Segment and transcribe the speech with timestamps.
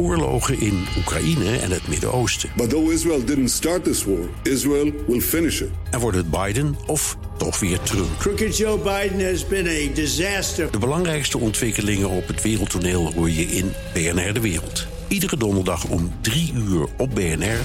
[0.00, 2.50] oorlogen in Oekraïne en het Midden-Oosten.
[2.56, 5.68] But though Israel didn't start this war, Israel will finish it.
[5.90, 8.18] En wordt het Biden of toch weer Trump?
[8.18, 10.70] Crooked Joe Biden has been a disaster.
[10.70, 14.86] De belangrijkste ontwikkelingen op het wereldtoneel hoor je in BNR De Wereld.
[15.08, 17.60] Iedere donderdag om 3 uur op BNR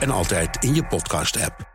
[0.00, 1.68] en altijd in je podcast-app.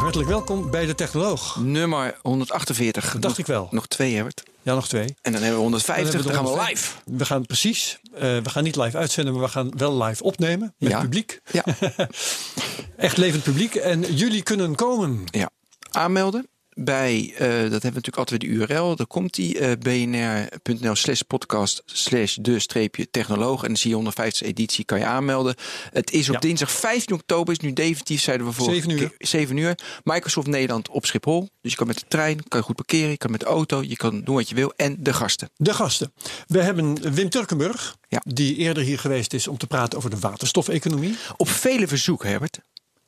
[0.00, 1.56] Hartelijk welkom bij de Technoloog.
[1.60, 3.12] Nummer 148.
[3.12, 3.68] Dat dacht ik wel.
[3.70, 4.42] Nog twee, Herbert.
[4.64, 5.14] Ja, nog twee.
[5.22, 6.94] En dan hebben we 150, dan, hebben gaan we 150.
[7.04, 7.16] live.
[7.18, 7.98] We gaan precies.
[8.14, 11.00] eh, we gaan niet live uitzenden, maar we gaan wel live opnemen met Ja.
[11.00, 11.40] publiek.
[11.52, 11.64] Ja.
[12.96, 13.74] Echt levend publiek.
[13.74, 15.22] En jullie kunnen komen.
[15.24, 15.50] ja.
[15.90, 18.96] Aanmelden bij, eh, dat hebben we natuurlijk altijd de URL.
[18.96, 23.60] Daar komt die eh, bnr.nl slash podcast slash de streepje technoloog.
[23.62, 25.54] En dan zie je 150 editie, kan je aanmelden.
[25.92, 26.40] Het is op Ja.
[26.40, 28.98] dinsdag 15 oktober, is nu definitief, zeiden we vorige 7 uur.
[28.98, 29.28] keer.
[29.28, 29.74] 7 uur.
[30.04, 31.48] Microsoft Nederland op Schiphol.
[31.62, 33.82] Dus je kan met de trein, kan je goed parkeren, je kan met de auto,
[33.82, 34.72] je kan doen wat je wil.
[34.76, 35.50] En de gasten.
[35.56, 36.12] De gasten.
[36.46, 38.22] We hebben Wim Turkenburg, Ja.
[38.26, 41.16] die eerder hier geweest is om te praten over de waterstofeconomie.
[41.36, 42.58] Op vele verzoeken, Herbert.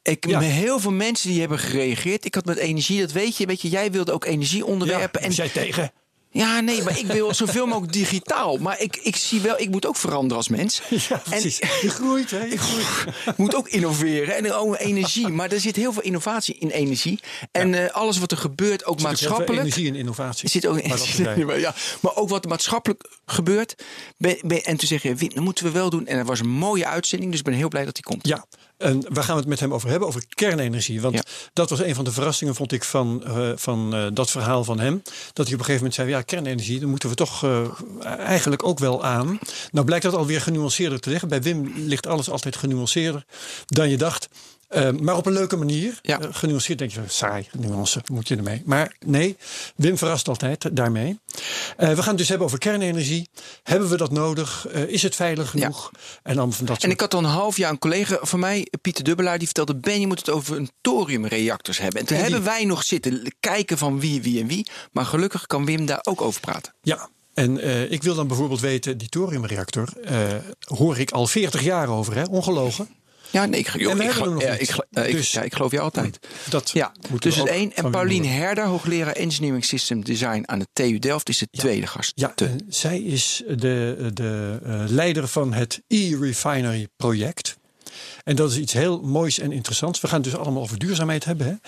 [0.06, 0.38] Ik Ja.
[0.38, 2.24] met heel veel mensen die hebben gereageerd.
[2.24, 3.46] Ik had met energie, dat weet je.
[3.46, 5.20] Weet je, jij wilde ook energieonderwerpen.
[5.20, 5.92] en en jij tegen?
[6.30, 8.56] ja, nee, maar ik wil zoveel mogelijk digitaal.
[8.56, 10.82] Maar ik, ik zie wel, ik moet ook veranderen als mens.
[11.08, 11.58] Ja, precies.
[11.82, 12.44] Je groeit, hè?
[12.44, 12.86] Je groeit.
[13.26, 15.28] Ik moet ook innoveren en ook energie.
[15.28, 17.20] Maar er zit heel veel innovatie in energie.
[17.52, 19.62] En eh, alles wat er gebeurt, ook Er zit maatschappelijk.
[19.62, 20.44] Energie en innovatie.
[20.44, 21.60] Er zit ook Maar dat erbij.
[21.60, 23.74] ja, maar ook wat er maatschappelijk gebeurt.
[24.18, 26.06] Ben, ben- en toen zeg je, dat moeten we wel doen.
[26.06, 28.26] En dat was een mooie uitzending, dus ik ben heel blij dat die komt.
[28.26, 28.46] Ja,
[28.78, 30.08] en waar gaan we het met hem over hebben?
[30.08, 31.00] Over kernenergie.
[31.00, 31.22] Want Ja.
[31.52, 34.78] dat was een van de verrassingen, vond ik, van, eh, van eh, dat verhaal van
[34.80, 35.02] hem.
[35.32, 37.68] Dat hij op een gegeven moment zei: ja, kernenergie, daar moeten we toch eh,
[38.18, 39.38] eigenlijk ook wel aan.
[39.70, 41.28] Nou blijkt dat alweer genuanceerder te liggen.
[41.28, 43.24] Bij Wim ligt alles altijd genuanceerder
[43.66, 44.28] dan je dacht.
[44.68, 45.98] Eh, maar op een leuke manier.
[46.02, 46.20] Ja.
[46.20, 48.62] Eh, genuanceerd denk je, saai, nuance, moet je ermee.
[48.64, 49.36] Maar nee,
[49.76, 51.18] Wim verrast altijd daarmee.
[51.76, 53.28] Eh, we gaan het dus hebben over kernenergie.
[53.62, 54.66] Hebben we dat nodig?
[54.66, 55.60] Eh, is het veilig Ja.
[55.60, 55.90] genoeg?
[56.22, 58.40] En dan van dat En soort ik had al een half jaar een collega van
[58.40, 62.00] mij, Pieter Dubbelaar, die vertelde: Ben, je moet het over een thoriumreactors hebben.
[62.00, 64.66] En toen die- hebben wij nog zitten kijken van wie, wie en wie.
[64.92, 66.74] Maar gelukkig kan Wim daar ook over praten.
[66.82, 69.88] Ja, en ik wil dan bijvoorbeeld weten, die thoriumreactor,
[70.60, 72.22] hoor ik al 40 jaar over, hè?
[72.24, 72.88] Ongelogen.
[73.36, 74.60] Ja, nee, ik, joh, ik, ja, eh,
[75.08, 76.18] ik- Dus- ja, ik geloof je altijd.
[76.50, 77.72] Dat Ja, dus het één.
[77.74, 78.26] En Paulien.
[78.26, 82.12] Herder, hoogleraar Engineering System Design aan de TU Delft, is de tweede gast.
[82.14, 82.34] Ja,
[82.68, 87.56] zij is de, de eh, leider van het e-refinery project.
[88.24, 90.00] En dat is iets heel moois en interessants.
[90.00, 91.60] We gaan het dus allemaal over duurzaamheid hebben.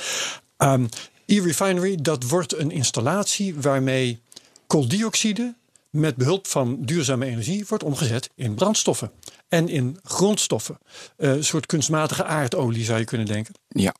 [0.56, 0.86] Ehm,
[1.26, 4.20] e-refinery, dat wordt een installatie waarmee
[4.66, 5.54] kooldioxide
[5.90, 9.10] met behulp van duurzame energie wordt omgezet in brandstoffen
[9.48, 10.78] en in grondstoffen.
[11.16, 13.54] Eh, een soort kunstmatige aardolie zou je kunnen denken.
[13.68, 13.94] ja.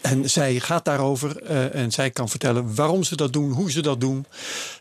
[0.00, 3.82] En zij gaat daarover eh, en zij kan vertellen waarom ze dat doen, hoe ze
[3.82, 4.26] dat doen,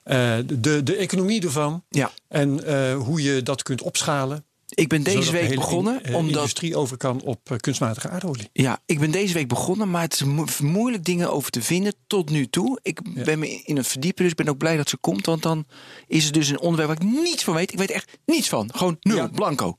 [0.04, 2.12] eh, de, de economie ervan ja.
[2.28, 4.46] en hoe je dat kunt opschalen.
[4.76, 8.10] Ik ben deze zodat week begonnen in- eh, omdat industrie over kan op eh, kunstmatige
[8.10, 8.50] aardolie.
[8.54, 11.94] Ja, ik ben deze week begonnen, maar het is mo- moeilijk dingen over te vinden
[12.08, 12.80] tot nu toe.
[12.82, 15.26] Ik ben me in het verdiepen, dus ik ben ook blij dat ze komt.
[15.26, 15.66] Want dan
[16.08, 17.72] is het dus een onderwerp waar ik niets van weet.
[17.72, 18.70] Ik weet echt niets van.
[18.76, 19.28] Gewoon nul, Ja.
[19.28, 19.76] blanco.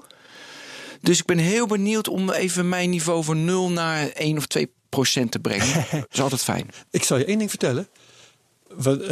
[1.00, 4.70] Dus ik ben heel benieuwd om even mijn niveau van 0 naar 1 of 2
[4.88, 5.84] procent te brengen.
[5.90, 6.68] dat is altijd fijn.
[6.90, 7.88] Ik zal je één ding vertellen.
[8.76, 9.02] We,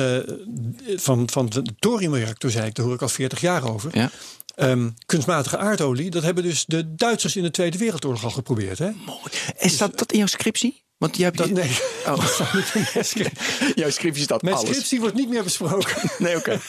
[0.86, 3.90] eh, van, van de thoriumreactor zei ik, daar hoor ik al 40 jaar over.
[3.98, 4.10] Ja.
[4.54, 8.78] Ehm, kunstmatige aardolie, dat hebben dus de Duitsers in de Tweede Wereldoorlog al geprobeerd.
[8.78, 8.90] Hè?
[9.06, 9.20] Mooi.
[9.58, 10.82] En staat dat in jouw scriptie?
[10.98, 11.70] Want jij hebt Dat, nee,
[12.06, 12.16] Oh.
[12.20, 13.40] dat staat niet in mijn script.
[13.74, 14.68] Jouw scriptie staat Mijn alles.
[14.70, 15.96] scriptie wordt niet meer besproken.
[16.18, 16.60] Nee, oké.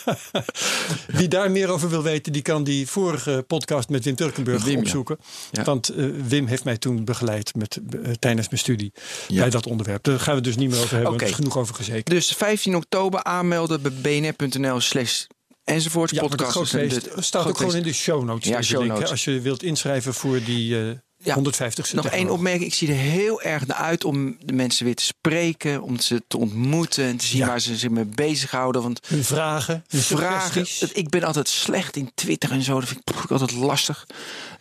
[1.08, 4.78] Wie daar meer over wil weten, die kan die vorige podcast met Wim Turkenburg Wim,
[4.80, 5.18] opzoeken.
[5.52, 5.64] Ja.
[5.64, 8.94] Want eh, Wim heeft mij toen begeleid met, eh, tijdens mijn studie
[9.28, 9.40] Ja.
[9.42, 10.04] bij dat onderwerp.
[10.04, 12.14] Daar gaan we dus niet meer over hebben, is genoeg over gezeken.
[12.16, 15.26] Dus 15 oktober aanmelden bij bnr.nl slash
[15.66, 16.10] enzovoort.
[16.12, 16.52] Ja, podcast.
[16.52, 18.50] grootfeest staat ook gewoon in de show notes.
[18.50, 19.10] Ja, show link, notes.
[19.10, 21.36] Als je wilt inschrijven voor die eh Ja.
[21.36, 21.94] 150ste.
[21.96, 22.66] Nog één opmerking.
[22.66, 25.82] Ik zie er heel erg naar uit om de mensen weer te spreken.
[25.82, 27.06] Om ze te ontmoeten.
[27.06, 27.48] En te zien Ja.
[27.48, 28.82] waar ze zich mee bezighouden.
[28.82, 30.66] Want Hun vragen, hun vragen.
[30.94, 32.80] Ik ben altijd slecht in Twitter en zo.
[32.80, 34.06] Dat vind ik pff, altijd lastig.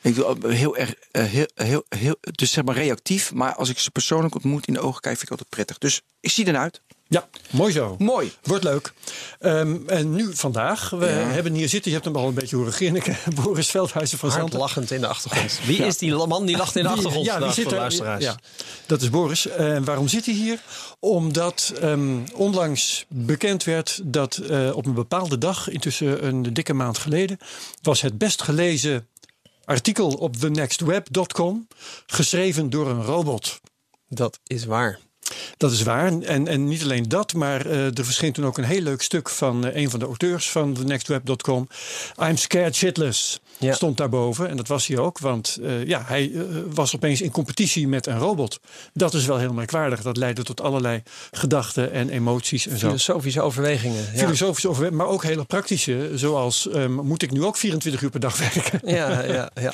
[0.01, 0.95] Ik doe al- heel erg.
[1.11, 3.33] eh, heel, heel, heel, dus zeg maar reactief.
[3.33, 5.79] Maar als ik ze persoonlijk ontmoet in de ogen kijk, vind ik altijd prettig.
[5.79, 6.81] Dus ik zie ernaar uit.
[7.15, 7.95] Ja, mooi zo.
[7.99, 8.33] Mooi.
[8.43, 8.93] Wordt leuk.
[9.39, 10.91] Ehm, en nu vandaag.
[10.91, 11.13] We Ja.
[11.13, 11.91] hebben hier zitten.
[11.91, 13.17] Je hebt hem al een beetje horen grinniken.
[13.43, 14.59] Boris Veldhuizen van Zanten.
[14.59, 15.61] lachend in de achtergrond.
[15.67, 17.77] Wie is die man die lacht in de achtergrond ja, vandaag zit er?
[17.79, 18.25] luisteraars?
[18.25, 18.39] Ja,
[18.87, 19.47] dat is Boris.
[19.49, 20.59] En waarom zit hij hier?
[21.01, 26.99] Omdat ehm, onlangs bekend werd dat eh, op een bepaalde dag, intussen een dikke maand
[26.99, 27.39] geleden,
[27.83, 29.09] was het best gelezen
[29.65, 31.69] artikel op thenextweb.com
[32.07, 33.61] geschreven door een robot.
[34.09, 34.99] Dat is waar.
[35.57, 36.21] Dat is waar.
[36.21, 39.29] En, en niet alleen dat, maar uh, er verscheen toen ook een heel leuk stuk
[39.29, 41.69] van uh, een van de auteurs van thenextweb.com.
[42.23, 43.41] I'm scared shitless.
[43.59, 43.75] Ja.
[43.75, 44.49] Stond daarboven.
[44.49, 45.19] En dat was hij ook.
[45.19, 46.33] Want uh, ja, hij
[46.75, 48.61] was opeens in competitie met een robot.
[48.93, 50.03] Dat is wel heel merkwaardig.
[50.03, 52.87] Dat leidde tot allerlei gedachten en emoties en zo.
[52.87, 54.05] Filosofische overwegingen.
[54.13, 54.19] Ja.
[54.19, 56.11] Filosofische overwegingen, maar ook hele praktische.
[56.15, 58.81] Zoals, um, moet ik nu ook 24 uur per dag werken?
[58.85, 59.73] Ja, ja, ja.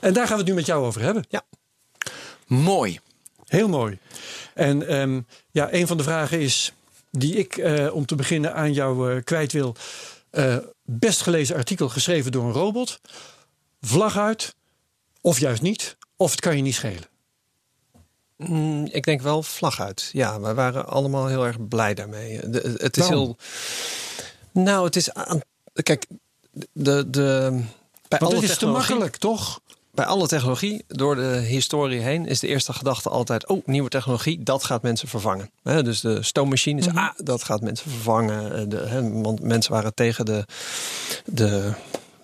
[0.00, 1.24] en daar gaan we het nu met jou over hebben.
[1.28, 1.42] Ja.
[2.46, 3.00] Mooi.
[3.52, 3.98] Heel mooi.
[4.54, 6.72] En um, ja, een van de vragen is
[7.10, 9.74] die ik uh, om te beginnen aan jou uh, kwijt wil.
[10.30, 13.00] Uh, best gelezen artikel geschreven door een robot.
[13.80, 14.54] Vlag uit,
[15.20, 17.08] of juist niet, of het kan je niet schelen.
[18.36, 20.10] Mm, ik denk wel vlag uit.
[20.12, 22.50] Ja, we waren allemaal heel erg blij daarmee.
[22.50, 23.36] De, het is Waarom?
[24.52, 24.62] heel.
[24.64, 25.40] Nou, het is aan.
[25.82, 26.06] Kijk,
[26.72, 27.10] de.
[27.10, 27.62] de
[28.08, 29.60] bij Want alle het is te makkelijk, toch?
[29.94, 34.42] Bij alle technologie, door de historie heen, is de eerste gedachte altijd: oh, nieuwe technologie,
[34.42, 35.50] dat gaat mensen vervangen.
[35.62, 36.98] He, dus de stoommachines, Mhm.
[36.98, 38.54] ah, dat gaat mensen vervangen.
[38.56, 40.44] Eh, De, he, want mensen waren tegen de.
[41.24, 41.72] de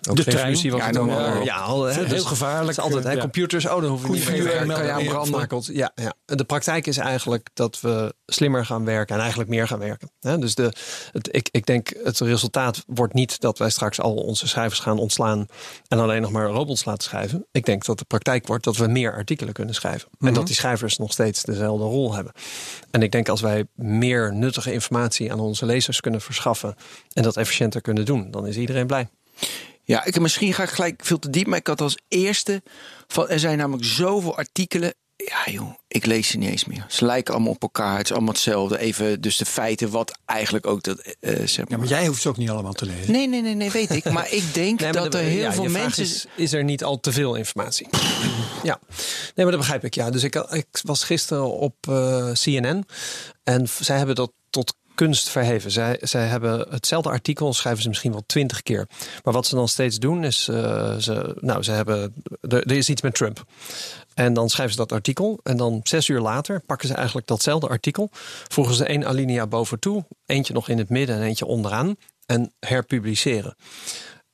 [0.09, 1.43] ook De fusie, wat Ja, dan wel- op.
[1.43, 3.19] Ja, al, hè, Heel dus gevaarlijk, Het is altijd hè, ja.
[3.19, 3.65] computers.
[3.65, 5.51] Oh, dan hoeven we niet meer Kan je aan brand opgevoerd.
[5.51, 5.73] maken.
[5.75, 6.13] Ja, ja.
[6.25, 10.11] De praktijk is eigenlijk dat we slimmer gaan werken en eigenlijk meer gaan werken.
[10.19, 10.71] Hè, dus de,
[11.11, 14.99] het, ik, ik denk het resultaat wordt niet dat wij straks al onze schrijvers gaan
[14.99, 15.45] ontslaan
[15.87, 17.45] en alleen nog maar robots laten schrijven.
[17.51, 20.09] Ik denk dat de praktijk wordt dat we meer artikelen kunnen schrijven.
[20.19, 22.33] En dat die schrijvers nog steeds dezelfde rol hebben.
[22.91, 26.75] En ik denk als wij meer nuttige informatie aan onze lezers kunnen verschaffen
[27.13, 29.07] en dat efficiënter kunnen doen, dan is iedereen blij.
[29.89, 32.61] Ja, ik, misschien ga ik gelijk veel te diep, maar ik had als eerste
[33.07, 34.93] van er zijn namelijk zoveel artikelen.
[35.15, 36.85] Ja, joh, ik lees ze niet eens meer.
[36.89, 37.97] Ze lijken allemaal op elkaar.
[37.97, 38.79] Het is allemaal hetzelfde.
[38.79, 40.99] Even dus de feiten, wat eigenlijk ook dat.
[41.19, 41.79] eh, zeg Ja, maar.
[41.79, 43.11] maar jij hoeft ze ook niet allemaal te lezen.
[43.11, 44.11] Nee, nee, nee, nee, weet ik.
[44.11, 46.03] Maar ik denk Nee, maar dat de- er heel ja, veel mensen.
[46.03, 47.87] Is, is er niet al te veel informatie?
[48.63, 49.95] ja, nee, maar dat begrijp ik.
[49.95, 52.85] Ja, dus ik, ik was gisteren op eh, CNN
[53.43, 55.71] en zij hebben dat tot kunst verheven.
[55.71, 58.87] Zij, zij hebben hetzelfde artikel, schrijven ze misschien wel twintig keer.
[59.23, 62.89] Maar wat ze dan steeds doen is, eh, ze, nou, ze hebben, er, er is
[62.89, 63.43] iets met Trump.
[64.13, 65.39] En dan schrijven ze dat artikel.
[65.43, 68.09] En dan zes uur later pakken ze eigenlijk datzelfde artikel.
[68.47, 70.05] Voegen ze één alinea boven toe.
[70.25, 71.95] Eentje nog in het midden en eentje onderaan.
[72.25, 73.55] En herpubliceren.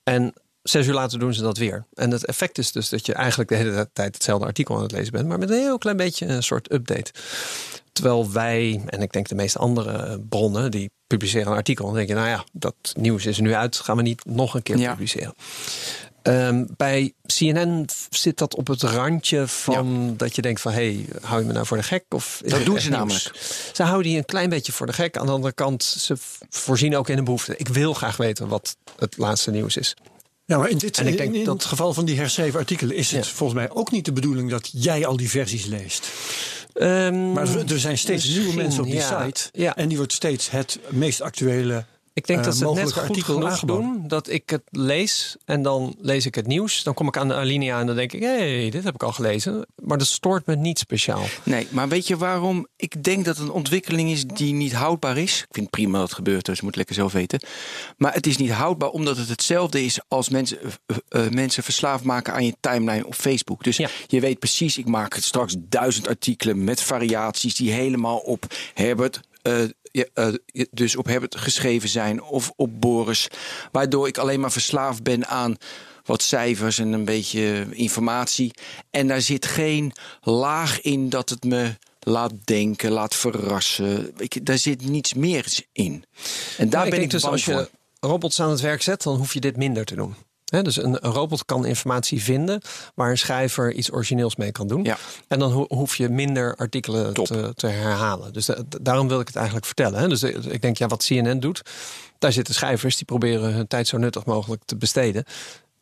[0.03, 1.85] En zes uur later doen ze dat weer.
[1.93, 4.91] En het effect is dus dat je eigenlijk de hele tijd hetzelfde artikel aan het
[4.91, 5.27] lezen bent.
[5.27, 7.11] Maar met een heel klein beetje een soort update.
[7.95, 11.85] Terwijl wij, en ik denk de meeste andere bronnen, die publiceren een artikel.
[11.85, 13.75] Dan denk je, nou ja, dat nieuws is er nu uit.
[13.75, 14.89] Gaan we niet nog een keer Ja.
[14.91, 15.33] publiceren.
[16.21, 20.71] Ehm, bij CNN zit dat op het randje van dat je denkt van...
[20.71, 22.03] hé, hey, hou je me nou voor de gek?
[22.09, 22.97] Of Dat doen ze nieuws?
[22.99, 23.31] namelijk.
[23.73, 25.17] Ze houden die een klein beetje voor de gek.
[25.17, 26.15] Aan de andere kant, ze
[26.49, 27.57] voorzien ook in een behoefte.
[27.57, 29.95] Ik wil graag weten wat het laatste nieuws is.
[30.45, 32.59] Ja, maar in, dit, En ik denk in, in dat- het geval van die herschreven
[32.59, 33.31] artikelen is het Ja.
[33.33, 36.07] volgens mij ook niet de bedoeling dat jij al die versies leest.
[36.75, 39.23] Ehm, Maar er, zijn steeds nieuwe mensen op die ja.
[39.23, 39.49] site.
[39.53, 39.75] Ja.
[39.75, 41.85] En die wordt steeds het meest actuele.
[42.15, 45.61] Ik denk eh, dat ze het net goed genoeg doen dat ik het lees en
[45.61, 46.83] dan lees ik het nieuws.
[46.83, 49.03] Dan kom ik aan de alinea en dan denk ik, hé, hey, dit heb ik
[49.03, 49.65] al gelezen.
[49.83, 51.23] Maar dat stoort me niet speciaal.
[51.43, 52.67] Nee, maar weet je waarom?
[52.75, 55.41] Ik denk dat het een ontwikkeling is die niet houdbaar is.
[55.41, 57.43] Ik vind prima dat het gebeurt, dus je moet lekker zelf weten.
[57.97, 62.03] Maar het is niet houdbaar omdat het hetzelfde is als mensen, eh, eh, mensen verslaafd
[62.03, 63.63] maken aan je timeline op Facebook.
[63.63, 63.89] Dus Ja.
[64.07, 69.19] je weet precies, ik maak straks duizend artikelen met variaties die helemaal op Herbert.
[70.71, 73.27] Dus op Herbert geschreven zijn of op Boris.
[73.71, 75.55] Waardoor ik alleen maar verslaafd ben aan
[76.03, 78.51] wat cijfers en een beetje informatie.
[78.89, 84.13] En daar zit geen laag in dat het me laat denken, laat verrassen.
[84.17, 86.05] Ik, daar zit niets meer in.
[86.57, 89.33] En daar Maar ben ik dus als je robots aan het werk zet, dan hoef
[89.33, 90.15] je dit minder te doen.
[90.45, 92.61] Dus een, een robot kan informatie vinden
[92.95, 94.83] waar een schrijver iets origineels mee kan doen.
[94.83, 94.97] Ja.
[95.27, 98.33] En dan ho- hoef je minder artikelen te, te herhalen.
[98.33, 99.99] Dus da- daarom wil ik het eigenlijk vertellen.
[99.99, 100.07] Hè.
[100.07, 101.61] Dus de- ik denk, ja, wat CNN doet,
[102.19, 105.23] daar zitten schrijvers die proberen hun tijd zo nuttig mogelijk te besteden.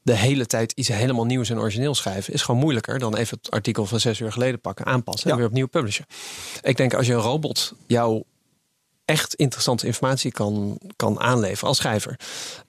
[0.02, 3.52] De hele tijd iets helemaal nieuws en origineel schrijven is gewoon moeilijker dan even het
[3.52, 5.34] artikel van zes uur geleden pakken, aanpassen Ja.
[5.34, 6.06] en weer opnieuw publishen.
[6.62, 8.24] Ik denk als je een robot jou
[9.06, 12.20] echt interessante informatie kan, kan aanleveren als schrijver.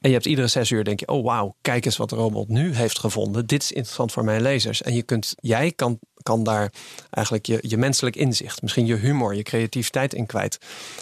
[0.00, 2.48] En je hebt iedere zes uur denk je, oh wauw, kijk eens wat de robot
[2.48, 3.46] nu heeft gevonden.
[3.46, 4.82] Dit is interessant voor mijn lezers.
[4.82, 6.72] En je kunt, jij kan, kan daar
[7.10, 10.58] eigenlijk je, je menselijk inzicht, misschien je humor, je creativiteit in kwijt.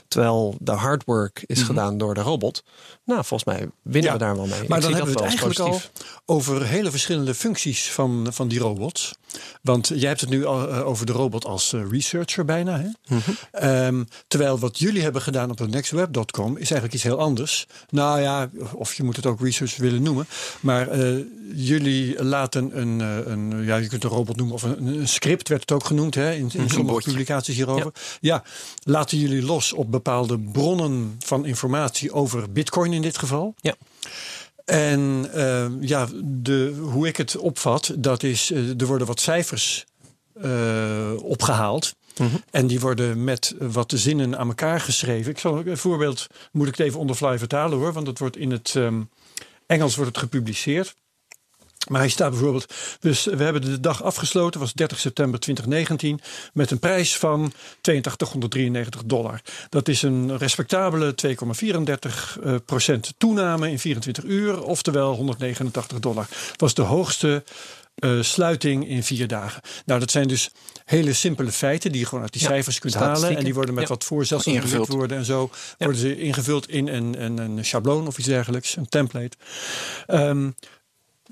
[0.09, 2.65] Terwijl de hard work is gedaan door de robot.
[3.05, 4.69] Nou, volgens mij winnen Ja, we daar wel mee.
[4.69, 5.81] Maar Ik dan hebben we het eigenlijk al
[6.27, 9.13] over hele verschillende functies van, van die robots.
[9.63, 12.81] Want jij hebt het nu al eh, over de robot als eh, researcher bijna.
[12.81, 13.17] Hè?
[13.53, 17.67] Ehm, terwijl wat jullie hebben gedaan op nextweb.com is eigenlijk iets heel anders.
[17.89, 20.27] Nou ja, of je moet het ook research willen noemen.
[20.61, 21.17] Maar eh,
[21.55, 23.01] jullie laten een,
[23.31, 26.15] een, ja, je kunt een robot noemen of een, een script werd het ook genoemd
[26.15, 27.11] hè, in, in sommige botje.
[27.11, 27.93] publicaties hierover.
[28.21, 28.43] Ja.
[28.83, 33.55] laten jullie los op bepaalde bronnen van informatie over Bitcoin in dit geval.
[33.61, 33.75] Ja.
[34.65, 39.85] En eh, ja, de, hoe ik het opvat, dat is, eh, er worden wat cijfers
[40.41, 41.95] eh, opgehaald.
[42.51, 45.31] En die worden met wat zinnen aan elkaar geschreven.
[45.31, 48.19] Ik zal een voorbeeld, moet ik het even on the fly vertalen hoor, want het
[48.19, 49.03] wordt in het ehm,
[49.67, 50.95] Engels wordt het gepubliceerd.
[51.89, 56.21] Maar hij staat bijvoorbeeld, dus we hebben de dag afgesloten, was 30 september 2019,
[56.53, 59.41] met een prijs van 8293 dollar.
[59.69, 66.27] Dat is een respectabele 2,34 eh, procent toename in 24 uur, oftewel 189 dollar.
[66.51, 67.43] Dat was de hoogste
[67.95, 69.63] eh, sluiting in vier dagen.
[69.85, 70.51] Nou, dat zijn dus
[70.85, 73.37] hele simpele feiten die je gewoon uit die Ja, cijfers kunt halen.
[73.37, 73.89] En die worden met Ja.
[73.89, 74.89] wat voorzelsels Ingevuld.
[74.89, 75.51] worden en zo.
[75.79, 79.37] Worden ze ingevuld in een, een, een schabloon of iets dergelijks, een template.
[80.07, 80.51] Ehm,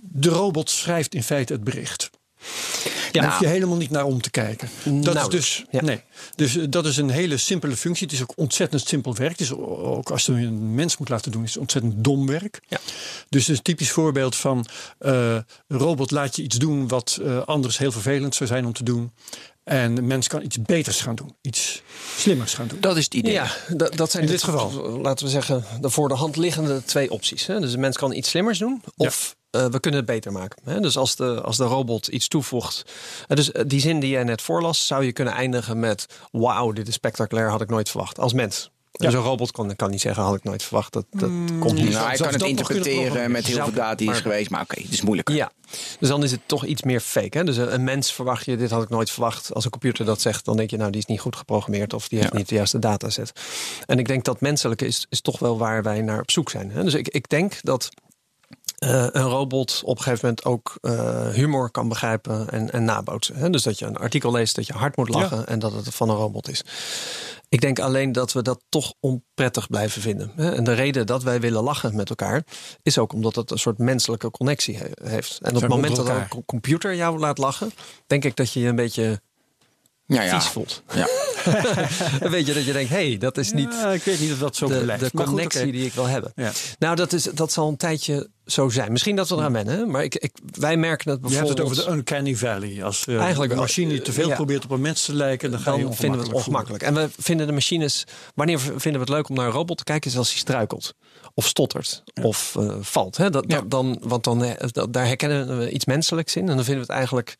[0.00, 2.11] de robot schrijft in feite het bericht.
[3.12, 3.30] Daar Ja.
[3.30, 4.69] hoef je helemaal niet naar om te kijken.
[4.85, 5.80] Dat is Nauwelijks, dus, ja.
[5.83, 6.02] nee.
[6.37, 8.07] dus eh, dat is een hele simpele functie.
[8.07, 9.30] Het is ook ontzettend simpel werk.
[9.30, 12.61] Het is ook als je een mens moet laten doen, is het ontzettend dom werk.
[12.69, 12.78] Ja.
[13.28, 14.66] Dus het is een typisch voorbeeld van
[14.99, 15.33] eh,
[15.69, 18.85] een robot laat je iets doen wat eh, anders heel vervelend zou zijn om te
[18.85, 19.12] doen.
[19.64, 21.83] En de mens kan iets beters gaan doen, iets
[22.16, 22.80] slimmers gaan doen.
[22.80, 23.33] Dat is het idee.
[23.33, 24.71] Ja, dat, dat zijn In de- dit geval.
[25.00, 27.47] Laten we zeggen, de voor de hand liggende twee opties.
[27.47, 27.61] Hè?
[27.61, 30.62] Dus de mens kan iets slimmers doen, of eh, we kunnen het beter maken.
[30.64, 30.80] Hè?
[30.80, 32.85] Dus als de, als de robot iets toevoegt.
[33.28, 36.73] eh, dus eh, die zin die jij net voorlas, zou je kunnen eindigen met: Wauw,
[36.73, 38.19] dit is spectaculair, had ik nooit verwacht.
[38.19, 38.71] Als mens.
[38.92, 40.92] Dus een robot kan, kan niet zeggen: had ik nooit verwacht.
[40.92, 41.28] Dat, dat
[41.59, 41.90] komt niet.
[41.90, 44.50] Nou, hij Zelfs kan het interpreteren met heel veel data die is maar- geweest.
[44.50, 45.28] Maar oké, het is moeilijk.
[45.28, 45.50] Ja,
[46.00, 47.38] dus dan is het toch iets meer fake.
[47.38, 47.45] Hè?
[47.45, 49.54] Dus een, een mens verwacht je, dit had ik nooit verwacht.
[49.54, 52.09] Als een computer dat zegt, dan denk je, nou, die is niet goed geprogrammeerd of
[52.09, 52.38] die heeft Ja.
[52.38, 53.33] niet de juiste dataset.
[53.87, 56.71] En ik denk dat menselijke is, is toch wel waar wij naar op zoek zijn.
[56.71, 56.85] Hè?
[56.85, 57.88] Dus ik, ik denk dat
[58.80, 63.34] eh, een robot op een gegeven moment ook eh, humor kan begrijpen en, en nabootsen.
[63.37, 63.50] Hè?
[63.50, 66.08] Dus dat je een artikel leest, dat je hard moet lachen en dat het van
[66.08, 66.62] een robot is.
[67.49, 70.32] Ik denk alleen dat we dat toch onprettig blijven vinden.
[70.37, 70.54] hè.
[70.54, 72.44] En de reden dat wij willen lachen met elkaar
[72.82, 75.38] is ook omdat het een soort menselijke connectie he- heeft.
[75.42, 77.72] En op het moment dat een computer jou laat lachen,
[78.06, 79.20] denk ik dat je je een beetje
[80.06, 80.40] Ja, ja.
[80.40, 80.82] vies voelt.
[80.94, 81.08] Ja.
[82.20, 84.38] Een beetje dat je denkt, hé, hey, dat is niet Ja, ik weet niet of
[84.38, 85.02] dat zo de, blijft.
[85.04, 86.32] de goed, connectie die ik wil hebben.
[86.34, 86.50] Ja.
[86.78, 88.92] Nou, dat, is, dat zal een tijdje zo zijn.
[88.92, 89.78] Misschien dat we eraan wennen.
[89.78, 89.87] hè.
[89.87, 91.76] Maar ik, ik, wij merken het Je hebt bijvoorbeeld...
[91.76, 92.85] het over de uncanny valley.
[92.85, 94.35] Als uh, Eigenlijk een machine die te veel Ja.
[94.35, 97.12] probeert op een mens te lijken, dan ga je dan vinden we het ongemakkelijk ongemakkelijk.
[97.12, 98.04] En we vinden de machines.
[98.35, 100.11] Wanneer vinden we het leuk om naar een robot te kijken?
[100.11, 100.95] Is als hij struikelt.
[101.35, 102.02] Of stottert.
[102.23, 103.16] Of eh, valt.
[103.16, 103.30] Hè?
[103.30, 103.57] Dat, Ja.
[103.57, 106.49] dat, dan, want dan, eh, dat, daar herkennen we iets menselijks in.
[106.49, 107.37] En dan vinden we het eigenlijk.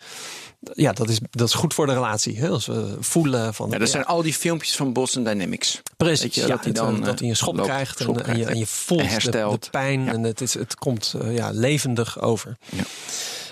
[0.73, 2.39] Ja, dat is, dat is goed voor de relatie.
[2.39, 2.49] Hè?
[2.49, 3.71] Als we voelen van.
[3.71, 5.83] Ja, dat zijn al die filmpjes van Boston Dynamics.
[5.97, 8.19] Precies, je, ja, dat hij dan, eh, dat hij een eh, schop loopt, krijgt, schop
[8.19, 10.13] en, je, en je voelt en de, de pijn Ja.
[10.13, 12.57] en het, is, het komt eh, ja, levendig over.
[12.69, 12.85] Ja.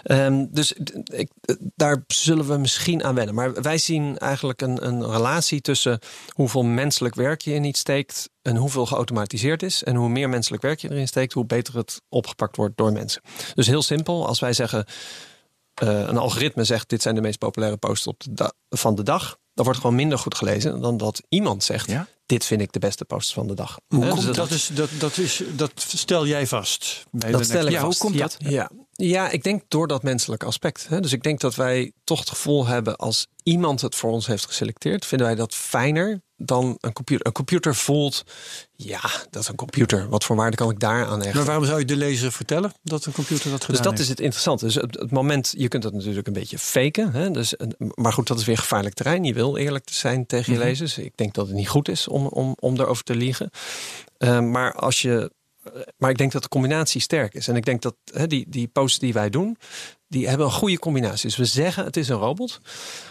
[0.03, 0.73] Ehm, dus
[1.05, 1.31] ik,
[1.75, 3.35] daar zullen we misschien aan wennen.
[3.35, 8.31] Maar wij zien eigenlijk een, een relatie tussen hoeveel menselijk werk je in iets steekt
[8.43, 9.85] en hoeveel geautomatiseerd is.
[9.85, 13.23] En hoe meer menselijk werk je erin steekt, hoe beter het opgepakt wordt door mensen.
[13.55, 14.85] Dus heel simpel, als wij zeggen,
[15.75, 19.39] eh, een algoritme zegt dit zijn de meest populaire posts op de van de dag.
[19.55, 21.91] Dan wordt gewoon minder goed gelezen dan dat iemand zegt.
[21.91, 22.07] Ja?
[22.29, 23.81] Dit vind ik de beste posts van de dag.
[23.89, 27.05] Hoe komt dus dat, is, dat, dat, is, dat stel jij vast.
[27.11, 28.01] Bij dat de stel ik Ja, hoe vast.
[28.01, 28.37] komt ja, dat?
[28.39, 28.71] Ja.
[28.93, 30.89] ja, ik denk door dat menselijke aspect.
[30.89, 31.01] Hè.
[31.01, 34.47] Dus ik denk dat wij toch het gevoel hebben als iemand het voor ons heeft
[34.47, 37.27] geselecteerd, vinden wij dat fijner dan een computer.
[37.27, 38.23] Een computer voelt,
[38.73, 40.09] ja, dat is een computer.
[40.09, 41.37] Wat voor waarde kan ik daar aan hechten?
[41.37, 44.03] Maar waarom zou je de lezer vertellen dat een computer dat gedaan Dus dat heeft?
[44.03, 44.65] is het interessante.
[44.65, 47.13] Dus het, het moment, je kunt dat natuurlijk een beetje faken.
[47.13, 47.31] Hè?
[47.31, 49.25] Dus, een- maar goed, dat is weer gevaarlijk terrein.
[49.25, 50.61] Je wil eerlijk te zijn tegen Mhm.
[50.63, 50.99] je lezers.
[50.99, 53.51] Ik denk dat het niet goed is om, om, om daarover te liegen.
[54.19, 55.31] Eh, maar als je.
[55.97, 57.49] Maar ik denk dat de combinatie sterk is.
[57.49, 59.57] En ik denk dat hè, die, die posts die wij doen,
[60.09, 61.29] die hebben een goede combinatie.
[61.29, 62.61] Dus we zeggen het is een robot.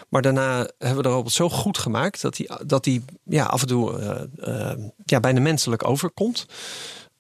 [0.10, 3.62] Maar daarna hebben we de robot zo goed gemaakt dat die, dat die ja, af
[3.62, 6.46] en toe eh, eh, ja, bijna menselijk overkomt.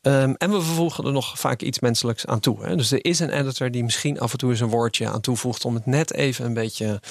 [0.01, 2.65] Ehm, en we vervoegen er nog vaak iets menselijks aan toe.
[2.65, 2.75] Hè?
[2.75, 5.65] Dus er is een editor die misschien af en toe eens een woordje aan toevoegt
[5.65, 7.01] om het net even een beetje Er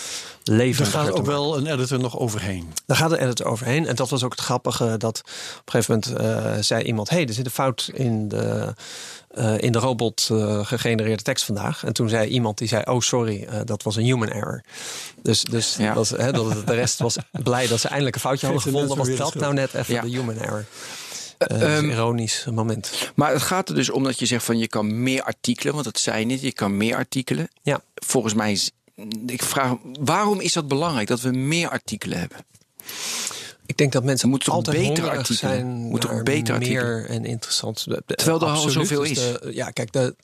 [0.45, 1.33] levendiger gaat te ook maken.
[1.33, 2.73] wel een editor nog overheen.
[2.87, 3.87] Daar gaat de editor overheen.
[3.87, 5.23] En dat was ook het grappige dat
[5.59, 8.75] op een gegeven moment eh, zei iemand: hey, er zit een fout in de.
[9.37, 11.85] Eh, in de robot eh, gegenereerde tekst vandaag.
[11.85, 14.63] En toen zei iemand die zei: Oh, sorry, eh, dat was een human error.
[15.23, 15.95] Dus, dus Ja.
[15.95, 18.97] dat, hè, dat, de rest was blij dat ze eindelijk een foutje hadden gevonden.
[18.97, 20.01] Was dat nou net even Ja.
[20.01, 20.65] de human error?
[21.39, 23.13] Ehm, een ironisch moment.
[23.15, 25.85] Maar het gaat er dus om dat je zegt van je kan meer artikelen, want
[25.85, 27.49] dat zei je niet, je kan meer artikelen.
[27.63, 27.81] Ja.
[27.95, 28.71] Volgens mij is-
[29.27, 32.39] ik vraag, waarom is dat belangrijk dat we meer artikelen hebben?
[33.67, 35.37] Ik denk dat mensen altijd betere hongerig artikelen?
[35.61, 37.09] zijn toch naar betere meer artikelen?
[37.09, 37.85] en interessant.
[37.85, 39.15] De- de- Terwijl er al zoveel is.
[39.19, 40.17] de- ja, kijk, de,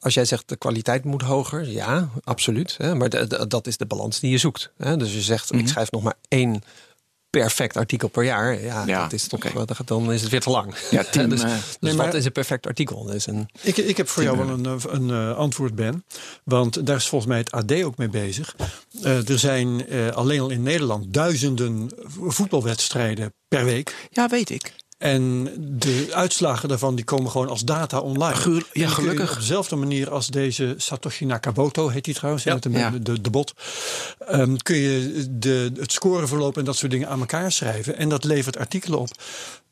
[0.00, 2.74] als jij zegt de kwaliteit moet hoger, ja, absoluut.
[2.78, 4.70] Hè, maar de- de- dat is de balans die je zoekt.
[4.76, 4.96] Hè.
[4.96, 5.60] Dus je zegt, Mhm.
[5.60, 6.62] ik schrijf nog maar één
[7.42, 8.62] perfect artikel per jaar.
[8.62, 9.64] Ja, Ja, dat is toch, oké.
[9.66, 10.74] dat- dan is het weer te lang.
[10.90, 13.02] Ja, Tim, dus eh, dus Nee, maar- wat is een perfect artikel?
[13.04, 16.04] Dus een, Ik, ik heb voor jou wel een, eh, een eh, antwoord, Ben.
[16.44, 18.56] Want daar is volgens mij het AD ook mee bezig.
[19.02, 21.90] Eh, er zijn eh, alleen al in Nederland duizenden
[22.48, 24.08] voetbalwedstrijden per week.
[24.10, 24.72] Ja, weet ik.
[24.98, 28.62] En de uitslagen daarvan die komen gewoon als data online.
[28.72, 29.30] Ja, gelukkig.
[29.32, 32.90] Op dezelfde manier als deze Satoshi Nakamoto, heet hij trouwens, met de, Ja.
[32.90, 33.52] de, de bot.
[34.18, 37.96] ehm, kun je de, het scoreverloop en dat soort dingen aan elkaar schrijven.
[37.96, 39.08] En dat levert artikelen op.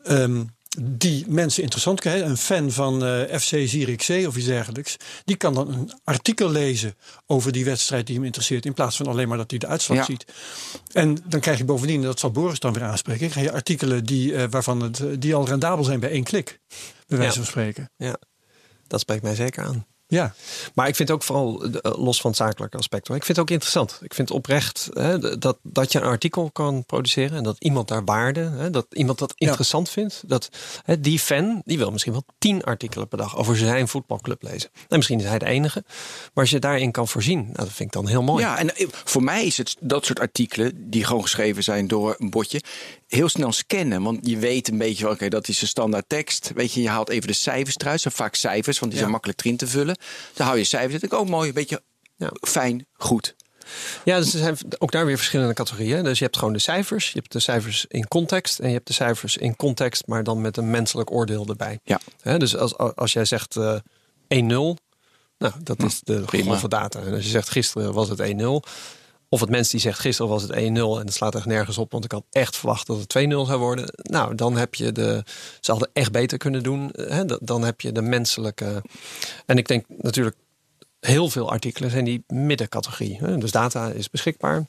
[0.04, 0.44] ehm,
[0.82, 2.26] die mensen interessant kunnen.
[2.26, 4.96] Een fan van eh, FC Zierikzee of iets dergelijks.
[5.24, 6.94] Die kan dan een artikel lezen
[7.26, 8.64] over die wedstrijd die hem interesseert.
[8.66, 10.04] In plaats van alleen maar dat hij de uitslag Ja.
[10.04, 10.24] ziet.
[10.92, 13.28] En dan krijg je bovendien, dat zal Boris dan weer aanspreken.
[13.30, 16.60] Krijg je artikelen die, eh, waarvan het, die al rendabel zijn bij één klik.
[17.06, 17.38] Bij wijze Ja.
[17.42, 17.90] van spreken.
[17.96, 18.16] ja,
[18.86, 19.86] dat spreekt mij zeker aan.
[20.08, 20.34] Ja.
[20.74, 23.46] Maar ik vind ook vooral, eh, los van het zakelijke aspect, hoor, ik vind het
[23.46, 23.98] ook interessant.
[24.02, 28.04] Ik vind oprecht hè, dat, dat je een artikel kan produceren en dat iemand daar
[28.04, 30.22] waarde, hè, dat iemand dat interessant vindt.
[30.26, 30.48] Dat
[30.84, 34.70] hè, die fan, die wil misschien wel tien artikelen per dag over zijn voetbalclub lezen.
[34.88, 35.84] En misschien is hij de enige.
[36.34, 38.44] Maar als je daarin kan voorzien, nou, dat vind ik dan heel mooi.
[38.44, 42.14] Ja, en eh, voor mij is het dat soort artikelen die gewoon geschreven zijn door
[42.18, 42.62] een botje,
[43.06, 44.02] heel snel scannen.
[44.02, 46.50] Want je weet een beetje, oké, dat is een standaard tekst.
[46.54, 48.00] Weet je, je haalt even de cijfers eruit.
[48.00, 49.98] zijn vaak cijfers, want die zijn makkelijk erin te vullen.
[50.34, 50.92] Dan hou je cijfers.
[50.92, 51.82] Dat ik ook mooi, een beetje
[52.16, 52.30] Ja.
[52.40, 53.34] fijn, goed.
[54.04, 56.04] Ja, dus er zijn ook daar weer verschillende categorieën.
[56.04, 57.06] Dus je hebt gewoon de cijfers.
[57.12, 58.58] Je hebt de cijfers in context.
[58.58, 61.78] En je hebt de cijfers in context, maar dan met een menselijk oordeel erbij.
[61.84, 62.00] Ja.
[62.38, 63.76] Dus als, als jij zegt eh
[64.28, 64.76] 1-0,
[65.38, 67.00] nou, dat is de grove data.
[67.00, 68.68] En als je zegt gisteren was het 1-0.
[69.28, 71.92] Of het mens die zegt gisteren was het 1-0 en het slaat echt nergens op,
[71.92, 73.84] want ik had echt verwacht dat het 2-0 zou worden.
[73.96, 75.22] Nou, dan heb je de.
[75.60, 76.90] Ze hadden echt beter kunnen doen.
[76.92, 77.24] Hè?
[77.24, 78.82] Da- Dan heb je de menselijke.
[79.46, 80.36] En ik denk natuurlijk,
[81.00, 83.16] heel veel artikelen zijn die middencategorie.
[83.20, 83.38] Hè?
[83.38, 84.66] Dus data is beschikbaar.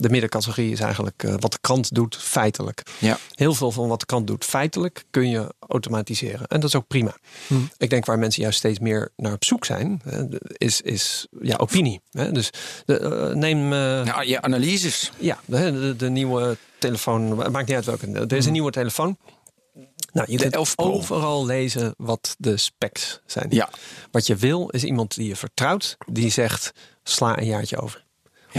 [0.00, 2.82] De middencategorie is eigenlijk eh, wat de krant doet feitelijk.
[2.98, 3.18] Ja.
[3.34, 6.46] Heel veel van wat de krant doet feitelijk kun je automatiseren.
[6.46, 7.16] En dat is ook prima.
[7.76, 10.02] Ik denk waar mensen juist steeds meer naar op zoek zijn,
[10.52, 12.00] is, is ja, opinie.
[12.10, 12.32] Hè?
[12.32, 12.50] Dus
[12.84, 15.12] de, eh, neem eh, je analyses.
[15.18, 18.12] ja, de, de, de nieuwe telefoon, maakt niet uit welke.
[18.12, 19.16] Er is een nieuwe telefoon.
[20.12, 20.92] Nou, je kunt 11 Pro.
[20.92, 23.46] overal lezen wat de specs zijn.
[23.50, 23.68] Ja.
[24.10, 28.06] Wat je wil is iemand die je vertrouwt, die zegt: sla een jaartje over.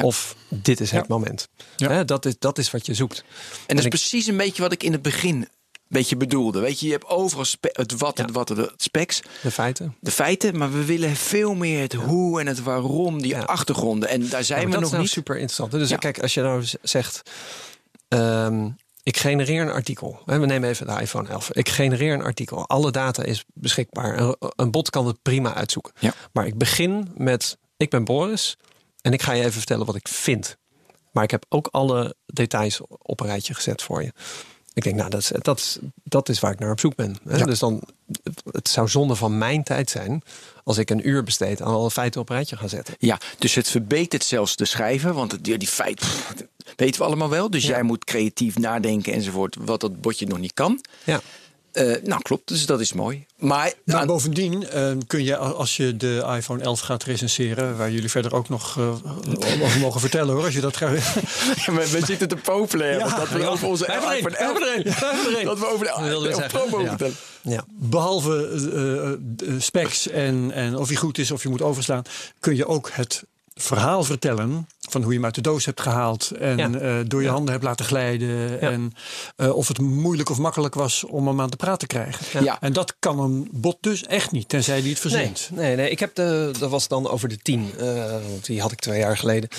[0.01, 0.05] Ja.
[0.07, 1.13] Of dit is het Ja.
[1.15, 1.47] moment.
[1.75, 1.89] Ja.
[1.91, 3.17] Hè, dat, is, dat is wat je zoekt.
[3.19, 3.25] En
[3.67, 5.47] dat is ik- precies een beetje wat ik in het begin een
[5.88, 6.59] beetje bedoelde.
[6.59, 8.23] Weet je, je hebt overal spe- het wat, Ja.
[8.23, 9.95] het wat, het specs, De feiten.
[9.99, 13.39] de feiten, maar we willen veel meer het hoe en het waarom, die Ja.
[13.41, 14.09] achtergronden.
[14.09, 15.12] En daar zijn Ja, we nog is nou niet.
[15.12, 15.71] super interessant.
[15.71, 15.97] Dus Ja.
[15.97, 17.21] kijk, als je nou zegt.
[18.07, 18.69] ehm,
[19.03, 20.19] ik genereer een artikel.
[20.25, 21.51] Hè, We nemen even de iPhone 11.
[21.51, 22.67] Ik genereer een artikel.
[22.67, 24.19] Alle data is beschikbaar.
[24.19, 25.93] Een, een bot kan het prima uitzoeken.
[25.99, 26.13] Ja.
[26.33, 28.57] Maar ik begin met: ik ben Boris
[29.01, 30.57] en ik ga je even vertellen wat ik vind.
[31.12, 34.12] Maar ik heb ook alle details op een rijtje gezet voor je.
[34.73, 37.17] Ik denk, nou, dat is, dat is, dat is waar ik naar op zoek ben.
[37.27, 37.38] Hè?
[37.38, 37.45] Ja.
[37.45, 37.81] Dus dan,
[38.51, 40.21] het zou zonde van mijn tijd zijn
[40.63, 42.95] als ik een uur besteed aan alle feiten op een rijtje ga zetten.
[42.99, 46.99] Ja, dus het verbetert zelfs de schrijver, want het, die, die feit pff, dat weten
[47.01, 47.49] we allemaal wel.
[47.49, 47.69] Dus Ja.
[47.69, 50.83] jij moet creatief nadenken enzovoort, wat dat botje nog niet kan.
[51.03, 51.21] Ja.
[51.71, 53.25] Eh, nou, klopt, dus dat is mooi.
[53.38, 57.91] Maar, Maar aan- bovendien eh, kun je, als je de iPhone 11 gaat recenseren, waar
[57.91, 58.89] jullie verder ook nog eh,
[59.63, 61.13] over mogen vertellen hoor, als je dat graag.
[61.65, 64.62] we, we zitten te popelen, hè, want dat we over onze iPhone een, we hebben
[64.62, 65.45] er een, we hebben er een.
[65.45, 65.91] Dat we over de
[66.29, 66.88] Dat 11 ja.
[66.88, 67.15] vertellen.
[67.41, 67.63] Ja.
[67.67, 72.03] Behalve eh, eh, specs en, en of hij goed is of je moet overslaan,
[72.39, 73.23] kun je ook het
[73.55, 76.69] verhaal vertellen van hoe je hem uit de doos hebt gehaald en Ja.
[76.80, 77.32] eh, door je Ja.
[77.34, 78.91] handen hebt laten glijden en
[79.36, 82.43] eh, of het moeilijk of makkelijk was om hem aan te praten te krijgen.
[82.43, 82.58] Ja.
[82.62, 85.49] En dat kan een bot dus echt niet, tenzij die het verzint.
[85.54, 87.71] nee, nee, ik heb de, dat was dan over de 10.
[87.80, 89.49] eh, die had ik twee jaar geleden.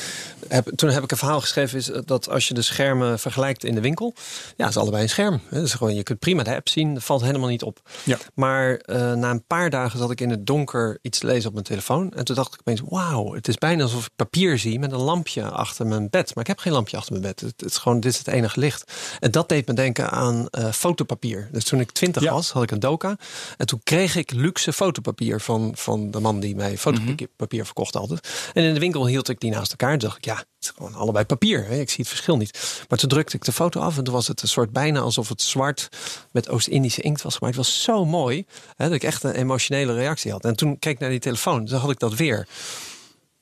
[0.49, 3.75] Heb, toen heb ik een verhaal geschreven is dat als je de schermen vergelijkt in
[3.75, 4.15] de winkel,
[4.57, 5.41] ja, het is allebei een scherm.
[5.49, 5.61] hè.
[5.61, 7.81] Dus gewoon, je kunt prima de app zien, dat valt helemaal niet op.
[8.05, 8.19] Ja.
[8.35, 8.81] Maar
[9.17, 12.13] na een paar dagen zat ik in het donker iets te lezen op mijn telefoon.
[12.13, 14.99] En toen dacht ik opeens, wauw, het is bijna alsof ik papier zie met een
[15.21, 16.35] lampje achter mijn bed.
[16.35, 17.41] Maar ik heb geen lampje achter mijn bed.
[17.41, 18.93] Het, het is gewoon, dit is het enige licht.
[19.19, 21.49] En dat deed me denken aan eh, fotopapier.
[21.53, 22.33] Dus toen ik twintig Ja.
[22.33, 23.17] was, had ik een doka.
[23.57, 28.29] En toen kreeg ik luxe fotopapier van, van de man die mij fotopapier verkocht altijd.
[28.53, 29.91] En in de winkel hield ik die naast elkaar.
[29.91, 31.67] Toen dacht ik, ja, het is gewoon allebei papier.
[31.67, 31.81] Hè?
[31.81, 32.85] Ik zie het verschil niet.
[32.89, 35.29] Maar toen drukte ik de foto af en toen was het een soort bijna alsof
[35.29, 35.89] het zwart
[36.33, 37.57] met Oost-Indische inkt was gemaakt.
[37.57, 40.45] Het was zo mooi hè, dat ik echt een emotionele reactie had.
[40.45, 42.49] En toen keek ik naar die telefoon, toen had ik dat weer.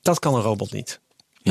[0.01, 0.99] Dat kan een robot niet.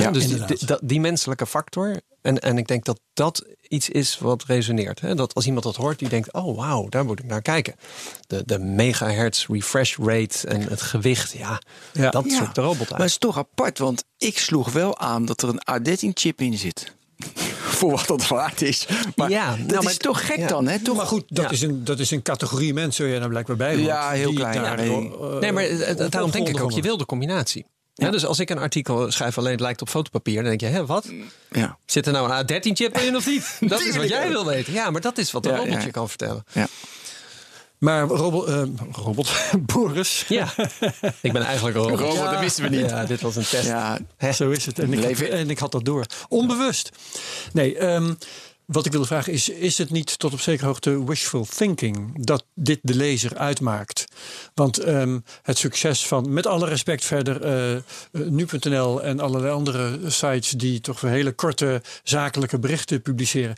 [0.02, 0.58] Ja, dus die, inderdaad.
[0.58, 2.00] die- dat- die menselijke factor.
[2.22, 5.00] En, en ik denk dat dat iets is wat resoneert.
[5.00, 5.14] Hè?
[5.14, 7.74] Dat als iemand dat hoort, die denkt: oh wauw, daar moet ik naar kijken.
[8.26, 11.60] De, de megahertz refresh rate en het gewicht, ja,
[11.92, 12.10] Ja.
[12.10, 12.36] dat Ja.
[12.36, 12.98] zoekt de robot Maar uit.
[13.00, 16.92] het is toch apart, want ik sloeg wel aan dat er een A13-chip in zit.
[17.78, 18.86] Voor wat dat waard is.
[19.16, 20.46] Maar Ja, dat nou, maar- is toch gek ja.
[20.46, 20.78] dan, hè?
[20.78, 20.96] Toch?
[20.96, 21.50] Maar goed, dat, Ja.
[21.50, 23.86] is een, dat is een categorie mensen jij nou blijkbaar bij hoort.
[23.86, 24.90] Ja, heel klein, daar, ik.
[25.14, 25.66] eh, Nee, maar
[26.10, 27.66] daarom denk ik ook, je wil de combinatie.
[28.06, 30.66] Ja, dus als ik een artikel schrijf alleen het lijkt op fotopapier, dan denk je,
[30.66, 31.08] hè, wat?
[31.50, 31.78] Ja.
[31.86, 33.56] Zit er nou een A13-chip in of niet?
[33.70, 34.72] Dat is wat jij wil weten.
[34.72, 35.80] Ja, maar dat is wat een Ja, robot ja.
[35.80, 36.44] je kan vertellen.
[36.52, 36.66] ja.
[37.78, 39.30] Maar robot, eh, robot
[39.72, 40.48] Boris, Ja,
[41.20, 41.98] ik ben eigenlijk een robot.
[42.00, 42.30] Robot, ja.
[42.30, 42.90] dat wisten we niet.
[42.90, 43.66] Ja, dit was een test.
[44.18, 44.32] ja.
[44.32, 44.78] zo is het.
[44.78, 46.06] En ik, en ik had dat door.
[46.28, 46.90] Onbewust.
[47.52, 48.14] Nee, ehm,
[48.68, 52.44] wat ik wilde vragen is, is het niet tot op zekere hoogte wishful thinking dat
[52.54, 54.04] dit de lezer uitmaakt?
[54.54, 60.10] Want ehm, het succes van, met alle respect verder, eh, eh, nu.nl en allerlei andere
[60.10, 63.56] sites die toch hele korte zakelijke berichten publiceren.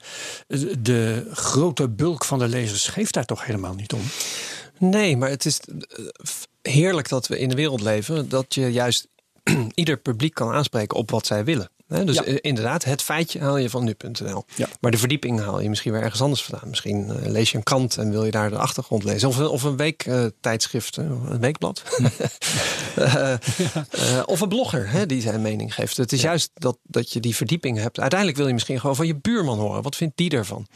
[0.78, 4.02] De grote bulk van de lezers geeft daar toch helemaal niet om?
[4.78, 6.04] Nee, maar het is eh,
[6.62, 9.08] heerlijk dat we in een wereld leven dat je juist
[9.74, 11.70] ieder publiek kan aanspreken op wat zij willen.
[12.04, 12.24] Dus Ja.
[12.24, 14.44] eh, inderdaad, het feitje haal je van nu.nl.
[14.56, 14.68] Ja.
[14.80, 16.68] Maar de verdieping haal je misschien weer ergens anders vandaan.
[16.68, 19.28] Misschien eh, lees je een krant en wil je daar de achtergrond lezen.
[19.28, 21.82] Of, een- of een weektijdschrift, eh, een weekblad.
[23.90, 25.96] Eh, of een blogger hè, die zijn mening geeft.
[25.96, 28.00] Het is juist dat, dat je die verdieping hebt.
[28.00, 29.82] Uiteindelijk wil je misschien gewoon van je buurman horen.
[29.82, 30.66] Wat vindt die ervan?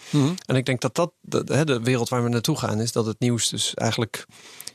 [0.47, 3.21] En ik denk dat dat de, de wereld waar we naartoe gaan is dat het
[3.21, 4.27] nieuws dus eigenlijk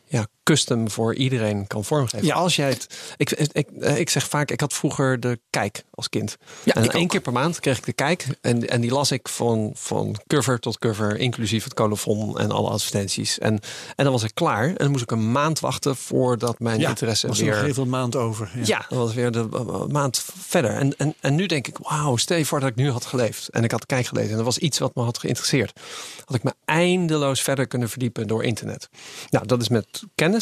[0.06, 2.26] ja, custom voor iedereen kan vormgeven.
[2.26, 2.36] Ja.
[2.36, 2.88] Als jij het.
[3.18, 6.38] Ik, ik, ik zeg vaak, ik had vroeger de kijk als kind.
[6.64, 7.10] Ja, en één ook.
[7.10, 8.28] keer per maand kreeg ik de kijk.
[8.42, 12.70] En, en die las ik van, van cover tot cover, inclusief het colofon en alle
[12.70, 13.40] advertenties.
[13.40, 13.60] En,
[13.96, 14.68] en dan was ik klaar.
[14.68, 17.64] En dan moest ik een maand wachten voordat mijn interesse was er weer.
[17.64, 18.52] heel veel maand over.
[18.56, 18.62] Ja.
[18.66, 20.72] Ja, dat was weer de uh, maand verder.
[20.72, 23.48] En, en, en nu denk ik, wauw, stel je voor dat ik nu had geleefd.
[23.48, 25.80] En ik had kijk gelezen en er was iets wat me had geïnteresseerd.
[26.26, 28.90] Had ik me eindeloos verder kunnen verdiepen door internet.
[29.30, 30.39] Nou, dat is met kennis.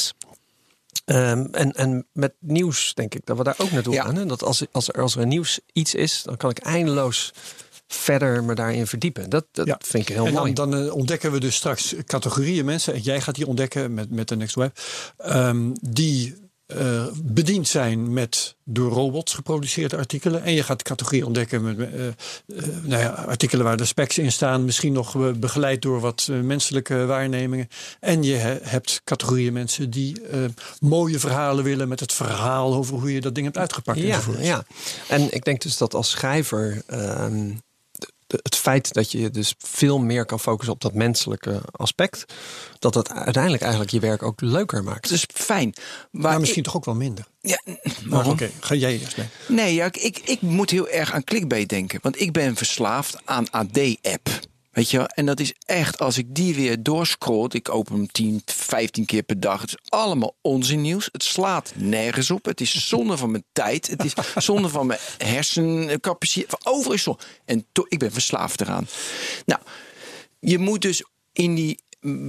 [1.06, 4.04] Ehm, en, en met nieuws denk ik dat we daar ook naartoe Ja.
[4.04, 4.16] gaan.
[4.16, 4.26] Hè?
[4.26, 7.32] Dat als, als, er, als er nieuws iets is, dan kan ik eindeloos
[7.88, 9.30] verder me daarin verdiepen.
[9.30, 9.80] Dat, dat Ja.
[9.86, 10.54] vind ik heel en mooi.
[10.54, 12.94] dan, dan eh, ontdekken we dus straks categorieën mensen.
[12.94, 14.80] En jij gaat die ontdekken met, met de Next Web.
[15.18, 16.36] ehm, die
[16.68, 20.44] eh, bediend zijn met door robots geproduceerde artikelen.
[20.44, 22.14] En je gaat categorieën ontdekken met eh, eh,
[22.84, 24.66] nou ja, artikelen waar de specs in staan.
[24.66, 27.68] Misschien nog begeleid door wat menselijke waarnemingen.
[28.00, 30.22] En je he- hebt categorieën mensen die
[30.80, 34.00] mooie verhalen willen met het verhaal over hoe je dat ding hebt uitgepakt.
[34.00, 34.46] Ja, enzovoort.
[34.46, 34.66] ja,
[35.08, 37.50] en ik denk dus dat als schrijver ehm,
[38.28, 42.26] de- het feit dat je je dus veel meer kan focussen op dat menselijke aspect,
[42.80, 45.04] dat dat uiteindelijk eigenlijk je werk ook leuker maakt.
[45.10, 45.74] Het is fijn.
[46.12, 47.26] Maar Maar misschien toch ook wel minder.
[47.42, 48.32] ja, Maar waarom?
[48.32, 49.28] oké, ga jij eerst mee.
[49.48, 52.00] Nee, ja, ik, ik moet heel erg aan clickbait denken.
[52.02, 54.30] Want ik ben verslaafd aan AD-app.
[54.78, 55.08] Weet je wel?
[55.08, 59.24] En dat is echt, als ik die weer doorscroll, ik open hem 10, 15 keer
[59.24, 59.62] per dag.
[59.62, 61.10] Het is allemaal onzinnieuws.
[61.12, 62.46] Het slaat nergens op.
[62.46, 63.88] Het is zonde van mijn tijd.
[63.88, 66.66] Het is zonde van mijn hersencapaciteit.
[66.66, 67.08] Overal is.
[67.46, 68.88] En ik ben verslaafd eraan.
[69.46, 69.62] Nou,
[70.40, 71.80] je moet dus in die.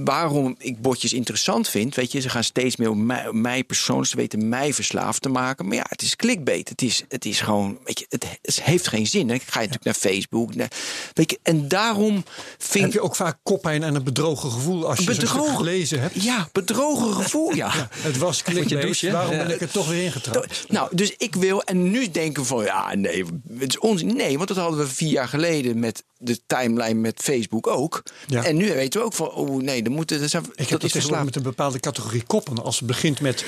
[0.05, 4.15] Waarom ik botjes interessant vind, weet je, ze gaan steeds meer om mij, persoonlijk, ze
[4.15, 5.67] weten mij verslaafd te maken.
[5.67, 6.69] Maar ja, het is clickbait.
[6.69, 9.27] Het is, het is gewoon, weet je, het, het heeft geen zin.
[9.27, 10.55] Dan ga je natuurlijk naar Facebook.
[10.55, 10.71] Naar,
[11.13, 12.23] weet je, en daarom
[12.57, 15.55] vind Heb je ook vaak koppijn en een bedrogen gevoel als je Bedrogen.
[15.55, 16.23] gelezen hebt?
[16.23, 17.89] Ja, bedrogen gevoel, ja.
[17.91, 19.11] Het was clickbait, douchen?
[19.11, 20.65] waarom ben ik er toch weer ingetrapt?
[20.69, 23.25] Nou, dus ik wil en nu denken van ja, nee,
[23.57, 24.15] het is onzin.
[24.15, 28.03] Nee, want dat hadden we vier jaar geleden met de timeline met Facebook ook.
[28.27, 28.43] Ja.
[28.43, 31.09] En nu weten we ook van, oh nee, dan moeten, zijn, Ik heb dat is
[31.09, 32.63] met een bepaalde categorie koppen.
[32.63, 33.45] Als het begint met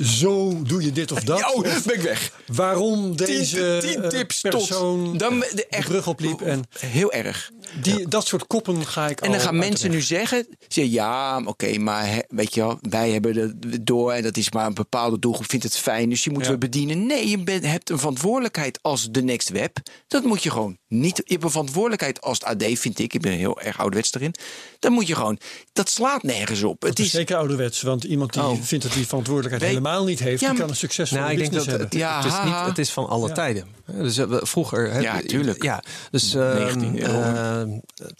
[0.00, 1.54] zo doe je dit of dat.
[1.54, 2.32] Oh, of ben ik weg.
[2.46, 6.40] waarom deze tien eh, tips persoon tot dan de, de echt brug opliep.
[6.40, 7.50] En heel erg.
[7.82, 11.78] Die, dat soort koppen ga ik En dan al gaan mensen nu zeggen, ja, oké,
[11.78, 15.50] maar weet je wel, wij hebben het door en dat is maar een bepaalde doelgroep
[15.50, 16.50] vindt het fijn, dus je moet Ja.
[16.50, 17.06] we bedienen.
[17.06, 19.76] Nee, je bent, hebt een verantwoordelijkheid als de Next Web.
[20.08, 21.16] Dat moet je gewoon niet.
[21.16, 23.14] Je hebt een verantwoordelijkheid als het AD, vind ik.
[23.14, 24.34] Ik ben heel erg ouderwets erin.
[24.78, 25.38] Dan moet je gewoon.
[25.72, 26.80] Dat slaat nergens op.
[26.80, 27.10] Het Het is is.
[27.10, 28.60] zeker ouderwets, want iemand die Oh.
[28.62, 31.38] vindt dat die verantwoordelijkheid helemaal niet heeft, Ja, die maar- kan een succesvolle Nou, ik
[31.38, 31.98] denk dat het, hebben.
[31.98, 33.34] Ja, het, is niet, het is van alle Ja.
[33.34, 33.66] tijden.
[33.92, 34.92] Dus eh, we- vroeger.
[34.92, 35.62] hè, Ja, tuurlijk.
[35.62, 37.20] Ja, dus ehm, 19 euro.
[37.20, 37.70] ehm,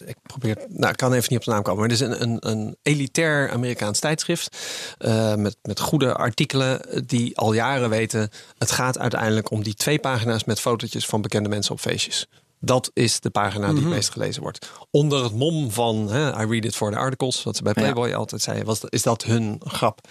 [0.05, 0.57] ik probeer.
[0.69, 1.81] Nou, ik kan even niet op de naam komen.
[1.81, 4.57] Maar het is een, een, een elitair Amerikaans tijdschrift.
[4.99, 6.85] eh, met, met goede artikelen.
[6.91, 8.31] eh, Die al jaren weten.
[8.59, 12.27] Het gaat uiteindelijk om die twee pagina's met fotootjes van bekende mensen op feestjes.
[12.64, 14.70] Dat is de pagina die het meest gelezen wordt.
[14.90, 18.12] Onder het mom van hè, I read it for the articles, wat ze bij Playboy
[18.12, 20.09] altijd zeiden, was, is dat hun grap.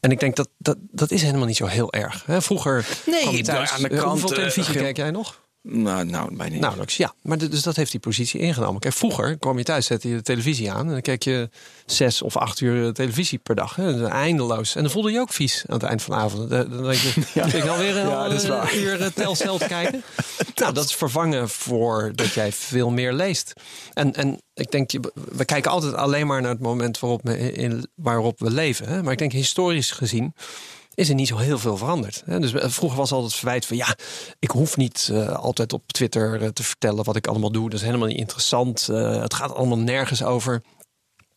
[0.00, 2.22] En ik denk dat dat, dat is helemaal niet zo heel erg.
[2.26, 2.42] Hè.
[2.42, 5.40] Vroeger Nee, thuis, aan de eh, kant, hoeveel eh, televisie geen- kijk jij nog?
[5.62, 6.60] Nou, nou bijna niet.
[6.60, 7.14] Nauwelijks, ja.
[7.22, 8.80] Maar dus dat heeft die positie ingenomen.
[8.80, 10.86] Kijk, vroeger kwam je thuis, zette je de televisie aan...
[10.86, 11.48] en dan keek je
[11.86, 13.74] zes of acht uur eh, televisie per dag.
[13.76, 14.08] Hè.
[14.08, 14.74] Eindeloos.
[14.74, 16.50] En dan voelde je ook vies aan het eind van de avond.
[16.50, 17.44] Dan dan denk je, ja.
[17.52, 18.28] ik alweer een Ja,
[18.70, 20.02] eh, uur eh, telstel te kijken.
[20.54, 23.52] nou, dat is vervangen voor dat jij veel meer leest.
[23.92, 27.52] En, en ik denk, je- we kijken altijd alleen maar naar het moment waarop we,
[27.52, 28.88] in, waarop we leven.
[28.88, 29.02] Hè.
[29.02, 30.34] Maar ik denk, historisch gezien
[30.98, 32.22] is er niet zo heel veel veranderd.
[32.26, 33.96] Dus eh, vroeger was altijd het verwijt van ja,
[34.38, 37.70] ik hoef niet eh, altijd op Twitter eh, te vertellen wat ik allemaal doe.
[37.70, 38.86] Dat is helemaal niet interessant.
[38.86, 40.62] Het gaat allemaal nergens over.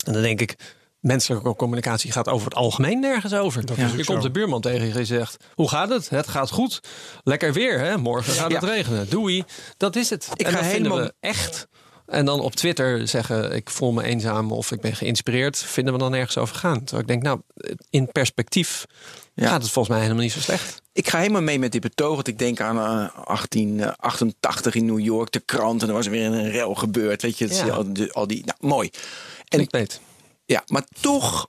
[0.05, 0.55] En dan denk ik,
[0.99, 3.63] menselijke communicatie gaat over het algemeen nergens over.
[3.97, 6.09] je komt de buurman tegen je zegt, hoe gaat het?
[6.09, 6.79] Het gaat goed.
[7.23, 7.97] Lekker weer, hè?
[7.97, 8.67] Morgen gaat het Ja.
[8.67, 9.09] regenen.
[9.09, 9.43] Doei.
[9.77, 10.29] Dat is het.
[10.33, 11.67] Ik en ga helemaal- we echt.
[12.05, 15.99] En dan op Twitter zeggen, ik voel me eenzaam of ik ben geïnspireerd, vinden we
[15.99, 16.77] dan nergens over gaan.
[16.83, 17.41] Terwijl ik denk, nou,
[17.89, 18.85] in perspectief
[19.33, 19.47] Ja.
[19.47, 20.81] gaat het volgens mij helemaal niet zo slecht.
[20.93, 22.15] Ik ga helemaal mee met dit betoog.
[22.15, 25.81] want Ik denk aan eh, 1888 in New York, de krant.
[25.81, 27.21] En er was weer een rel gebeurd.
[27.21, 27.67] Weet je, Ja.
[27.67, 28.45] al, die- al die.
[28.45, 28.89] Nou, mooi.
[29.37, 29.99] En Clickbait.
[30.45, 31.47] ja, maar toch.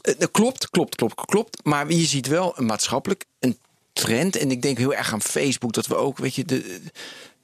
[0.00, 1.64] eh, Dat klopt, klopt, klopt, klopt.
[1.64, 3.58] Maar je ziet wel een maatschappelijk een
[3.92, 4.36] trend.
[4.36, 6.80] En ik denk heel erg aan Facebook dat we ook, weet je, de,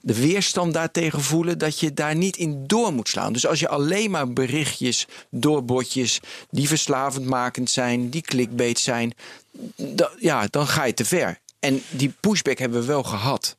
[0.01, 1.59] de weerstand daartegen voelen.
[1.59, 3.33] Dat je daar niet in door moet slaan.
[3.33, 6.21] Dus als je alleen maar berichtjes, doorbotjes.
[6.51, 9.15] die verslavend makend zijn, die clickbait zijn.
[10.19, 11.39] ja, dan ga je te ver.
[11.59, 13.57] En die pushback hebben we wel gehad.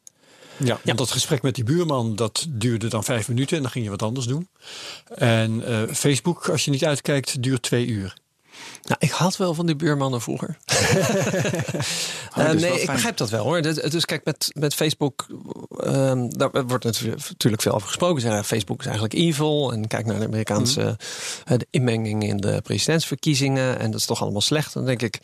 [0.64, 3.84] Ja, want dat gesprek met die buurman, dat duurde dan vijf minuten en dan ging
[3.84, 4.48] je wat anders doen.
[5.16, 8.14] En eh, Facebook, als je niet uitkijkt, duurt twee uur.
[8.90, 10.58] Nou, ik had wel van die buurmannen vroeger.
[12.38, 13.62] Oh, Eh, nee, ik begrijp dat wel hoor.
[13.62, 15.26] Dus, kijk, met, met Facebook,
[15.78, 18.22] ehm, daar wordt natuurlijk natuurlijk veel over gesproken.
[18.22, 19.72] Zeggen, Facebook is eigenlijk evil.
[19.74, 20.94] En kijk naar de Amerikaanse Mhm.
[21.46, 23.80] eh, de inmenging in de presidentsverkiezingen.
[23.80, 24.74] En dat is toch allemaal slecht.
[24.74, 25.20] Dan denk ik,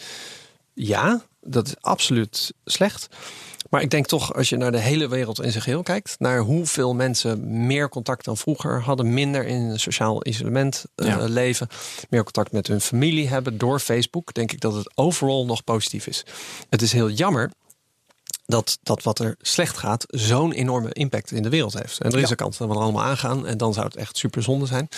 [0.76, 3.08] ja, dat is absoluut slecht.
[3.70, 6.40] Maar ik denk toch, als je naar de hele wereld in zijn geheel kijkt, naar
[6.40, 11.18] hoeveel mensen meer contact dan vroeger hadden, minder in een sociaal isolement eh, Ja.
[11.26, 11.68] leven,
[12.10, 16.08] meer contact met hun familie hebben door Facebook, denk ik dat het overal nog positief
[16.08, 16.26] is.
[16.70, 17.52] Het is heel jammer
[18.46, 22.02] dat, dat wat er slecht gaat zo'n enorme impact in de wereld heeft.
[22.02, 24.18] En er is een kans dat we er allemaal aangaan en dan zou het echt
[24.18, 24.90] super zonde zijn.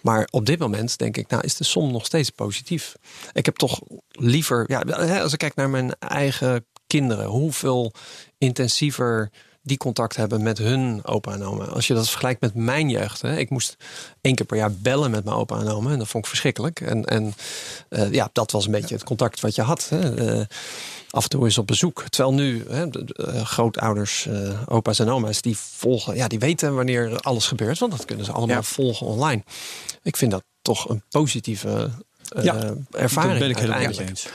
[0.00, 2.94] Maar op dit moment denk ik, nou is de som nog steeds positief.
[3.32, 3.80] Ik heb toch
[4.10, 4.80] liever, ja,
[5.20, 7.92] als ik kijk naar mijn eigen kinderen, hoeveel
[8.38, 9.30] intensiever
[9.62, 11.64] die contact hebben met hun opa en oma.
[11.64, 13.22] Als je dat vergelijkt met mijn jeugd.
[13.22, 13.76] Hè, ik moest
[14.20, 15.92] één keer per jaar bellen met mijn opa en oma.
[15.92, 16.80] En dat vond ik verschrikkelijk.
[16.80, 17.34] En, en
[17.88, 19.88] eh, ja, dat was een beetje het contact wat je had.
[19.88, 20.14] Hè.
[20.38, 20.46] Eh,
[21.10, 22.04] af en toe eens op bezoek.
[22.08, 26.38] Terwijl nu hè, de, de, eh, grootouders, eh, opa's en oma's, die volgen, ja, die
[26.38, 27.78] weten wanneer alles gebeurt.
[27.78, 28.62] Want dat kunnen ze allemaal Ja.
[28.62, 29.42] volgen online.
[30.02, 31.90] Ik vind dat toch een positieve
[32.28, 33.32] eh, Ja, ervaring.
[33.32, 34.26] dat ben ik helemaal eens.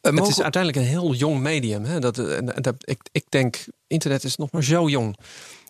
[0.00, 1.84] Het is uiteindelijk een heel jong medium.
[1.84, 1.98] Hè?
[2.00, 5.16] Dat, en, en dat, ik, ik denk, internet is nog maar zo jong.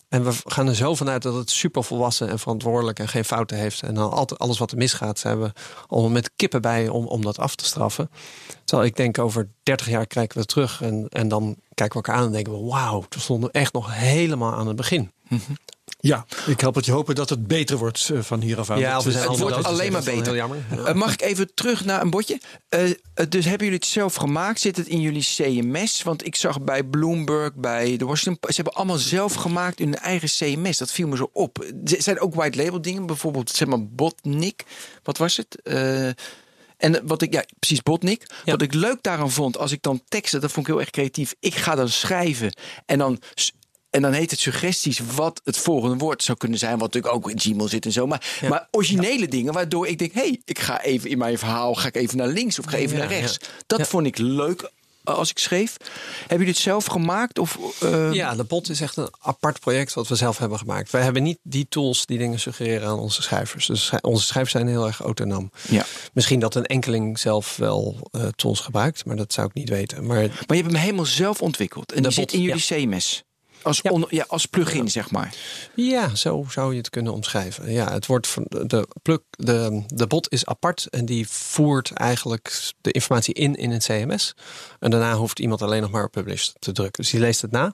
[0.09, 3.57] En we gaan er zo vanuit dat het super volwassen en verantwoordelijk en geen fouten
[3.57, 3.83] heeft.
[3.83, 5.53] En dan altijd alles wat er misgaat, zijn we
[5.87, 8.11] allemaal met kippen bij om, om dat af te straffen.
[8.65, 12.21] Terwijl ik denk, over 30 jaar kijken we terug en, en dan kijken we elkaar
[12.21, 15.13] aan en denken we, wauw, toen stonden we echt nog helemaal aan het begin.
[16.09, 18.79] Ja, ik help het je hopen dat het beter wordt eh, van hier af aan.
[18.79, 20.35] Ja, Dat we zijn het wordt dus alleen maar beter.
[20.35, 20.59] Jammer.
[20.85, 22.41] Eh, mag ik even terug naar een botje?
[22.69, 22.95] Eh, eh,
[23.29, 24.61] dus hebben jullie het zelf gemaakt?
[24.61, 26.03] Zit het in jullie CMS?
[26.03, 28.55] Want ik zag bij Bloomberg, bij de Washington Post...
[28.55, 30.79] ze hebben allemaal zelf gemaakt in hun eigen CMS.
[30.79, 31.65] Dat viel me zo op.
[31.85, 33.07] Zijn er ook white label dingen?
[33.07, 34.65] Bijvoorbeeld, zeg maar, Botnik.
[35.03, 35.63] Wat was het?
[35.63, 36.09] Eh,
[36.79, 38.27] en wat ik, ja, precies, Botnik.
[38.45, 38.53] Ja.
[38.53, 41.35] Wat ik leuk daaraan vond, als ik dan teksten, dat vond ik heel erg creatief.
[41.41, 43.21] Ik ga dan schrijven en dan...
[43.99, 46.79] En dan heet het suggesties wat het volgende woord zou kunnen zijn.
[46.79, 48.07] Wat natuurlijk ook in Gmail zit en zo.
[48.07, 50.13] Maar, maar originele dingen waardoor ik denk...
[50.13, 52.77] hé, hey, ik ga even in mijn verhaal ga ik even naar links of ga
[52.77, 53.37] even Ja, naar rechts.
[53.41, 53.47] ja.
[53.67, 53.85] Dat Ja.
[53.85, 54.71] vond ik leuk
[55.05, 55.77] eh, als ik schreef.
[56.19, 57.39] Hebben jullie het zelf gemaakt?
[57.39, 60.91] Of, eh, Ja, de bot is echt een apart project wat we zelf hebben gemaakt.
[60.91, 63.67] Wij hebben niet die tools die dingen suggereren aan onze schrijvers.
[63.67, 65.51] Dus onze schrijvers zijn heel erg autonoom.
[65.69, 65.85] ja.
[66.13, 70.07] Misschien dat een enkeling zelf wel eh, tools gebruikt, maar dat zou ik niet weten.
[70.07, 71.93] Maar Maar je hebt hem helemaal zelf ontwikkeld.
[71.93, 73.23] En die zit in jullie CMS.
[73.63, 73.91] Als, Ja.
[73.91, 75.35] on- ja, als plugin, zeg maar.
[75.75, 77.73] ja, zo zou je het kunnen omschrijven.
[77.73, 82.73] Ja, het wordt van de pluk, de, de bot is apart en die voert eigenlijk
[82.81, 84.35] de informatie in in een CMS.
[84.81, 87.03] En daarna hoeft iemand alleen nog maar op publish te drukken.
[87.03, 87.73] Dus die leest het na.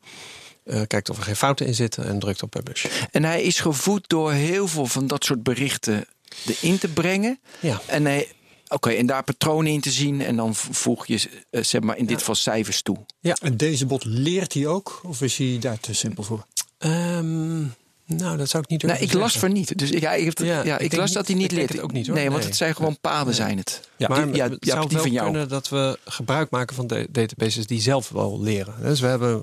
[0.64, 2.86] eh, kijkt of er geen fouten in zitten en drukt op publish.
[3.10, 6.06] En hij is gevoed door heel veel van dat soort berichten
[6.46, 7.40] erin te brengen.
[7.60, 7.80] Ja.
[7.86, 8.28] En, hij,
[8.74, 10.20] oké, en daar patronen in te zien.
[10.20, 12.96] En dan voeg je, eh, zeg maar, in dit geval cijfers toe.
[13.42, 15.00] En deze bot leert hij ook?
[15.06, 16.46] Of is hij daar te simpel voor?
[16.78, 17.62] Ehm,
[18.06, 19.78] Nou, dat zou ik niet Nou, durven ik las van niet.
[19.78, 21.50] Dus ik- ja, ik, heb het- Ja, ja, ik las niet- dat hij niet ik
[21.56, 21.76] denk lid.
[21.76, 22.14] het ook niet, hoor.
[22.16, 22.46] Nee, want Nee.
[22.48, 23.80] het zijn gewoon paden zijn het.
[23.96, 25.30] Ja, Die- maar ja, het ja, zou die wel van jou.
[25.30, 28.74] kunnen dat we gebruik maken van de databases die zelf wel leren.
[28.82, 29.42] Dus we hebben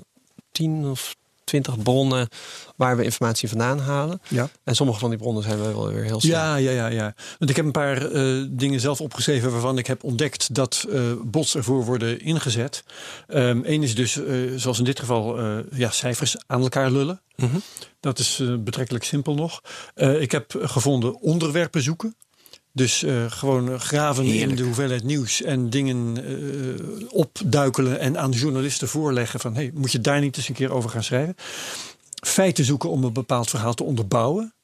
[0.52, 2.28] tien of twintig bronnen
[2.76, 4.20] waar we informatie vandaan halen.
[4.28, 4.48] Ja.
[4.64, 6.32] En sommige van die bronnen zijn wel weer heel snel.
[6.32, 7.14] Ja, ja, ja, ja.
[7.38, 11.00] Want ik heb een paar eh, dingen zelf opgeschreven waarvan ik heb ontdekt dat eh,
[11.24, 12.84] bots ervoor worden ingezet.
[13.26, 15.40] Eén is dus, eh, zoals in dit geval,
[15.72, 17.20] ja, cijfers aan elkaar lullen.
[17.36, 17.56] Mhm.
[18.00, 19.60] Dat is betrekkelijk simpel nog.
[19.94, 22.16] Ik heb gevonden onderwerpen zoeken.
[22.72, 28.30] Dus eh, gewoon eh, graven in de hoeveelheid nieuws en dingen eh, opduikelen en aan
[28.30, 31.34] journalisten voorleggen van hey, moet je daar niet eens een keer over gaan schrijven.
[32.26, 34.54] Feiten zoeken om een bepaald verhaal te onderbouwen.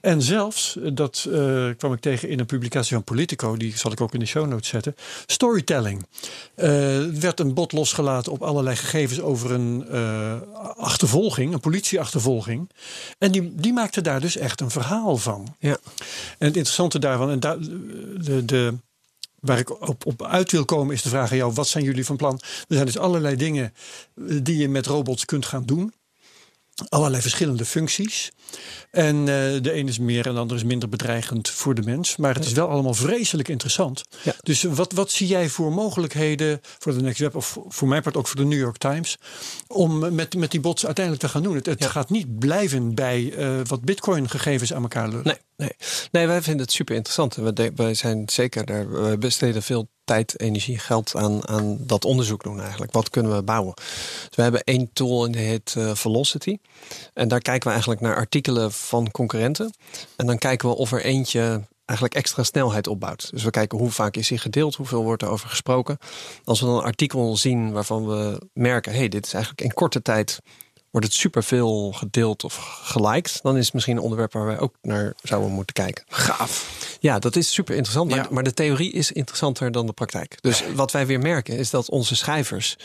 [0.00, 3.92] En zelfs, eh, dat eh, kwam ik tegen in een publicatie van Politico, die zal
[3.92, 4.94] ik ook in de show notes zetten.
[5.26, 6.06] Storytelling.
[6.54, 10.40] Eh, Er werd een bod losgelaten op allerlei gegevens over een eh,
[10.76, 12.70] achtervolging, een politieachtervolging.
[13.18, 15.56] En die, die maakte daar dus echt een verhaal van.
[15.58, 15.78] Ja.
[16.38, 18.74] En het interessante daarvan, en de, de,
[19.40, 22.04] waar ik op, op uit wil komen, is de vraag aan jou: wat zijn jullie
[22.04, 22.40] van plan?
[22.42, 23.72] Er zijn dus allerlei dingen
[24.14, 25.92] eh, die je met robots kunt gaan doen.
[26.88, 28.30] Allerlei verschillende functies.
[28.90, 29.24] En eh,
[29.62, 32.16] de ene is meer en de andere is minder bedreigend voor de mens.
[32.16, 34.02] Maar het is wel allemaal vreselijk interessant.
[34.22, 34.34] Ja.
[34.40, 38.16] Dus wat, wat zie jij voor mogelijkheden voor de Next Web of voor mijn part
[38.16, 39.16] ook voor de New York Times
[39.66, 41.54] om met, met die bots uiteindelijk te gaan doen?
[41.54, 41.88] Het, het Ja.
[41.88, 45.24] gaat niet blijven bij eh, wat Bitcoin gegevens aan elkaar lullen.
[45.24, 45.76] Nee, nee.
[46.10, 47.34] nee, wij vinden het super interessant.
[47.74, 52.60] We, zijn zeker daar, we besteden veel tijd, energie, geld aan, aan dat onderzoek doen
[52.60, 52.92] eigenlijk.
[52.92, 53.74] Wat kunnen we bouwen?
[53.74, 56.58] Dus we hebben één tool en die heet eh, Velocity.
[57.14, 59.74] En daar kijken we eigenlijk naar artikelen van concurrenten.
[60.16, 63.30] En dan kijken we of er eentje eigenlijk extra snelheid opbouwt.
[63.30, 65.98] Dus we kijken hoe vaak is hij gedeeld, hoeveel wordt er over gesproken.
[66.44, 70.02] Als we dan een artikel zien waarvan we merken, hey, dit is eigenlijk in korte
[70.02, 70.38] tijd
[70.90, 74.74] wordt het superveel gedeeld of geliked, dan is het misschien een onderwerp waar wij ook
[74.82, 76.04] naar zouden moeten kijken.
[76.08, 76.86] Gaaf.
[77.00, 78.10] Ja, dat is super interessant.
[78.10, 78.26] Maar, Ja.
[78.30, 80.38] maar de theorie is interessanter dan de praktijk.
[80.40, 82.76] Dus wat wij weer merken is dat onze schrijvers.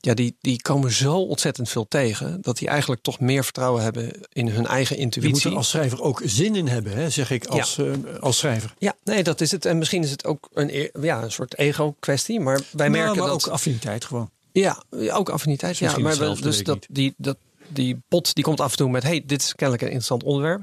[0.00, 2.38] Ja, die, die komen zo ontzettend veel tegen.
[2.42, 5.50] dat die eigenlijk toch meer vertrouwen hebben in hun eigen Je moet intuïtie.
[5.50, 7.86] er als schrijver ook zin in hebben, hè, zeg ik als, eh,
[8.20, 8.74] als schrijver.
[8.78, 9.64] Ja, nee, dat is het.
[9.64, 12.40] En misschien is het ook een, e- ja, een soort ego-kwestie.
[12.40, 13.44] Maar wij Nou, merken maar dat.
[13.46, 14.30] ook affiniteit gewoon.
[14.52, 14.82] Ja,
[15.12, 15.76] ook affiniteit.
[15.78, 17.36] Ja, maar we- hetzelfde, dus dat, die, dat,
[17.68, 20.62] die bot die komt af en toe met: hey, dit is kennelijk een interessant onderwerp.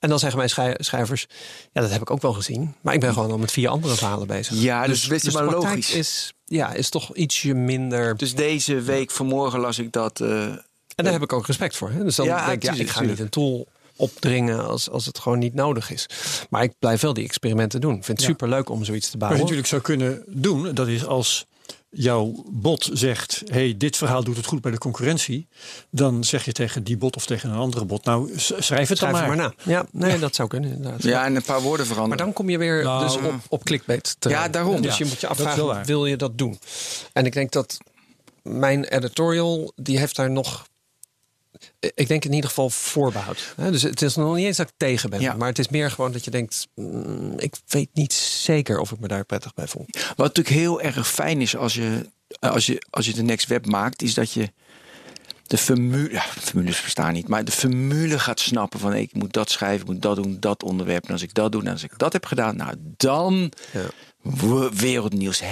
[0.00, 1.26] En dan zeggen mijn schrij- schrijvers:
[1.72, 2.74] ja, dat heb ik ook wel gezien.
[2.80, 4.56] Maar ik ben gewoon al met vier andere verhalen bezig.
[4.60, 5.90] Ja, dus best de maar logisch.
[5.94, 8.16] Is, ja, is toch ietsje minder.
[8.16, 10.20] Dus deze week, vanmorgen las ik dat.
[10.20, 11.90] eh, En daar heb ik ook respect voor.
[11.90, 12.04] Hè?
[12.04, 15.18] Dus dan Ja, denk ik, ja, ik ga niet een tool opdringen als, als het
[15.18, 16.06] gewoon niet nodig is.
[16.50, 17.94] Maar ik blijf wel die experimenten doen.
[17.96, 18.32] Ik vind het Ja.
[18.32, 19.40] super leuk om zoiets te Wat je bouwen.
[19.40, 21.46] natuurlijk zou kunnen doen, dat is als
[21.90, 25.48] jouw bot zegt: hey, dit verhaal doet het goed bij de concurrentie.
[25.90, 28.88] Dan zeg je tegen die bot of tegen een andere bot: Nou, schrijf het Schrijf
[28.98, 29.36] dan het maar.
[29.36, 29.72] maar na.
[29.72, 31.02] Ja, nee, dat zou kunnen inderdaad.
[31.02, 32.16] ja, en een paar woorden veranderen.
[32.16, 34.40] Maar dan kom je weer Nou, dus op, op clickbait terecht.
[34.40, 34.80] Ja, daarom.
[34.80, 36.58] Dus Ja, je moet je afvragen, wil je dat doen?
[37.12, 37.78] En ik denk dat
[38.42, 40.66] mijn editorial, die heeft daar nog...
[41.80, 43.54] Ik denk in ieder geval voorbehoud.
[43.56, 45.20] Dus het is nog niet eens dat ik tegen ben.
[45.20, 45.34] Ja.
[45.34, 46.68] Maar het is meer gewoon dat je denkt...
[46.74, 49.86] mm, ik weet niet zeker of ik me daar prettig bij voel.
[49.92, 52.10] Wat natuurlijk heel erg fijn is als je,
[52.40, 54.52] als je, als je de Next Web maakt, is dat je
[55.46, 59.50] de formule, ja, formules bestaan niet, maar de formule gaat snappen van ik moet dat
[59.50, 61.04] schrijven, ik moet dat doen, dat onderwerp.
[61.06, 64.70] En als ik dat doe, en als ik dat heb gedaan, nou dan Ja.
[64.74, 65.42] wereldnieuws.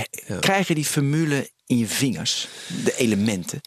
[0.40, 2.48] Krijg je die formule in je vingers,
[2.84, 3.60] de elementen?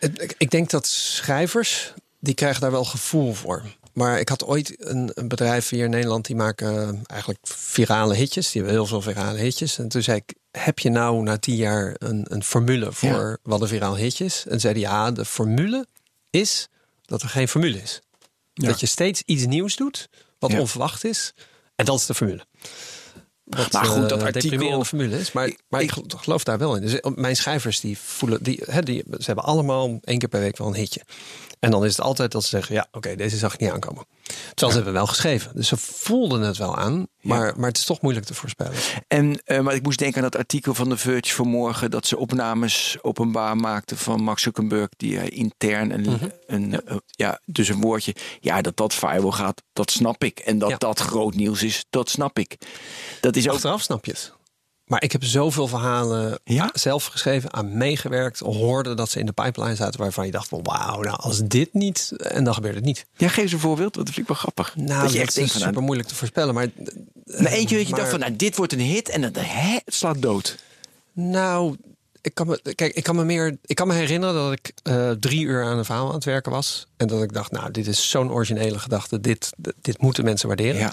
[0.00, 3.62] Het- ik- denk dat schrijvers, die krijgen daar wel gevoel voor.
[3.92, 8.14] Maar ik had ooit een, een bedrijf hier in Nederland, die maken eh, eigenlijk virale
[8.14, 8.50] hitjes.
[8.50, 9.78] Die hebben heel veel virale hitjes.
[9.78, 13.60] En toen zei ik, heb je nou na tien jaar een, een formule voor wat
[13.60, 14.44] een viraal hitje is?
[14.48, 15.86] En zeiden ja, de formule
[16.30, 16.68] is
[17.04, 18.00] dat er geen formule is.
[18.54, 18.68] Ja.
[18.68, 20.58] Dat je steeds iets nieuws doet, wat Ja.
[20.60, 21.32] onverwacht is.
[21.74, 22.46] En dat is de formule.
[23.56, 25.32] Wat, Maar goed, dat eh, artikel- deprimerende formule is.
[25.32, 26.80] Maar, Ik- maar ik, ik- geloof daar wel in.
[26.82, 30.40] Dus eh, mijn schrijvers die voelen, die, hè, die, ze hebben allemaal één keer per
[30.40, 31.00] week wel een hitje.
[31.60, 34.04] En dan is het altijd dat ze zeggen: ja, oké, deze zag ik niet aankomen.
[34.54, 35.50] Terwijl ze hebben wel geschreven.
[35.54, 37.06] Dus ze voelden het wel aan.
[37.20, 38.72] Maar, maar het is toch moeilijk te voorspellen.
[39.08, 42.16] En eh, maar ik moest denken aan dat artikel van de Verge vanmorgen dat ze
[42.16, 46.28] opnames openbaar maakten van Mark Zuckerberg die hij intern een, Mhm.
[46.46, 50.58] een eh, ja dus een woordje ja dat dat viral gaat dat snap ik en
[50.58, 50.76] dat Ja.
[50.76, 52.56] dat groot nieuws is dat snap ik.
[53.20, 54.32] Dat is ook Achteraf snap je het.
[54.90, 56.70] Maar ik heb zoveel verhalen Ja?
[56.72, 60.60] zelf geschreven, aan meegewerkt, hoorde dat ze in de pipeline zaten waarvan je dacht van
[60.62, 63.06] wauw, nou als dit niet, en dan gebeurt het niet.
[63.16, 64.76] Ja, geef eens een voorbeeld, want dat vind ik wel grappig.
[64.76, 66.54] Nou, dat je echt is van, super nou, moeilijk te voorspellen.
[66.54, 66.68] Maar
[67.24, 69.78] na eentje dat je maar- dacht van, nou, dit wordt een hit en dan, hè,
[69.84, 70.56] het slaat dood.
[71.12, 71.76] Nou,
[72.22, 75.10] ik kan me, kijk, ik kan me meer, ik kan me herinneren dat ik eh,
[75.10, 76.86] drie uur aan een verhaal aan het werken was.
[76.96, 79.20] En dat ik dacht, nou, dit is zo'n originele gedachte.
[79.20, 80.80] Dit, dit moeten mensen waarderen.
[80.80, 80.92] Ja.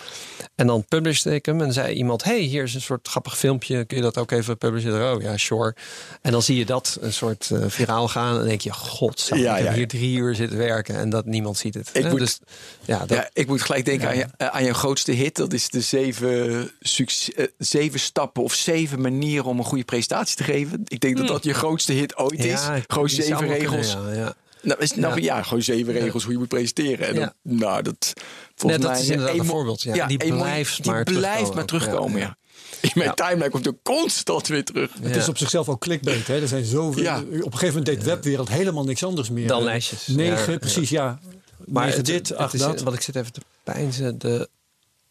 [0.55, 3.85] En dan publishte ik hem en zei iemand: hey, hier is een soort grappig filmpje.
[3.85, 5.15] Kun je dat ook even publiceren?
[5.15, 5.75] Oh ja, sure.
[6.21, 8.31] En dan zie je dat een soort uh, viraal gaan.
[8.31, 9.77] En dan denk je: God, Ja, ik heb ja.
[9.77, 11.89] hier drie uur zitten werken en dat niemand ziet het.
[11.93, 12.09] Ik Hè?
[12.09, 12.39] moet- dus
[12.85, 15.35] ja, dat, Ja, ik moet gelijk denken aan, je, eh, aan je grootste hit.
[15.35, 20.35] Dat is de zeven, succes, eh, zeven stappen of zeven manieren om een goede presentatie
[20.35, 20.81] te geven.
[20.87, 22.61] Ik denk dat dat je grootste hit ooit is.
[22.87, 23.91] Gewoon zeven kunnen, regels.
[23.91, 24.35] ja, ja.
[24.61, 25.35] Nou, is, nou, ja.
[25.35, 25.43] Ja.
[25.43, 27.07] gewoon zeven regels hoe je moet presenteren.
[27.07, 27.33] En dan, Ja.
[27.41, 28.23] nou, dat, Nee,
[28.55, 29.81] volgens dat mij is inderdaad een voorbeeld.
[29.81, 30.07] Ja.
[30.07, 31.67] die blijft die maar blijft terugkomen maar ook.
[31.67, 32.37] terugkomen, Ja, ja.
[32.81, 33.13] In mijn Ja.
[33.13, 34.91] timeline komt er constant weer terug.
[35.01, 35.19] Het Ja.
[35.21, 36.27] is op zichzelf ook clickbait.
[36.27, 36.41] Hè?
[36.41, 37.19] Er zijn zoveel, Ja.
[37.19, 39.47] Op een gegeven moment deed webwereld helemaal niks anders meer.
[39.47, 40.07] Dan lijstjes.
[40.07, 41.19] Negen, Ja, precies, ja.
[41.65, 42.81] Maar Negen het, dit, het acht is, dat.
[42.81, 44.17] Wat ik zit even te pijnzen.
[44.19, 44.49] De,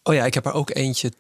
[0.03, 1.13] oh ja, ik heb er ook eentje.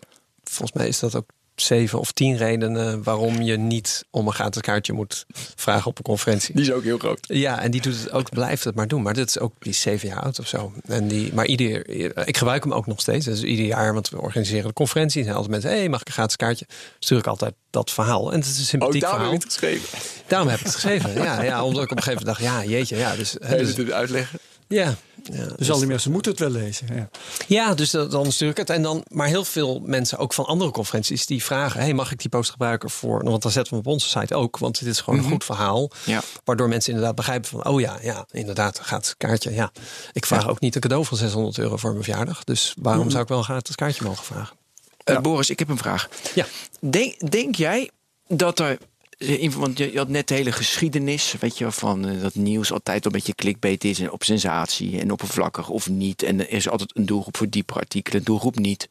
[0.45, 1.27] Volgens mij is dat ook
[1.57, 6.05] zeven of tien redenen waarom je niet om een gratis kaartje moet vragen op een
[6.05, 6.55] conferentie.
[6.55, 7.19] Die is ook heel groot.
[7.21, 9.03] Ja, en die doet het ook, blijft het maar doen.
[9.03, 10.73] Maar dit is ook, die is zeven jaar oud of zo.
[10.87, 11.89] En die, maar ieder,
[12.27, 13.25] ik gebruik hem ook nog steeds.
[13.25, 15.19] Dus ieder jaar, want we organiseren de conferentie.
[15.19, 16.67] Er zijn altijd mensen, hey, mag ik een gratis kaartje?
[16.99, 18.33] Stuur ik altijd dat verhaal.
[18.33, 19.37] En het is een sympathiek daar heb verhaal.
[19.37, 19.99] ik het geschreven.
[20.27, 21.15] Daarom heb ik het geschreven.
[21.15, 23.17] Ja, ja, omdat ik op een gegeven moment dacht, ja, jeetje, ja.
[23.17, 24.39] Dus, hè, Even dus, het uitleggen.
[24.69, 24.95] ja,
[25.33, 26.87] ja, Dus al die mensen moeten het wel lezen.
[26.95, 27.09] Ja.
[27.47, 28.71] ja, dus dat- dan stuur ik het.
[28.71, 32.19] En dan, maar heel veel mensen, ook van andere conferenties, die vragen: hey, mag ik
[32.21, 33.25] die post gebruiken voor.
[33.25, 35.45] Want dan zetten we hem op onze site ook, want het is gewoon een goed
[35.45, 35.91] verhaal.
[36.05, 36.21] Ja.
[36.45, 39.55] Waardoor mensen inderdaad begrijpen van: oh ja, ja, inderdaad, gaat kaartje.
[39.55, 39.73] Ja,
[40.13, 42.45] ik vraag ook niet een cadeau van 600 euro voor mijn verjaardag.
[42.45, 44.57] Dus waarom zou ik wel een gratis kaartje mogen vragen?
[45.05, 46.09] Eh, Boris, ik heb een vraag.
[46.35, 46.47] Ja.
[46.81, 47.91] Denk, denk jij
[48.29, 48.79] dat er.
[49.17, 52.73] Eh, Want je je had net de hele geschiedenis, weet je, van eh, dat nieuws
[52.73, 56.23] altijd een beetje clickbait is en op sensatie en oppervlakkig of niet.
[56.23, 58.89] En er is altijd een doelgroep voor diepere artikelen, een doelgroep niet.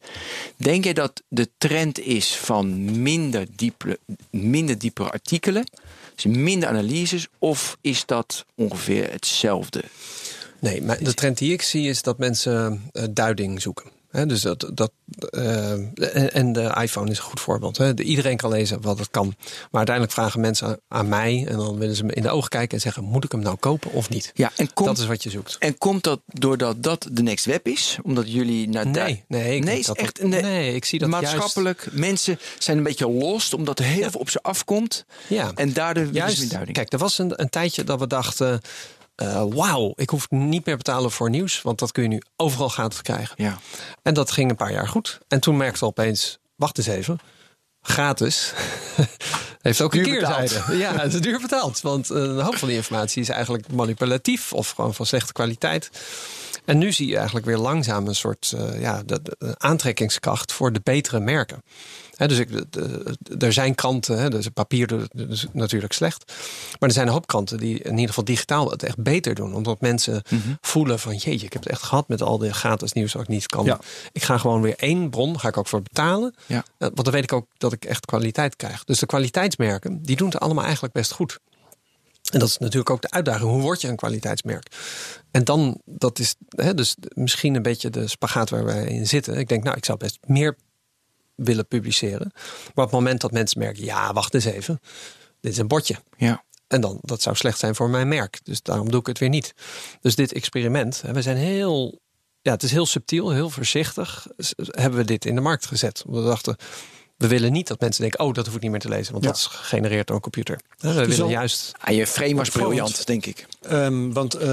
[0.56, 3.98] Denk jij dat de trend is van minder, diepe,
[4.30, 5.70] minder diepere artikelen,
[6.14, 9.84] dus minder analyses, of is dat ongeveer hetzelfde?
[10.58, 13.95] Nee, maar de trend die ik zie is dat mensen eh, duiding zoeken.
[14.24, 14.92] Dus dat, dat,
[15.30, 17.76] eh, en, en de iPhone is een goed voorbeeld.
[17.76, 17.94] Hè.
[17.94, 19.34] De- Iedereen kan lezen wat het kan.
[19.46, 22.76] Maar uiteindelijk vragen mensen aan, mij en dan willen ze me in de ogen kijken
[22.76, 24.30] en zeggen: moet ik hem nou kopen of niet?
[24.34, 25.56] Ja, en komt, dat is wat je zoekt.
[25.58, 27.98] en komt dat doordat dat de next web is?
[28.02, 30.98] Omdat jullie naar Nee, nee, ik nee, is dat echt dat- nee, nee, ik zie
[30.98, 31.88] dat maatschappelijk.
[31.92, 34.10] Mensen zijn een beetje lost omdat er heel Ja.
[34.10, 35.04] veel op ze afkomt.
[35.28, 35.50] Ja.
[35.54, 38.60] En daardoor Juist, kijk, er was een, een tijdje dat we dachten:
[39.16, 42.68] eh, wauw, ik hoef niet meer betalen voor nieuws, want dat kun je nu overal
[42.68, 43.34] gratis krijgen.
[43.38, 43.58] Ja.
[44.02, 45.18] En dat ging een paar jaar goed.
[45.28, 47.18] En toen merkte opeens, wacht eens even,
[47.82, 48.52] gratis.
[49.60, 50.54] Heeft ook een Duur keerzijde.
[50.54, 50.78] betaald.
[50.84, 51.80] Ja, het is duur betaald.
[51.80, 55.90] Want een hoop van die informatie is eigenlijk manipulatief of gewoon van slechte kwaliteit.
[56.66, 60.72] En nu zie je eigenlijk weer langzaam een soort eh, ja, de, de aantrekkingskracht voor
[60.72, 61.62] de betere merken.
[62.16, 66.32] Dus ik, de- er zijn kranten, hè, dus papier dus natuurlijk slecht.
[66.78, 69.54] Maar er zijn een hoop kranten die in ieder geval digitaal het echt beter doen.
[69.54, 70.22] Omdat mensen
[70.60, 73.28] voelen van jeetje, ik heb het echt gehad met al die gratis nieuws dat ik
[73.28, 73.64] niet kan.
[73.64, 73.80] Ja.
[74.12, 76.34] Ik ga gewoon weer één bron, ga ik ook voor betalen.
[76.46, 76.56] Ja.
[76.58, 78.84] Eh, Want dan weet ik ook dat ik echt kwaliteit krijg.
[78.84, 81.38] Dus de kwaliteitsmerken, die doen het allemaal eigenlijk best goed.
[82.30, 83.50] En dat is natuurlijk ook de uitdaging.
[83.50, 84.66] Hoe word je een kwaliteitsmerk?
[85.30, 89.36] En dan, dat is hè, dus misschien een beetje de spagaat waar wij in zitten.
[89.36, 90.56] Ik denk, nou, ik zou best meer
[91.34, 92.30] willen publiceren.
[92.34, 94.80] Maar op het moment dat mensen merken, ja, wacht eens even.
[95.40, 95.96] Dit is een bordje.
[96.16, 96.44] Ja.
[96.66, 98.40] En dan, dat zou slecht zijn voor mijn merk.
[98.42, 99.54] Dus daarom doe ik het weer niet.
[100.00, 102.00] Dus dit experiment, hè, we zijn heel,
[102.42, 104.26] ja, het is heel subtiel, heel voorzichtig.
[104.56, 106.04] Hebben we dit in de markt gezet.
[106.06, 106.56] We dachten,
[107.16, 109.12] we willen niet dat mensen denken, oh, dat hoef ik niet meer te lezen.
[109.12, 109.30] Want Ja.
[109.30, 110.60] dat is gegenereerd door een computer.
[110.78, 113.46] Hè, We is willen al- juist, Ah, je frame was briljant, denk ik.
[113.62, 114.48] Ehm, want eh,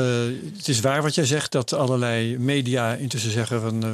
[0.55, 3.89] het is waar wat jij zegt, dat allerlei media intussen zeggen van eh,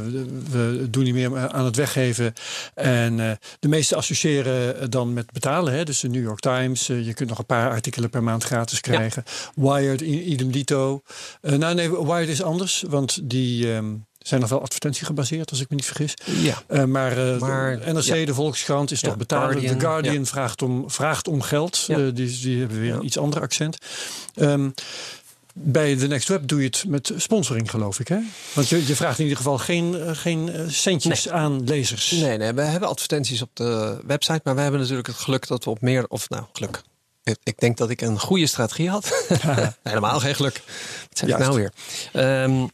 [0.52, 2.34] we doen niet meer aan het weggeven.
[2.74, 5.74] En eh, de meeste associëren dan met betalen.
[5.74, 5.84] Hè?
[5.84, 8.82] Dus de New York Times, eh, je kunt nog een paar artikelen per maand gratis
[8.82, 9.24] krijgen.
[9.56, 11.02] Wired, idem dito.
[11.42, 15.60] Eh, nou nee, Wired is anders, want die ehm, zijn nog wel advertentie gebaseerd, als
[15.60, 16.14] ik me niet vergis.
[16.26, 16.64] ja.
[16.68, 18.26] Eh, maar, eh, Maar, de NRC, ja.
[18.26, 19.52] de Volkskrant, is Ja, toch betalen.
[19.52, 20.26] Guardian, de Guardian ja.
[20.26, 21.86] vraagt, om, vraagt om geld.
[21.88, 23.78] Eh, die, die hebben weer een iets ander accent.
[24.36, 24.70] Ehm,
[25.54, 28.08] bij de Next Web doe je het met sponsoring, geloof ik.
[28.08, 28.20] Hè?
[28.54, 32.12] Want je, je vraagt in ieder geval geen, geen centjes aan lezers.
[32.12, 34.42] Nee, nee, we hebben advertenties op de website.
[34.44, 36.82] Maar we hebben natuurlijk het geluk dat we op meer, of nou, geluk.
[37.44, 39.26] Ik, denk dat ik een goede strategie had.
[39.84, 40.62] Helemaal geen geluk.
[41.10, 41.72] Wat zeg ik nou weer?
[42.14, 42.66] Ehm,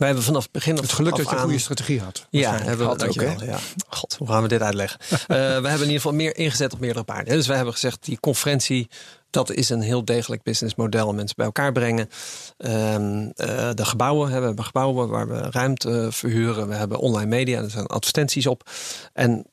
[0.00, 2.26] wij hebben vanaf het begin Het geluk af dat je een aan- goede strategie had.
[2.30, 3.44] Ja, hebben we dat ook, wel.
[3.44, 3.58] Ja.
[3.88, 5.00] God, hoe gaan we dit uitleggen?
[5.10, 7.34] Eh, we hebben in ieder geval meer ingezet op meerdere paarden.
[7.34, 8.88] Dus we hebben gezegd, die conferentie,
[9.30, 11.12] dat is een heel degelijk businessmodel.
[11.14, 12.08] Mensen bij elkaar brengen.
[12.56, 16.68] Ehm, eh, de gebouwen, hè, we hebben gebouwen waar we ruimte verhuren.
[16.68, 18.70] We hebben online media, er zijn advertenties op.
[19.12, 19.44] En eh,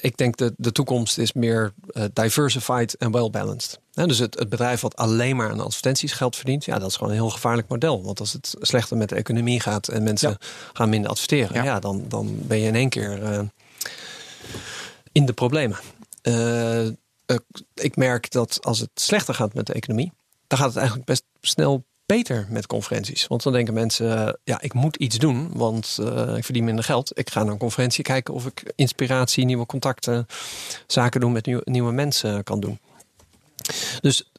[0.00, 3.80] ik denk dat de toekomst is meer eh, diversified en well-balanced.
[3.92, 7.12] Dus het, het bedrijf wat alleen maar aan advertenties geld verdient, ja, dat is gewoon
[7.12, 8.02] een heel gevaarlijk model.
[8.04, 10.36] Want als het slechter met de economie gaat en mensen
[10.72, 11.64] gaan minder adverteren, Ja.
[11.64, 11.78] ja.
[11.78, 13.40] dan, dan ben je in één keer eh,
[15.12, 15.78] in de problemen.
[16.22, 16.86] Eh,
[17.74, 20.12] ik merk dat als het slechter gaat met de economie,
[20.46, 23.26] dan gaat het eigenlijk best snel beter met conferenties.
[23.26, 26.84] Want dan denken mensen, eh, ja, ik moet iets doen, want eh, ik verdien minder
[26.84, 27.18] geld.
[27.18, 30.26] Ik ga naar een conferentie kijken of ik inspiratie, nieuwe contacten,
[30.86, 32.78] zaken doen met nieuwe, mensen kan doen.
[34.00, 34.30] Dus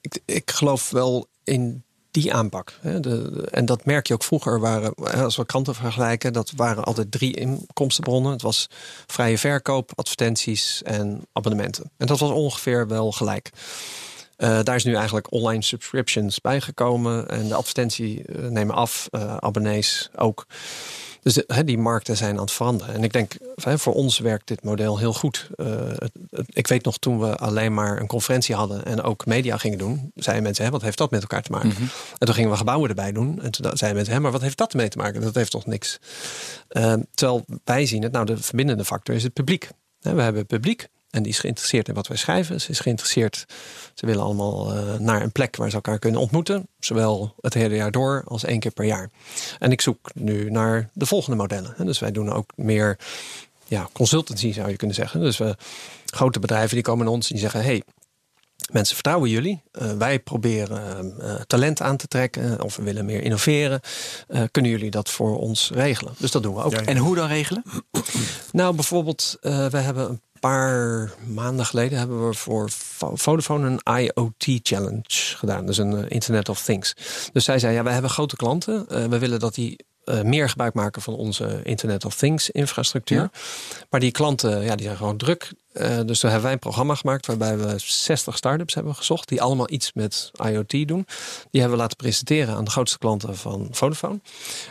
[0.00, 2.78] ik, ik geloof wel in die aanpak.
[2.80, 3.00] Hè.
[3.00, 4.60] De- en dat merk je ook vroeger.
[4.60, 8.32] Waren, als we kranten vergelijken, dat waren altijd drie inkomstenbronnen.
[8.32, 8.68] Het was
[9.06, 11.90] vrije verkoop, advertenties en abonnementen.
[11.96, 13.50] En dat was ongeveer wel gelijk.
[14.38, 17.28] Eh, daar is nu eigenlijk online subscriptions bijgekomen.
[17.28, 20.46] En de advertentie eh, nemen af, eh, abonnees ook.
[21.22, 22.94] Dus de- hè, die markten zijn aan het veranderen.
[22.94, 25.48] En ik denk, voor ons werkt dit model heel goed.
[25.56, 29.56] Het- het- ik weet nog toen we alleen maar een conferentie hadden en ook media
[29.56, 31.68] gingen doen, zeiden mensen, hè, wat heeft dat met elkaar te maken?
[32.18, 33.42] En toen gingen we gebouwen erbij doen.
[33.42, 35.20] En toen zeiden mensen, hè, maar wat heeft dat ermee te maken?
[35.20, 35.98] Dat heeft toch niks.
[37.14, 39.68] Terwijl wij zien het, nou, de verbindende factor is het publiek.
[40.00, 40.88] We hebben publiek.
[41.10, 42.60] En die is geïnteresseerd in wat wij schrijven.
[42.60, 43.44] Ze is geïnteresseerd.
[43.94, 46.68] Ze willen allemaal eh, naar een plek waar ze elkaar kunnen ontmoeten.
[46.78, 49.10] Zowel het hele jaar door als één keer per jaar.
[49.58, 51.74] En ik zoek nu naar de volgende modellen.
[51.76, 52.98] En dus wij doen ook meer
[53.64, 55.20] ja, consultancy zou je kunnen zeggen.
[55.20, 55.56] Dus we,
[56.06, 57.82] grote bedrijven die komen naar ons en die zeggen: hey,
[58.72, 59.62] mensen vertrouwen jullie.
[59.72, 63.80] Eh, wij proberen eh, talent aan te trekken of we willen meer innoveren.
[64.28, 66.14] Eh, kunnen jullie dat voor ons regelen?
[66.18, 66.72] Dus dat doen we ook.
[66.72, 67.62] En hoe dan regelen?
[68.52, 73.98] Nou, bijvoorbeeld, eh, we hebben een paar maanden geleden hebben we voor Vo- Vodafone een
[74.00, 75.66] IoT Challenge gedaan.
[75.66, 76.94] Dus een eh, Internet of Things.
[77.32, 78.88] Dus zij zei, ja, wij hebben grote klanten.
[78.88, 83.30] Eh, we willen dat die eh, meer gebruik maken van onze Internet of Things infrastructuur.
[83.90, 85.52] Maar die klanten, ja, die zijn gewoon druk.
[85.72, 89.28] Eh, dus toen hebben wij een programma gemaakt waarbij we 60 start-ups hebben gezocht.
[89.28, 91.06] Die allemaal iets met IoT doen.
[91.50, 94.20] Die hebben we laten presenteren aan de grootste klanten van Vodafone.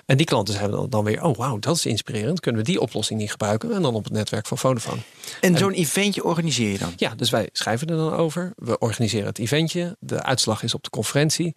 [0.06, 2.40] En die klanten zeiden dan- weer, oh wauw, dat is inspirerend.
[2.40, 3.74] Kunnen we die oplossing niet gebruiken?
[3.74, 5.02] En dan op het netwerk van Vodafone.
[5.42, 6.94] En zo'n eventje organiseer je dan?
[6.96, 8.54] Ja, dus wij schrijven er dan over.
[8.56, 9.96] We organiseren het eventje.
[10.00, 11.56] De uitslag is op de conferentie.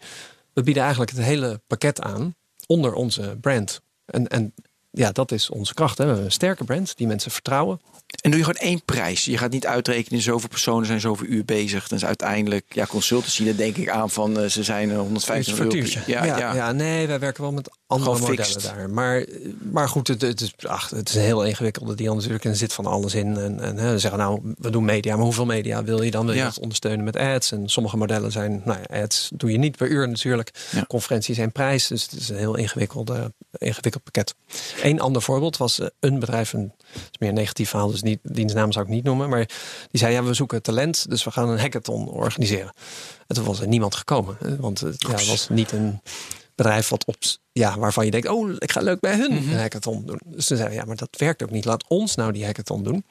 [0.53, 2.35] We bieden eigenlijk het hele pakket aan
[2.71, 3.81] onder onze brand.
[4.05, 4.55] En, en
[4.91, 5.99] ja, dat is onze kracht.
[5.99, 6.05] Hè.
[6.05, 7.81] We hebben een sterke brand die mensen vertrouwen.
[8.21, 9.25] En doe je gewoon één prijs.
[9.25, 11.89] Je gaat niet uitrekenen, zoveel personen zijn zoveel uur bezig.
[11.89, 15.53] Dan is uiteindelijk, ja, consultancy, daar denk ik aan van eh, ze zijn eh, 150
[15.59, 15.63] euro.
[15.71, 16.01] factuurtje.
[16.07, 18.63] Ja, ja, ja, nee, wij werken wel met andere Gewoon modellen fixed.
[18.77, 18.91] daar.
[18.91, 19.25] Maar,
[19.71, 22.45] maar goed, het, het, is, ach, het is een heel ingewikkelde deal natuurlijk.
[22.45, 23.37] En er zit van alles in.
[23.37, 25.15] En, en hè, ze zeggen nou, we doen media.
[25.17, 26.25] Maar hoeveel media wil je dan?
[26.27, 26.47] Wil je Ja.
[26.47, 27.53] dat ondersteunen met ads?
[27.53, 30.51] En sommige modellen zijn, nou ja, ads doe je niet per uur natuurlijk.
[30.71, 30.85] Ja.
[30.89, 31.87] Conferenties zijn prijs.
[31.87, 34.35] Dus het is een heel ingewikkelde, ingewikkeld pakket.
[34.83, 38.72] Een ander voorbeeld was eh, een bedrijf, een is meer negatief verhaal, dus niet, dienstnaam
[38.72, 39.28] zou ik niet noemen.
[39.28, 39.46] Maar
[39.90, 42.72] die zei, ja, we zoeken talent, dus we gaan een hackathon organiseren.
[43.26, 44.36] En toen was er niemand gekomen.
[44.61, 46.01] Want het ja, was niet een
[46.55, 47.16] bedrijf wat op,
[47.53, 50.20] ja, waarvan je denkt, oh, ik ga leuk bij hun een hackathon doen.
[50.24, 51.64] Dus toen zeiden ja, maar dat werkt ook niet.
[51.64, 53.05] Laat ons nou die hackathon doen.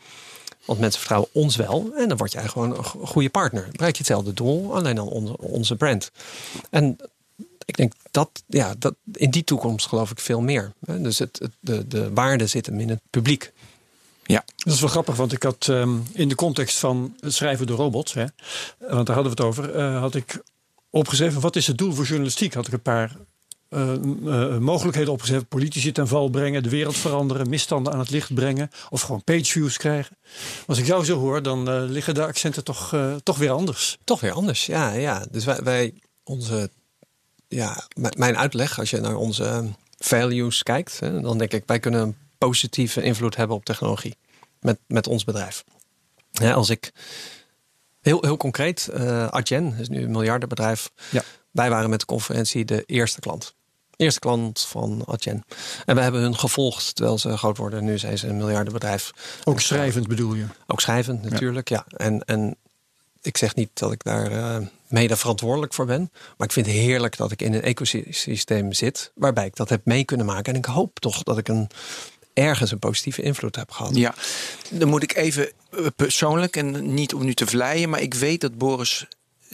[0.65, 1.91] Want mensen vertrouwen ons wel.
[1.97, 3.61] En dan word jij gewoon een go- goede partner.
[3.61, 6.11] Dan bereik je hetzelfde doel, alleen dan onze, onze brand.
[6.69, 6.97] En
[7.65, 10.71] ik denk dat, ja, dat in die toekomst geloof ik veel meer.
[10.79, 13.51] Dus het, het- de, de waarde zit hem in het publiek.
[14.29, 14.43] Ja.
[14.55, 17.77] Dat is wel grappig, want ik had ehm, in de context van het schrijven door
[17.77, 18.25] robots, hè,
[18.79, 20.41] want daar hadden we het over, eh, had ik
[20.89, 22.53] opgeschreven wat is het doel voor journalistiek?
[22.53, 23.15] Had ik een paar
[23.69, 25.47] eh, eh, mogelijkheden opgezet.
[25.47, 29.77] Politici ten val brengen, de wereld veranderen, misstanden aan het licht brengen of gewoon pageviews
[29.77, 30.17] krijgen.
[30.67, 33.97] Als ik jou zo hoor, dan liggen de accenten toch, toch weer anders.
[34.03, 34.91] Toch weer anders, ja.
[34.91, 35.25] ja.
[35.31, 35.93] Dus wij, wij
[36.29, 36.69] onze,
[37.47, 39.65] ja, mijn uitleg, als je naar onze eh,
[39.97, 44.17] values kijkt, hè, dan denk ik, wij kunnen positieve invloed hebben op technologie
[44.59, 45.63] met, met ons bedrijf.
[46.31, 46.91] Ja, als ik
[48.01, 50.91] heel, heel concreet, eh Adyen is nu een miljardenbedrijf.
[51.11, 51.23] Ja.
[51.51, 53.55] Wij waren met de conferentie de eerste klant.
[53.95, 55.43] Eerste klant van Adyen.
[55.85, 57.83] En we hebben hun gevolgd terwijl ze groot worden.
[57.83, 59.11] Nu zijn ze een miljardenbedrijf.
[59.43, 60.45] Ook schrijvend bedoel je?
[60.67, 61.85] Ook schrijvend natuurlijk, ja.
[61.97, 62.55] En, en
[63.21, 66.11] ik zeg niet dat ik daar eh, mede verantwoordelijk voor ben.
[66.37, 69.11] Maar ik vind het heerlijk dat ik in een ecosysteem zit.
[69.15, 70.53] Waarbij ik dat heb mee kunnen maken.
[70.53, 71.69] En ik hoop toch dat ik een,
[72.39, 73.95] ergens een positieve invloed heb gehad.
[73.95, 74.13] Ja,
[74.69, 78.41] dan moet ik even eh, persoonlijk en niet om nu te vleien, maar ik weet
[78.41, 79.05] dat Boris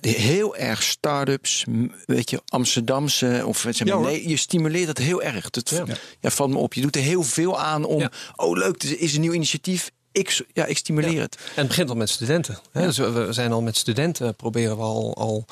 [0.01, 1.65] heel erg start-ups,
[2.05, 5.49] weet je, Amsterdamse of zeg maar, Ja, nee, je stimuleert dat heel erg.
[5.49, 5.83] Dat Ja.
[6.19, 6.29] ja.
[6.29, 6.73] valt me op.
[6.73, 8.11] Je doet er heel veel aan om, Ja.
[8.35, 9.91] oh leuk, er is een nieuw initiatief.
[10.11, 11.35] Ik, ja, ik stimuleer het.
[11.35, 12.59] En het begint al met studenten.
[12.71, 12.85] Hè?
[12.85, 15.45] Dus we, we zijn al met studenten proberen we al, al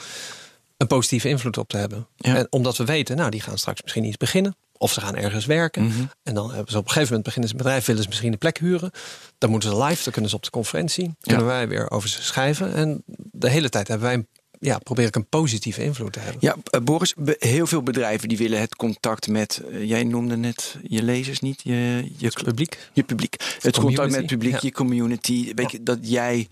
[0.77, 2.07] een positieve invloed op te hebben.
[2.17, 2.35] Ja.
[2.35, 4.55] En omdat we weten, nou, die gaan straks misschien iets beginnen.
[4.83, 5.83] Of ze gaan ergens werken.
[5.85, 6.03] Mhm.
[6.23, 8.31] En dan hebben ze op een gegeven moment beginnen ze een bedrijf, willen ze misschien
[8.31, 8.91] een plek huren.
[9.37, 11.15] Dan moeten ze live, dan kunnen ze op de conferentie.
[11.21, 12.73] Kunnen wij weer over ze schrijven.
[12.73, 14.27] En de hele tijd hebben wij, een-
[14.59, 16.37] ja, probeer ik een positieve invloed te hebben.
[16.41, 20.75] Ja, eh, Boris, heel veel bedrijven die willen het contact met, eh, jij noemde net
[20.83, 21.73] je lezers niet, je,
[22.17, 22.77] je, Het publiek.
[22.93, 23.35] je publiek.
[23.59, 24.59] Het contact met het publiek, ja.
[24.61, 25.51] je community.
[25.55, 26.47] Weet je, dat jij,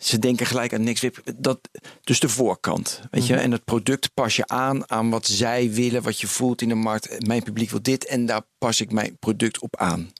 [0.00, 1.04] ze denken gelijk aan niks.
[1.36, 1.60] Dat,
[2.02, 3.32] dus de voorkant, weet Mhm.
[3.32, 3.38] je.
[3.38, 6.74] En het product pas je aan aan wat zij willen, wat je voelt in de
[6.74, 7.26] markt.
[7.26, 10.12] Mijn publiek wil dit en daar pas ik mijn product op aan.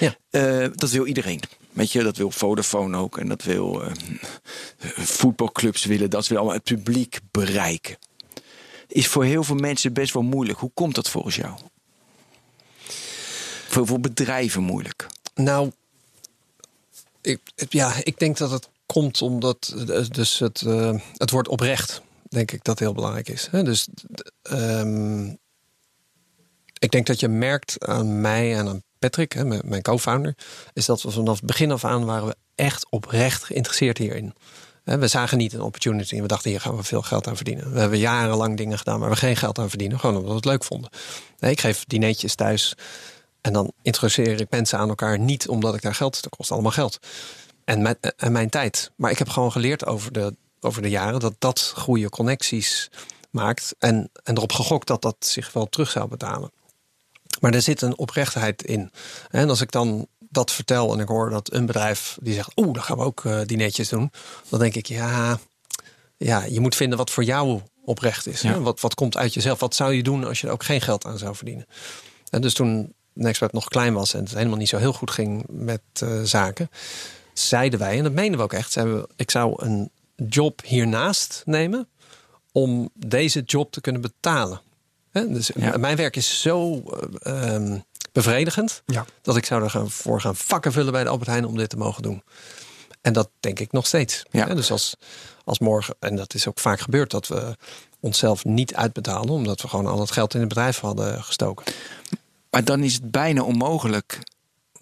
[0.00, 0.16] Ja.
[0.30, 1.40] Eh, dat wil iedereen.
[1.70, 3.18] Weet je, dat wil Vodafone ook.
[3.18, 3.92] En dat wil eh,
[4.96, 6.10] voetbalclubs willen.
[6.10, 7.98] Dat willen allemaal het publiek bereiken.
[8.88, 10.58] Is voor heel veel mensen best wel moeilijk.
[10.58, 11.58] Hoe komt dat volgens jou?
[13.68, 15.06] Voor veel bedrijven moeilijk.
[15.34, 15.72] Nou,
[17.20, 19.74] ik, ja, ik denk dat het komt omdat
[20.10, 23.48] dus het, eh, het woord oprecht, denk ik, dat heel belangrijk is.
[23.50, 23.62] Hè?
[23.62, 23.88] Dus
[24.42, 25.26] ehm,
[26.78, 30.36] ik denk dat je merkt aan mij en aan Patrick, hè, mijn co-founder,
[30.72, 34.34] is dat we vanaf het begin af aan waren we echt oprecht geïnteresseerd hierin.
[34.84, 37.72] We zagen niet een opportunity en we dachten hier gaan we veel geld aan verdienen.
[37.72, 40.44] We hebben jarenlang dingen gedaan waar we geen geld aan verdienen, gewoon omdat we het
[40.44, 40.90] leuk vonden.
[41.38, 42.74] Nee, ik geef dineetjes thuis
[43.40, 46.72] en dan introduceer ik mensen aan elkaar niet omdat ik daar geld, dat kost allemaal
[46.72, 46.98] geld.
[47.68, 48.90] En mijn, en mijn tijd.
[48.96, 52.90] Maar ik heb gewoon geleerd over de, over de jaren dat dat goede connecties
[53.30, 53.74] maakt.
[53.78, 56.50] En, en erop gegokt dat dat zich wel terug zou betalen.
[57.40, 58.90] Maar er zit een oprechtheid in.
[59.30, 62.72] En als ik dan dat vertel en ik hoor dat een bedrijf die zegt: Oeh,
[62.72, 64.10] dan gaan we ook eh dineetjes doen.
[64.48, 65.38] Dan denk ik: ja,
[66.16, 68.40] ja, je moet vinden wat voor jou oprecht is.
[68.40, 68.52] Ja.
[68.52, 68.60] Hè?
[68.60, 69.60] Wat, wat komt uit jezelf?
[69.60, 71.66] Wat zou je doen als je er ook geen geld aan zou verdienen?
[72.30, 75.44] En dus toen Nextweb nog klein was en het helemaal niet zo heel goed ging
[75.48, 76.70] met eh, zaken,
[77.38, 79.90] zeiden wij, en dat menen we ook echt, zeiden we, ik zou een
[80.28, 81.88] job hiernaast nemen
[82.52, 84.60] om deze job te kunnen betalen.
[85.12, 85.76] Hè, Dus Ja.
[85.76, 86.82] mijn werk is zo
[87.22, 87.78] eh, ehm,
[88.12, 89.04] bevredigend Ja.
[89.22, 92.02] dat ik zou ervoor gaan vakken vullen bij de Albert Heijn om dit te mogen
[92.02, 92.22] doen.
[93.00, 94.22] En dat denk ik nog steeds.
[94.30, 94.54] Ja.
[94.54, 94.94] Dus als,
[95.44, 97.56] als morgen, en dat is ook vaak gebeurd, dat we
[98.00, 101.72] onszelf niet uitbetalen, omdat we gewoon al het geld in het bedrijf hadden gestoken.
[102.50, 104.18] Maar dan is het bijna onmogelijk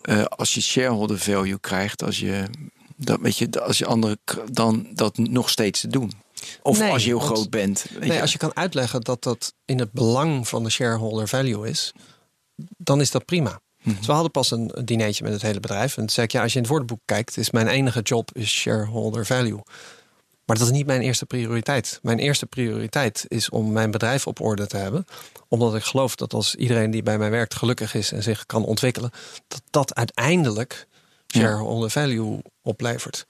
[0.06, 2.44] eh, als je shareholder value krijgt, als je
[2.96, 4.18] dat weet je, als je andere
[4.50, 6.12] dan dat nog steeds te doen.
[6.62, 7.86] Of Nee, als je heel want- groot bent.
[8.00, 11.92] Nee, als je kan uitleggen dat dat in het belang van de shareholder value is,
[12.76, 13.60] dan is dat prima.
[13.82, 13.96] Mhm.
[13.96, 15.90] Dus we hadden pas een, een dinertje met het hele bedrijf.
[15.90, 18.30] En toen zei ik, ja, als je in het woordenboek kijkt, is mijn enige job
[18.32, 19.60] is shareholder value.
[20.46, 21.98] Maar dat is niet mijn eerste prioriteit.
[22.02, 25.04] Mijn eerste prioriteit is om mijn bedrijf op orde te hebben.
[25.48, 28.64] Omdat ik geloof dat als iedereen die bij mij werkt gelukkig is en zich kan
[28.64, 29.10] ontwikkelen,
[29.48, 30.86] dat dat uiteindelijk
[31.26, 31.40] Ja.
[31.40, 33.26] shareholder value oplevert.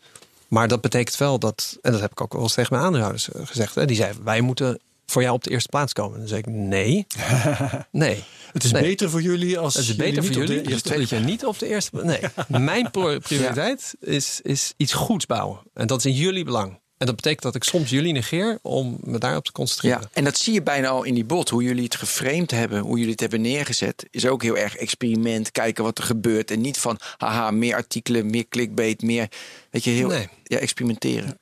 [0.49, 3.33] Maar dat betekent wel dat, en dat heb ik ook wel eens tegen mijn aandeelhouders
[3.33, 6.12] eh, gezegd, hè, die zeiden: wij moeten voor jou op de eerste plaats komen.
[6.12, 7.07] En dan zei ik: nee,
[7.91, 8.25] nee.
[8.53, 8.83] Het is Nee.
[8.83, 11.67] beter voor jullie als Het is beter voor jullie eerste dat je niet op de
[11.67, 12.21] eerste Nee,
[12.61, 15.59] mijn prioriteit is, is iets goeds bouwen.
[15.75, 16.81] En dat is in jullie belang.
[16.99, 20.01] En dat betekent dat ik soms jullie negeer om me daarop te concentreren.
[20.01, 21.49] Ja, en dat zie je bijna al in die bot.
[21.49, 25.53] Hoe jullie het geframed hebben, hoe jullie het hebben neergezet, is ook heel erg experiment.
[25.53, 26.51] Kijken wat er gebeurt.
[26.51, 29.28] En niet van, haha, meer artikelen, meer clickbait, meer.
[29.70, 30.28] Weet je, heel Nee.
[30.44, 31.38] ja, experimenteren.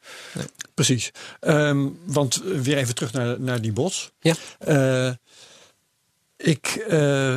[0.74, 1.11] Precies.
[1.40, 4.12] Ehm, want weer even terug naar, naar die bots.
[4.20, 4.34] Ja.
[4.59, 5.12] Eh,
[6.36, 7.36] ik, eh,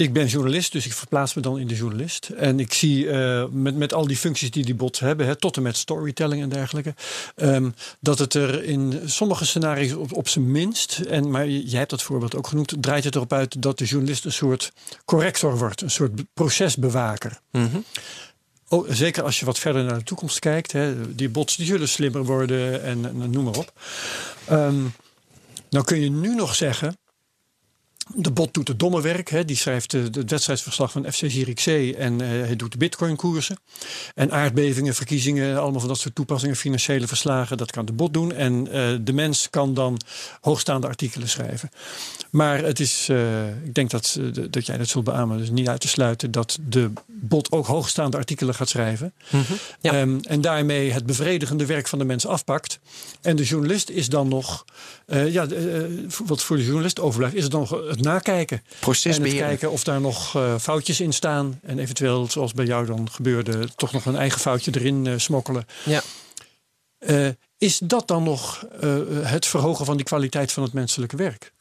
[0.00, 2.28] ik ben journalist, dus ik verplaats me dan in de journalist.
[2.28, 5.56] En ik zie eh, met, met al die functies die die bots hebben, hè, tot
[5.56, 6.94] en met storytelling en dergelijke,
[7.36, 7.70] ehm,
[8.00, 12.02] dat het er in sommige scenario's op, op zijn minst, en, maar jij hebt dat
[12.02, 14.72] voorbeeld ook genoemd, draait het erop uit dat de journalist een soort
[15.04, 17.40] corrector wordt, een soort procesbewaker.
[18.68, 20.72] Oh, zeker als je wat verder naar de toekomst kijkt.
[20.72, 23.72] Hè, die bots die zullen slimmer worden en, en noem maar op.
[24.46, 24.82] Ehm,
[25.70, 26.96] nou kun je nu nog zeggen...
[28.14, 29.30] De bot doet het domme werk.
[29.30, 29.44] Hè.
[29.44, 31.96] Die schrijft eh, het wedstrijdsverslag van FC Zierikzee.
[31.96, 33.56] En eh, hij doet de bitcoin-koersen.
[34.14, 37.56] En aardbevingen, verkiezingen, allemaal van dat soort toepassingen, financiële verslagen.
[37.56, 38.32] Dat kan de bot doen.
[38.32, 40.00] En eh, de mens kan dan
[40.40, 41.70] hoogstaande artikelen schrijven.
[42.30, 43.08] Maar het is,
[43.64, 45.38] ik denk dat, dat jij dat zult beamen.
[45.38, 49.12] Dus niet uit te sluiten dat de bot ook hoogstaande artikelen gaat schrijven.
[49.80, 49.92] Ja.
[49.92, 52.78] Ehm, en daarmee het bevredigende werk van de mens afpakt.
[53.20, 54.64] En de journalist is dan nog,
[55.06, 55.46] ja,
[56.26, 58.56] wat voor de journalist overblijft, is het dan nog het nakijken.
[58.56, 59.38] En het Procesbeheer.
[59.40, 61.60] kijken of daar nog eh, foutjes in staan.
[61.62, 65.66] En eventueel, zoals bij jou dan gebeurde, toch nog een eigen foutje erin eh, smokkelen.
[65.84, 66.02] Ja.
[66.98, 67.28] Eh,
[67.58, 68.66] is dat dan nog
[69.22, 71.52] het verhogen van die kwaliteit van het menselijke werk?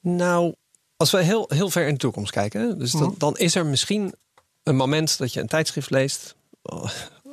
[0.00, 0.54] Nou,
[0.96, 3.18] als we heel, heel ver in de toekomst kijken, dus dan, Mhm.
[3.18, 4.14] dan is er misschien
[4.62, 6.34] een moment dat je een tijdschrift leest.
[6.62, 6.90] Oh,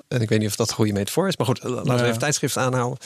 [0.07, 2.19] En ik weet niet of dat een goede metafoor is, maar goed, laten we even
[2.19, 2.97] tijdschrift aanhouden.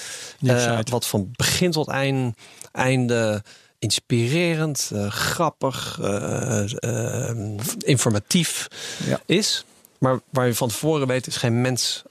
[0.90, 2.38] Wat van begin tot eind,
[2.72, 3.44] einde
[3.84, 7.38] inspirerend, eh, grappig, eh, eh,
[7.80, 8.68] informatief
[9.06, 9.20] Ja.
[9.26, 9.66] is.
[9.98, 12.04] Maar waar je van tevoren weet, is geen mens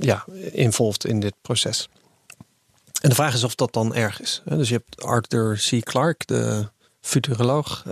[0.00, 1.88] ja, involved in dit proces.
[3.00, 4.42] En de vraag is of dat dan erg is.
[4.44, 5.84] Dus je hebt Arthur C.
[5.84, 6.68] Clarke, de
[7.00, 7.82] futuroloog.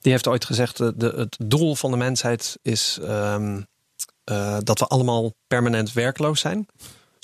[0.00, 3.60] die heeft ooit gezegd: de, de, het doel van de mensheid is ehm,
[4.26, 6.66] eh, dat we allemaal permanent werkloos zijn,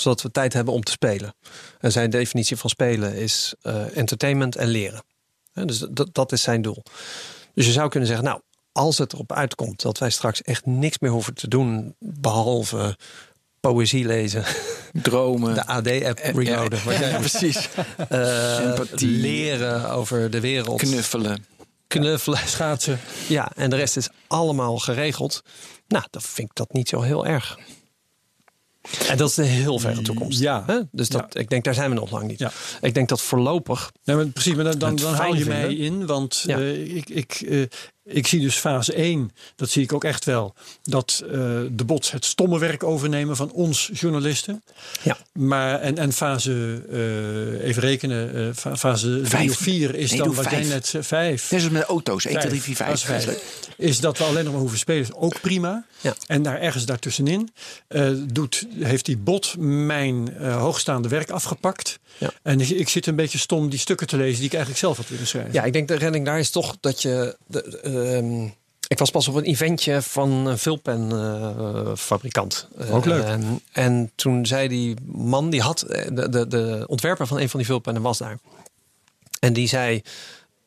[0.03, 1.35] zodat we tijd hebben om te spelen.
[1.81, 5.05] En zijn definitie van spelen is eh, entertainment en leren.
[5.53, 6.83] Hè, dus dat, dat is zijn doel.
[7.55, 8.41] Dus je zou kunnen zeggen: Nou,
[8.73, 12.97] als het erop uitkomt dat wij straks echt niks meer hoeven te doen, behalve
[13.61, 14.45] poëzie lezen,
[15.03, 15.55] Dromen.
[15.55, 17.69] de AD-app reloaden, wat jij Ja, precies.
[18.09, 19.09] eh, Sympathie.
[19.21, 21.47] leren over de wereld, Knuffelen.
[21.87, 22.39] knuffelen.
[22.55, 23.01] Schaatsen.
[23.29, 25.43] Ja, en de rest is allemaal geregeld.
[25.89, 27.59] Nou, dan vind ik dat niet zo heel erg.
[29.09, 30.41] En dat is de heel verre toekomst.
[30.41, 30.63] Ja.
[30.67, 30.79] Hè?
[30.91, 32.39] Dus dat, ik denk, daar zijn we nog lang niet.
[32.39, 32.53] Ja.
[32.81, 33.93] Ik denk dat voorlopig.
[34.05, 36.07] Nee, maar precies, maar dan, dan, dan haal je mij in.
[36.07, 36.59] Want Ja.
[36.59, 37.63] eh, ik, ik, eh,
[38.05, 41.31] ik zie dus fase 1, dat zie ik ook echt wel, dat eh,
[41.71, 44.63] de bots het stomme werk overnemen van ons journalisten.
[45.03, 45.17] Ja.
[45.33, 49.51] Maar, en, en fase, eh, even rekenen, eh, fa- fase 3 Vijf.
[49.51, 50.69] of 4 is Nee, dan wat jij vijf.
[50.69, 51.51] net zei, 5.
[51.51, 52.25] Net als met auto's.
[52.25, 52.89] 1, 2, 3, 4, 5.
[53.01, 53.69] Fase vijf.
[53.77, 55.85] Is dat we alleen nog maar hoeven spelen, is ook prima.
[56.01, 56.15] Ja.
[56.27, 57.51] En daar ergens daartussenin
[57.89, 61.99] eh, doet, heeft die bot mijn eh, hoogstaande werk afgepakt.
[62.19, 62.31] Ja.
[62.43, 64.97] En ik, ik zit een beetje stom die stukken te lezen die ik eigenlijk zelf
[64.97, 65.53] had willen schrijven.
[65.53, 67.37] Ja, ik denk de redding daar is toch dat je.
[67.47, 68.45] De, ehm,
[68.89, 72.69] ik was pas op een eventje van een vulpenfabrikant.
[72.91, 73.25] Ook leuk.
[73.25, 75.83] En, en toen zei die man, die had.
[75.83, 78.39] eh, De, de, de ontwerper van een van die vulpennen was daar.
[79.41, 80.03] En die zei.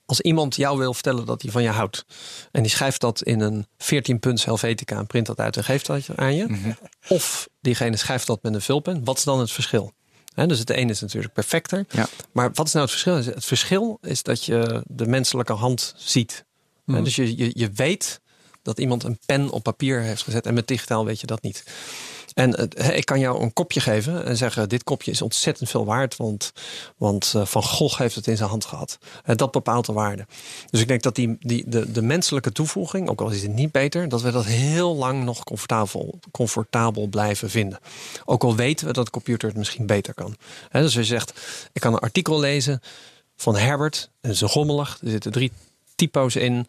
[0.07, 2.05] Als iemand jou wil vertellen dat hij van je houdt.
[2.51, 4.97] en die schrijft dat in een 14 punts Helvetica.
[4.97, 6.73] en print dat uit en geeft dat aan je.
[7.07, 9.03] of diegene schrijft dat met een vulpen.
[9.03, 9.93] wat is dan het verschil?
[10.47, 11.85] Dus het ene is natuurlijk perfecter.
[11.89, 12.07] Ja.
[12.31, 13.33] Maar wat is nou het verschil?
[13.33, 16.45] Het verschil is dat je de menselijke hand ziet.
[16.85, 18.21] Hè, Dus je, je, je weet
[18.61, 20.45] dat iemand een pen op papier heeft gezet.
[20.45, 21.63] En met digitaal weet je dat niet.
[22.35, 26.15] En ik kan jou een kopje geven en zeggen: Dit kopje is ontzettend veel waard.
[26.15, 26.51] Want,
[26.97, 28.97] want eh, Van Gogh heeft het in zijn hand gehad.
[29.23, 30.25] En dat bepaalt de waarde.
[30.69, 33.71] Dus ik denk dat die, die, de, de menselijke toevoeging, ook al is het niet
[33.71, 37.79] beter, dat we dat heel lang nog comfortabel, comfortabel blijven vinden.
[38.25, 40.35] Ook al weten we dat de computer het misschien beter kan.
[40.71, 41.33] Dus je zegt:
[41.73, 42.79] Ik kan een artikel lezen
[43.35, 44.09] van Herbert.
[44.21, 44.97] En het is rommelig.
[45.01, 45.51] Er zitten drie
[45.95, 46.67] typo's in.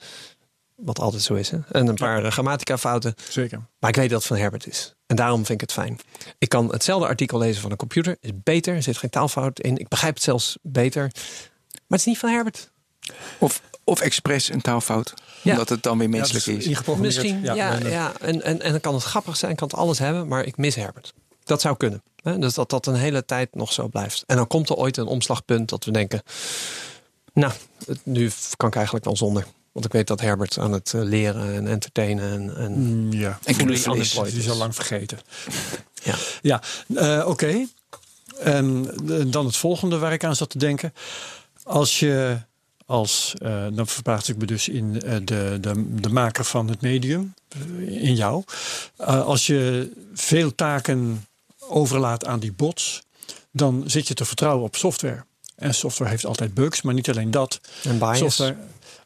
[0.74, 1.50] Wat altijd zo is.
[1.50, 1.58] Hè?
[1.70, 2.30] En een paar ja.
[2.30, 3.14] grammatica-fouten.
[3.28, 3.60] Zeker.
[3.78, 4.94] Maar ik weet dat het van Herbert is.
[5.06, 5.98] En daarom vind ik het fijn.
[6.38, 8.16] Ik kan hetzelfde artikel lezen van een computer.
[8.20, 8.74] Is beter.
[8.74, 9.76] Er zit geen taalfout in.
[9.76, 11.02] Ik begrijp het zelfs beter.
[11.02, 12.70] Maar het is niet van Herbert.
[13.38, 15.14] Of, of expres een taalfout.
[15.42, 15.52] Ja.
[15.52, 17.00] Omdat het dan weer menselijk Ja, dat is.
[17.00, 17.40] Misschien.
[17.42, 18.12] Ja, ja.
[18.20, 19.56] En, en, en dan kan het grappig zijn.
[19.56, 20.28] Kan het alles hebben.
[20.28, 21.12] Maar ik mis Herbert.
[21.44, 22.02] Dat zou kunnen.
[22.22, 22.38] Hè?
[22.38, 24.24] Dus dat dat een hele tijd nog zo blijft.
[24.26, 26.22] En dan komt er ooit een omslagpunt dat we denken...
[27.36, 27.52] Nou,
[28.02, 29.46] nu kan ik eigenlijk wel zonder.
[29.72, 33.38] Want ik weet dat Herbert aan het eh, leren en entertainen en, en Mm, Ja,
[33.44, 35.18] En fully is- die is al lang vergeten.
[36.02, 36.14] Ja.
[36.42, 36.62] Ja,
[36.94, 37.66] eh, oké.
[38.40, 40.94] En eh, dan het volgende waar ik aan zat te denken.
[41.62, 42.38] Als je
[42.86, 45.24] als, eh, dan verplaats ik me dus in de,
[45.60, 47.34] de, de maker van het medium,
[47.86, 48.42] in jou.
[48.96, 51.26] Eh, als je veel taken
[51.68, 53.02] overlaat aan die bots,
[53.50, 55.24] dan zit je te vertrouwen op software.
[55.56, 57.60] En software heeft altijd bugs, maar niet alleen dat.
[57.84, 58.18] En bias.
[58.18, 58.56] Software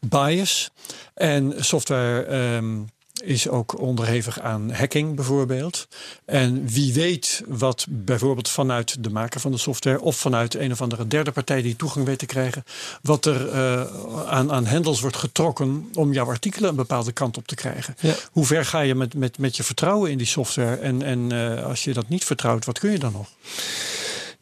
[0.00, 0.70] bias.
[1.14, 2.78] En software ehm,
[3.22, 5.88] is ook onderhevig aan hacking bijvoorbeeld.
[6.24, 10.82] En wie weet wat bijvoorbeeld vanuit de maker van de software of vanuit een of
[10.82, 12.64] andere derde partij die toegang weet te krijgen,
[13.02, 13.82] wat er eh,
[14.26, 17.96] aan, aan hendels wordt getrokken om jouw artikelen een bepaalde kant op te krijgen.
[18.00, 18.14] Ja.
[18.32, 20.76] Hoe ver ga je met, met, met je vertrouwen in die software?
[20.76, 23.28] En, en eh, als je dat niet vertrouwt, wat kun je dan nog?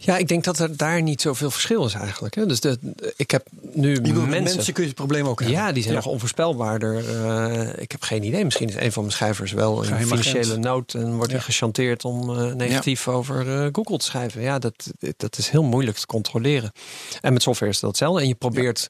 [0.01, 2.35] Ja, ik denk dat er daar niet zoveel verschil is eigenlijk.
[2.35, 2.47] Hè.
[2.47, 2.79] Dus de,
[3.17, 4.29] ik heb nu mensen.
[4.29, 5.59] mensen kun je het probleem ook hebben.
[5.59, 6.01] ja, die zijn Ja.
[6.01, 7.23] nog onvoorspelbaarder.
[7.25, 8.45] Eh, ik heb geen idee.
[8.45, 10.01] Misschien is een van mijn schrijvers wel agent.
[10.07, 10.95] financiële nood.
[10.95, 11.47] En wordt hij Ja.
[11.47, 14.43] gechanteerd om eh, negatief over eh, Google te schrijven.
[14.43, 16.73] Ja, dat, dat is heel moeilijk te controleren.
[17.21, 18.21] En met software is dat hetzelfde.
[18.23, 18.89] En je probeert.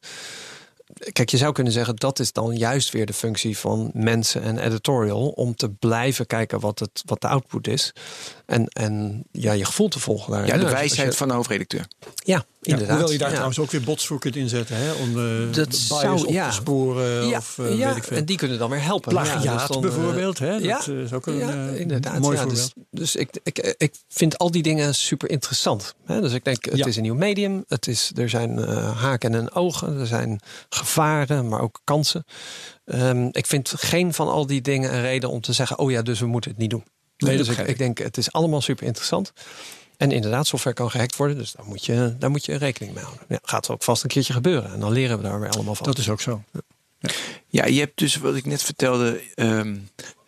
[1.13, 4.59] Kijk, je zou kunnen zeggen dat is dan juist weer de functie van mensen en
[4.59, 5.29] editorial.
[5.29, 7.93] Om te blijven kijken wat, het, wat de output is.
[8.47, 10.47] En, en ja, je gevoel te volgen daar.
[10.47, 11.87] Ja, de je- wijsheid je- van de hoofdredacteur.
[12.15, 12.97] Ja, inderdaad.
[12.97, 14.77] hoewel je daar trouwens ook weer bots voor kunt inzetten.
[14.77, 17.37] Hè, om de Dat bias zou- op te sporen.
[17.37, 18.17] of eh, weet ik veel.
[18.17, 19.13] en die kunnen dan weer helpen.
[19.13, 20.39] Plagiaat Ja, dus dan, eh, bijvoorbeeld.
[20.39, 20.51] Hè?
[20.53, 22.19] Dat ja, eh, is ook een eh, inderdaad.
[22.19, 22.73] mooi ja, voorbeeld.
[22.75, 25.95] dus dus ik, ik, ik vind al die dingen super interessant.
[26.05, 26.21] Hè?
[26.21, 27.65] Dus ik denk, het is een nieuw medium.
[27.69, 30.01] Het is, er zijn eh, haken en ogen.
[30.01, 32.25] Er zijn gevaren, maar ook kansen.
[32.85, 35.79] Ehm, ik vind geen van al die dingen een reden om te zeggen...
[35.79, 36.85] oh ja, dus we moeten het niet doen.
[37.17, 37.79] Nee, dat dus ik.
[37.79, 39.33] denk, het is allemaal super interessant.
[39.99, 41.37] En inderdaad, software kan gehackt worden.
[41.37, 43.25] Dus daar moet je, daar moet je rekening mee houden.
[43.29, 44.73] Ja, gaat ook vast een keertje gebeuren.
[44.73, 45.87] En dan leren we daar weer allemaal van.
[45.87, 46.43] Dat is ook zo.
[47.47, 49.23] Ja, je hebt dus wat ik net vertelde.
[49.35, 49.77] ehm,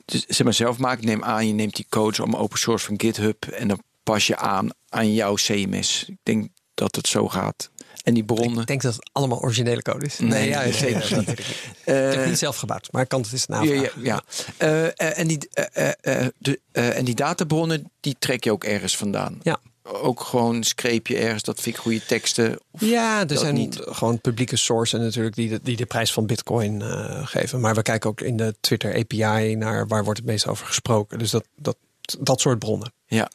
[0.05, 1.07] dus, zeg maar zelf maken.
[1.07, 3.47] Neem aan, je neemt die code om open source van GitHub.
[3.47, 6.05] En dan pas je aan aan jouw CMS.
[6.09, 7.71] Ik denk dat het zo gaat.
[8.05, 8.61] En die bronnen.
[8.61, 10.19] Ik denk dat het allemaal originele code is.
[10.19, 11.01] Nee, ja, zeker.
[11.01, 11.39] dat ik niet.
[11.39, 11.47] ik
[11.85, 13.83] Eh, heb niet zelf gebouwd, maar ik kan het eens ja, navragen.
[13.83, 14.23] ja, ja.
[14.57, 18.53] Eh, eh, en, die, eh, eh, eh, de, eh, en die databronnen, die trek je
[18.53, 19.41] ook ergens vandaan.
[19.43, 19.61] Ja.
[19.83, 22.59] Ook gewoon screep je ergens, dat vind ik goede teksten.
[22.71, 23.79] Of- Ja, er zijn niet.
[23.83, 27.61] gewoon publieke sources natuurlijk die de, die de prijs van bitcoin eh, geven.
[27.61, 31.19] Maar we kijken ook in de Twitter API naar waar wordt het meest over gesproken.
[31.19, 31.77] Dus dat, dat,
[32.21, 32.93] dat soort bronnen.
[33.07, 33.31] Ja.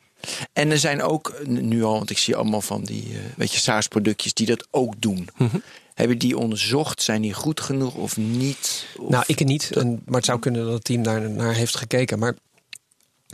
[0.53, 3.51] En er zijn ook eh, nu al, want ik zie allemaal van die, eh, weet
[3.51, 5.30] je, SaaS-productjes die dat ook doen.
[5.38, 5.57] Mhm.
[5.93, 7.01] Hebben die onderzocht?
[7.01, 8.86] Zijn die goed genoeg of niet?
[8.97, 9.71] Of- nou, ik niet.
[9.71, 12.19] En, maar het zou kunnen dat het team daar naar heeft gekeken.
[12.19, 12.36] Maar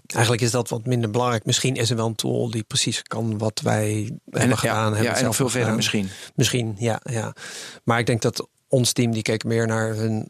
[0.06, 1.46] eigenlijk is dat wat minder belangrijk.
[1.46, 4.76] Misschien is er wel een tool die precies kan wat wij hebben en, gedaan.
[4.76, 6.10] ja, hebben ja, en nog veel verder misschien.
[6.36, 7.34] Misschien, ja, ja.
[7.84, 10.30] Maar ik denk dat ons team die keek meer naar hun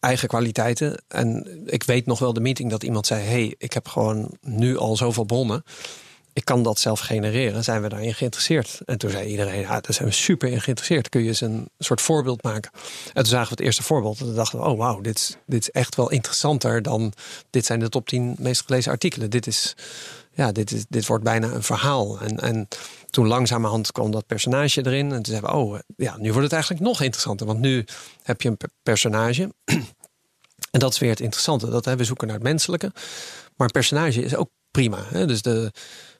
[0.00, 1.02] eigen kwaliteiten.
[1.08, 4.76] En ik weet nog wel de meeting dat iemand zei: hey, ik heb gewoon nu
[4.76, 5.64] al zoveel bronnen.
[6.32, 7.64] Ik kan dat zelf genereren.
[7.64, 8.80] Zijn we daarin geïnteresseerd?
[8.84, 11.08] En toen zei iedereen: ja, daar zijn we super in geïnteresseerd.
[11.08, 12.70] Kun je eens een soort voorbeeld maken?
[13.06, 14.20] En toen zagen we het eerste voorbeeld.
[14.20, 17.12] En toen dachten we: oh wauw, dit, dit is echt wel interessanter dan.
[17.50, 19.30] Dit zijn de top 10 meest gelezen artikelen.
[19.30, 19.74] Dit is
[20.38, 22.20] ja, dit, is, dit wordt bijna een verhaal.
[22.20, 22.68] En, en
[23.10, 25.06] toen langzamerhand kwam dat personage erin.
[25.12, 27.46] En toen zeiden we, oh, ja, nu wordt het eigenlijk nog interessanter.
[27.46, 27.84] Want nu
[28.22, 29.52] heb je een pe- personage.
[30.74, 31.70] en dat is weer het interessante.
[31.70, 32.92] Dat hè, we zoeken naar het menselijke.
[33.56, 34.98] Maar een personage is ook prima.
[35.04, 35.26] Hè?
[35.26, 35.72] Dus de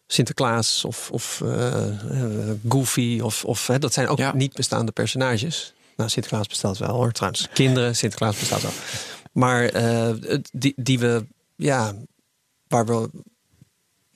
[0.06, 3.20] Sinterklaas of, of eh, eh, Goofy.
[3.22, 4.34] Of, of, hè, dat zijn ook Ja.
[4.34, 5.74] niet bestaande personages.
[5.96, 7.48] Nou, Sinterklaas bestaat wel hoor, trouwens.
[7.52, 8.72] Kinderen, Sinterklaas bestaat wel.
[9.32, 11.94] Maar het- die, die we, ja,
[12.68, 13.10] waar we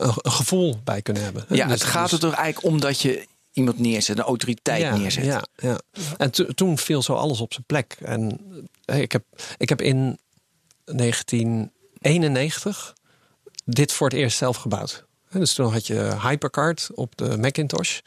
[0.02, 1.44] een, een gevoel bij kunnen hebben.
[1.48, 4.80] Ja, Dus- het gaat dus- er toch eigenlijk om dat je iemand neerzet, een autoriteit
[4.80, 5.24] ja, neerzet.
[5.24, 5.80] Ja, ja.
[6.16, 7.96] En to- toen viel zo alles op zijn plek.
[8.00, 8.40] En
[8.84, 9.24] ik heb,
[9.56, 10.18] ik heb in
[10.84, 12.94] 1991
[13.64, 15.04] dit voor het eerst zelf gebouwd.
[15.30, 17.98] En Dus toen had je Hypercard op de Macintosh.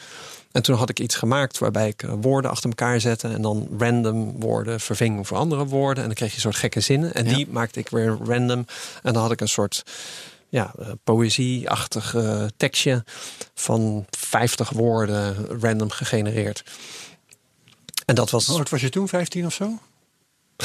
[0.51, 3.27] En toen had ik iets gemaakt waarbij ik eh, woorden achter elkaar zette.
[3.27, 6.03] En dan random woorden verving voor andere woorden.
[6.03, 7.13] En dan kreeg je een soort gekke zinnen.
[7.13, 8.65] En die maakte ik weer random.
[9.03, 9.83] En dan had ik een soort
[10.55, 13.03] ja, eh, poëzieachtig eh, tekstje
[13.53, 16.63] van 50 woorden random gegenereerd.
[18.05, 18.45] En dat was.
[18.45, 19.07] Hoe oud was je toen?
[19.07, 19.79] 15 of zo?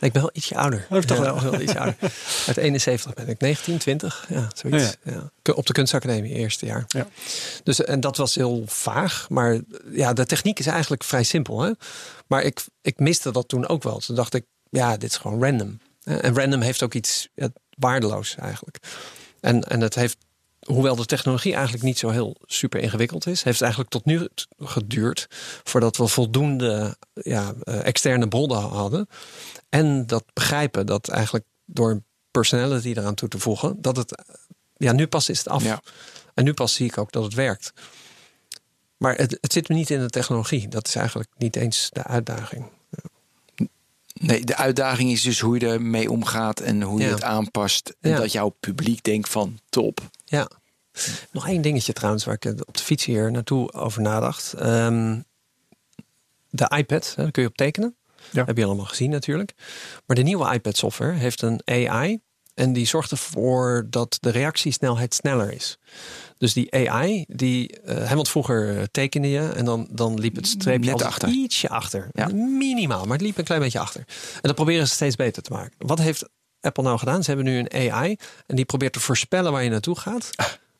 [0.00, 0.86] Ik ben wel ietsje ouder.
[0.90, 1.60] Oh, toch Ja, wel.
[1.60, 1.96] ietsje ouder.
[2.46, 4.26] Uit 71 ben ik 19, 20.
[4.28, 4.96] Ja, zoiets.
[5.04, 5.52] Ja.
[5.54, 6.84] Op de kunstacademie, eerste jaar.
[6.88, 7.06] Ja.
[7.62, 9.26] Dus, en dat was heel vaag.
[9.28, 9.60] Maar
[9.90, 11.60] ja, de techniek is eigenlijk vrij simpel.
[11.60, 11.70] Hè?
[12.26, 13.98] Maar ik, ik miste dat toen ook wel.
[13.98, 15.80] Toen dacht ik, ja, dit is gewoon random.
[16.02, 17.28] En random heeft ook iets
[17.78, 18.78] waardeloos eigenlijk.
[19.40, 20.16] En, en het heeft,
[20.60, 24.28] hoewel de technologie eigenlijk niet zo heel super ingewikkeld is, heeft het eigenlijk tot nu
[24.58, 25.26] geduurd
[25.64, 29.08] voordat we voldoende ja, eh, externe bronnen hadden.
[29.68, 34.24] En dat begrijpen dat eigenlijk door een personality eraan toe te voegen, dat het, eh,
[34.76, 35.62] ja, nu pas is het af.
[35.62, 35.82] Ja.
[36.34, 37.72] En nu pas zie ik ook dat het werkt.
[38.96, 40.68] Maar het, het zit me niet in de technologie.
[40.68, 42.70] Dat is eigenlijk niet eens de uitdaging.
[44.20, 47.12] Nee, de uitdaging is dus hoe je ermee omgaat en hoe je Ja.
[47.12, 47.96] het aanpast.
[48.00, 48.16] En Ja.
[48.18, 50.00] dat jouw publiek denkt van top.
[50.24, 50.50] Ja.
[51.32, 54.52] Nog één dingetje trouwens waar ik op de fiets hier naartoe over nadacht.
[54.52, 55.20] Ehm,
[56.50, 57.96] de iPad, hè, daar kun je op tekenen.
[58.30, 58.44] Ja.
[58.44, 59.52] Heb je allemaal gezien natuurlijk.
[60.06, 62.20] Maar de nieuwe iPad software heeft een AI.
[62.58, 65.78] En die zorgt ervoor dat de reactiesnelheid sneller is.
[66.38, 70.36] Dus die AI, die, eh, hè, want vroeger eh, tekende je en dan, dan liep
[70.36, 71.28] het streepje Net achter.
[71.28, 72.08] ietsje achter.
[72.12, 72.28] Ja.
[72.32, 74.00] Minimaal, maar het liep een klein beetje achter.
[74.34, 75.72] En dat proberen ze steeds beter te maken.
[75.78, 76.28] Wat heeft
[76.60, 77.22] Apple nou gedaan?
[77.22, 80.30] Ze hebben nu een AI en die probeert te voorspellen waar je naartoe gaat.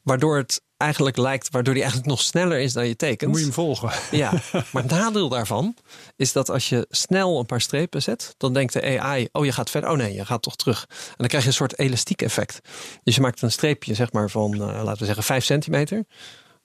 [0.08, 3.30] Waardoor het eigenlijk lijkt, waardoor die eigenlijk nog sneller is dan je tekent.
[3.30, 3.90] Moet je hem volgen.
[4.10, 4.32] Ja,
[4.72, 5.76] maar het nadeel daarvan
[6.16, 9.52] is dat als je snel een paar strepen zet, dan denkt de AI, oh je
[9.52, 10.86] gaat verder, oh nee, je gaat toch terug.
[10.88, 12.60] En dan krijg je een soort elastiek effect.
[13.02, 16.04] Dus je maakt een streepje zeg maar van, eh, laten we zeggen, 5 centimeter.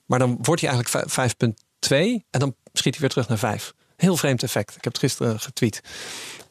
[0.05, 3.73] Maar dan wordt hij eigenlijk vij- 5,2 en dan schiet hij weer terug naar 5.
[3.95, 4.75] Heel vreemd effect.
[4.75, 5.81] Ik heb het gisteren getweet.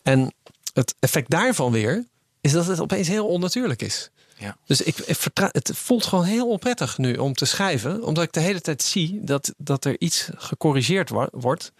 [0.02, 0.34] En
[0.72, 2.06] het effect daarvan weer
[2.40, 4.10] is dat het opeens heel onnatuurlijk is.
[4.42, 4.56] Ja.
[4.66, 4.96] Dus ik,
[5.36, 8.02] het voelt gewoon heel onprettig nu om te schrijven.
[8.04, 11.72] Omdat ik de hele tijd zie dat, dat er iets gecorrigeerd wa- wordt.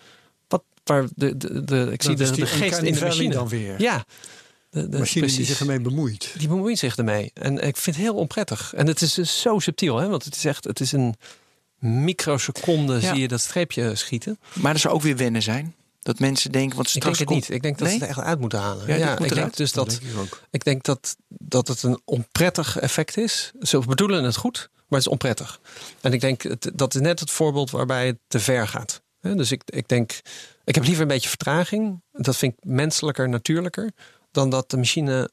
[0.49, 3.35] Wat, waar de, de, de, ik zie Dat de, geest in de machine.
[3.35, 3.81] dan weer.
[3.81, 4.05] Ja.
[4.71, 6.35] De, de, machine die zich ermee bemoeit.
[6.39, 7.31] Die bemoeit zich ermee.
[7.35, 8.73] En ik vind het heel onprettig.
[8.75, 9.97] En het is dus zo subtiel.
[9.97, 10.09] Hè?
[10.09, 11.15] Want het is echt, het is een
[11.79, 13.01] microseconde Ja.
[13.13, 14.39] zie je dat streepje schieten.
[14.53, 15.75] Maar er zou ook weer wennen zijn.
[16.03, 17.49] Dat mensen denken, want Ik straks denk het komt...
[17.49, 17.57] niet.
[17.57, 17.97] Ik denk dat Nee?
[17.97, 18.87] ze het echt uit moeten halen.
[18.87, 22.01] Ja, Ja, moet ik denk dus dat, denk ik ik denk dat, dat het een
[22.05, 23.53] onprettig effect is.
[23.61, 25.61] Ze bedoelen het goed, Maar het is onprettig.
[26.01, 26.43] En ik denk,
[26.79, 29.03] dat is net het voorbeeld waarbij het te ver gaat.
[29.21, 30.21] Dus ik, ik denk,
[30.65, 32.03] ik heb liever een beetje vertraging.
[32.13, 33.93] Dat vind ik menselijker, natuurlijker.
[34.31, 35.31] Dan dat de machine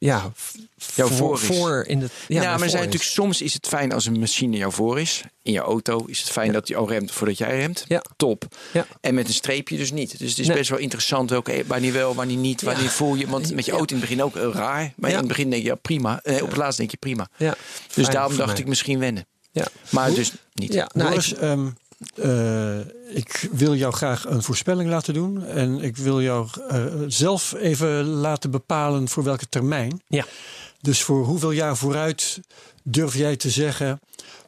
[0.00, 0.54] ja, f-
[0.94, 2.72] Jou voor, voor in de Ja, maar voor zijn is.
[2.72, 5.22] natuurlijk, soms is het fijn als een machine jou voor is.
[5.42, 7.84] In je auto is het fijn dat hij al remt voordat jij remt.
[7.88, 8.02] Ja.
[8.16, 8.44] Top.
[8.72, 8.86] Ja.
[9.00, 10.18] En met een streepje dus niet.
[10.18, 10.56] Dus het is Nee.
[10.56, 12.90] best wel interessant welke, wanneer wel, wanneer niet, wanneer Ja.
[12.90, 13.26] voel je.
[13.26, 13.76] Want met je Ja.
[13.78, 14.92] auto in het begin ook eh, raar.
[14.96, 15.16] Maar Ja.
[15.16, 16.20] in het begin denk je, ja prima.
[16.22, 17.28] Eh, op het laatst denk je prima.
[17.36, 17.54] Ja,
[17.94, 18.60] Dus fijn daarom dacht mij.
[18.60, 19.26] ik misschien wennen.
[19.52, 19.66] Ja.
[19.90, 20.72] Maar dus niet.
[20.72, 21.68] Ja, nou, Boris, ik- ehm,
[22.14, 22.78] eh,
[23.16, 25.46] ik wil jou graag een voorspelling laten doen.
[25.46, 30.02] En ik wil jou eh, zelf even laten bepalen voor welke termijn.
[30.06, 30.26] Ja.
[30.80, 32.40] Dus voor hoeveel jaar vooruit
[32.82, 34.00] durf jij te zeggen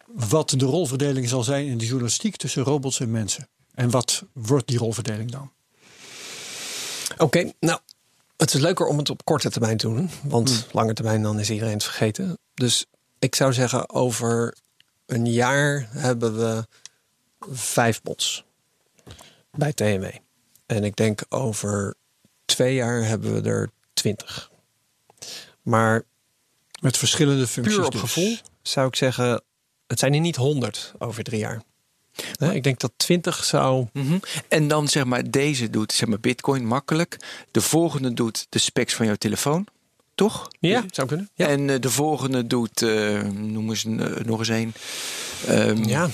[0.06, 3.48] wat de rolverdeling zal zijn in de journalistiek tussen robots en mensen?
[3.74, 5.50] En wat wordt die rolverdeling dan?
[7.16, 7.80] Oké, nou,
[8.36, 10.10] het is leuker om het op korte termijn te doen.
[10.22, 12.38] Want lange termijn dan is iedereen het vergeten.
[12.54, 12.86] Dus
[13.18, 14.56] ik zou zeggen, over
[15.06, 16.66] een jaar hebben we
[17.50, 18.44] vijf bots
[19.50, 20.04] bij TNW.
[20.66, 21.94] En ik denk over
[22.44, 24.50] twee jaar hebben we er twintig.
[25.62, 26.02] Maar
[26.80, 27.76] Met verschillende functies.
[27.76, 28.00] puur op dus.
[28.00, 29.42] gevoel zou ik zeggen,
[29.86, 31.62] het zijn er niet honderd over drie jaar.
[32.38, 33.86] Nee, ik denk dat twintig zou...
[33.92, 34.18] Mhm.
[34.48, 37.16] En dan zeg maar, deze doet zeg maar Bitcoin makkelijk.
[37.50, 39.66] De volgende doet de specs van jouw telefoon.
[40.22, 40.48] Toch?
[40.60, 41.30] Ja, zou kunnen.
[41.34, 44.74] Ja, En eh, de volgende doet, eh, noem eens een, eh, nog eens een.
[45.46, 46.08] Ehm, ja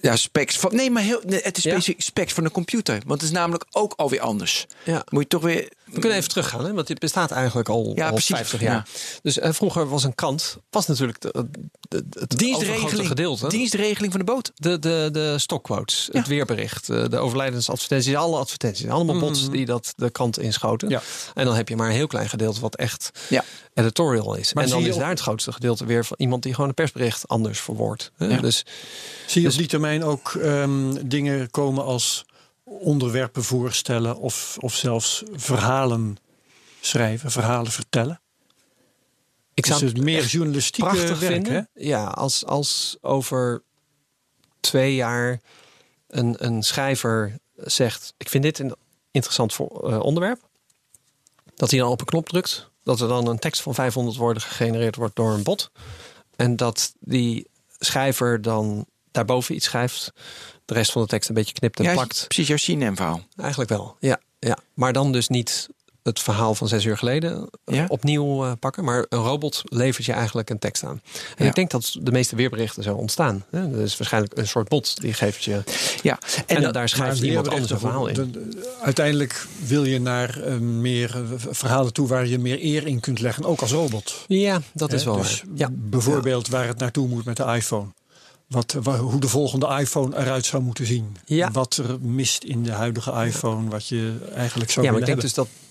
[0.00, 0.74] ja, specs van.
[0.74, 1.70] Nee, maar heel, het is Ja.
[1.70, 2.94] specifiek specs van de computer.
[3.06, 4.66] Want het is namelijk ook alweer anders.
[4.84, 5.04] Ja.
[5.10, 5.68] Moet je toch weer.
[5.92, 6.72] We kunnen even teruggaan, hè?
[6.72, 8.36] want dit bestaat eigenlijk al, Ja, al precies.
[8.36, 8.88] 50 jaar.
[9.22, 11.46] Dus eh, vroeger was een krant, was natuurlijk de,
[11.88, 13.48] de, de- het Dienstregeling, gedeelte.
[13.48, 14.52] dienstregeling van de boot.
[14.56, 18.88] De, de, de stockquotes, het weerbericht, eh, de overlijdensadvertenties, alle advertenties.
[18.88, 20.88] Allemaal bots die dat de krant inschoten.
[20.88, 21.02] Ja.
[21.34, 23.44] En dan heb je maar een heel klein gedeelte wat echt Ja.
[23.74, 24.52] editorial is.
[24.52, 26.74] Maar en dan is op- daar het grootste gedeelte weer van iemand die gewoon een
[26.74, 28.10] persbericht anders verwoordt.
[28.40, 28.64] Dus
[29.26, 32.24] Zie je Dus- op die termijn ook ehm, dingen komen als
[32.68, 36.16] onderwerpen voorstellen of, of zelfs verhalen
[36.80, 38.20] schrijven, verhalen vertellen?
[39.54, 41.52] ik Dus zou het meer journalistieke prachtig werk, vinden.
[41.52, 41.84] hè?
[41.84, 43.62] Ja, als, als over
[44.60, 45.40] twee jaar
[46.08, 48.74] een, een schrijver zegt: Ik vind dit een
[49.10, 50.40] interessant voor, eh, onderwerp.
[51.54, 52.70] Dat hij dan op een knop drukt.
[52.82, 55.70] Dat er dan een tekst van 500 woorden gegenereerd wordt door een bot.
[56.36, 57.48] En dat die
[57.78, 58.86] schrijver dan
[59.16, 60.12] daarboven iets schrijft.
[60.64, 62.24] De rest van de tekst een beetje knipt en Ja, plakt.
[62.28, 63.20] precies jouw CNN-verhaal.
[63.36, 64.58] Eigenlijk wel, ja, ja.
[64.74, 65.68] Maar dan dus niet
[66.02, 67.84] het verhaal van zes uur geleden eh, Ja.
[67.88, 68.84] opnieuw eh, pakken.
[68.84, 71.00] Maar een robot levert je eigenlijk een tekst aan.
[71.36, 71.50] En Ja.
[71.50, 73.44] ik denk dat de meeste weerberichten zo ontstaan.
[73.50, 73.82] Hè?
[73.82, 75.62] Is waarschijnlijk een soort bot die geeft je...
[76.02, 78.14] Ja, En, dat- daar schrijft iemand anders een verhaal in.
[78.14, 83.00] de- de- uiteindelijk wil je naar eh, meer verhalen toe waar je meer eer in
[83.00, 84.24] kunt leggen, ook als robot.
[84.26, 85.50] Ja, dat is wel Dus waar.
[85.54, 85.68] Ja.
[85.72, 87.92] Bijvoorbeeld waar het naartoe moet met de iPhone.
[88.48, 91.16] Wat, wa- hoe de volgende iPhone eruit zou moeten zien.
[91.24, 91.50] Ja.
[91.50, 95.20] Wat er mist in de huidige iPhone, wat je eigenlijk zou Ja, maar ik willen
[95.22, 95.48] denk hebben.
[95.52, 95.62] dus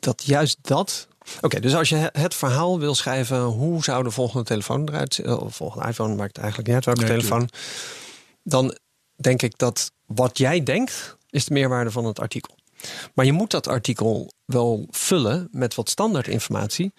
[0.00, 1.08] dat, dat juist dat...
[1.40, 3.42] Oké, dus als je he- het verhaal wil schrijven...
[3.42, 5.28] hoe zou de volgende telefoon eruit zien...
[5.38, 7.48] of volgende iPhone, maakt eigenlijk niet uit welke Nee, telefoon...
[8.42, 8.76] dan
[9.16, 11.16] denk ik dat wat jij denkt...
[11.30, 12.56] is de meerwaarde van het artikel.
[13.14, 16.92] Maar je moet dat artikel wel vullen met wat standaard informatie...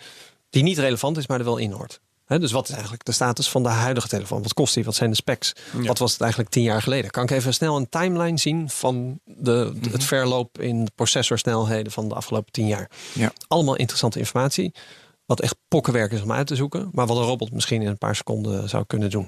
[0.50, 2.00] die niet relevant is, maar er wel in hoort.
[2.28, 4.42] Dus wat is eigenlijk de status van de huidige telefoon?
[4.42, 4.84] Wat kost die?
[4.84, 5.54] Wat zijn de specs?
[5.72, 7.12] Wat was het eigenlijk tien jaar geleden?
[7.12, 12.16] Kan ik even snel een timeline zien van de, het verloop in processorsnelheden van de
[12.16, 12.90] afgelopen tien jaar?
[13.14, 13.34] Ja.
[13.48, 14.74] Allemaal interessante informatie.
[15.26, 16.90] Wat echt pokkenwerk is om uit te zoeken.
[16.92, 19.28] Maar wat een robot misschien in een paar seconden zou kunnen doen.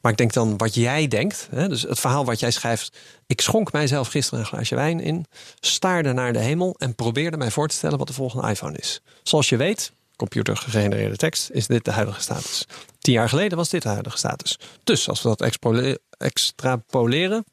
[0.00, 1.48] Maar ik denk dan wat jij denkt.
[1.50, 2.96] Hè, dus het verhaal wat jij schrijft.
[3.26, 5.24] Ik schonk mijzelf gisteren een glaasje wijn in.
[5.60, 6.74] Staarde naar de hemel.
[6.78, 9.02] En probeerde mij voor te stellen wat de volgende iPhone is.
[9.22, 12.64] Zoals je weet, computer gegenereerde tekst, is dit de huidige status.
[12.98, 14.58] Tien jaar geleden was dit de huidige status.
[14.84, 15.52] Dus als we dat
[16.18, 17.44] extrapoleren,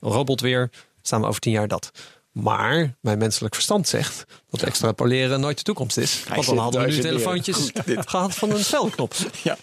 [0.00, 0.70] robot weer,
[1.02, 1.90] staan we over tien jaar dat.
[2.32, 6.24] Maar mijn menselijk verstand zegt dat extrapoleren nooit de toekomst is.
[6.28, 9.14] Want dan hadden we nu telefoontjes gehad van een spelknop.
[9.42, 9.56] Ja.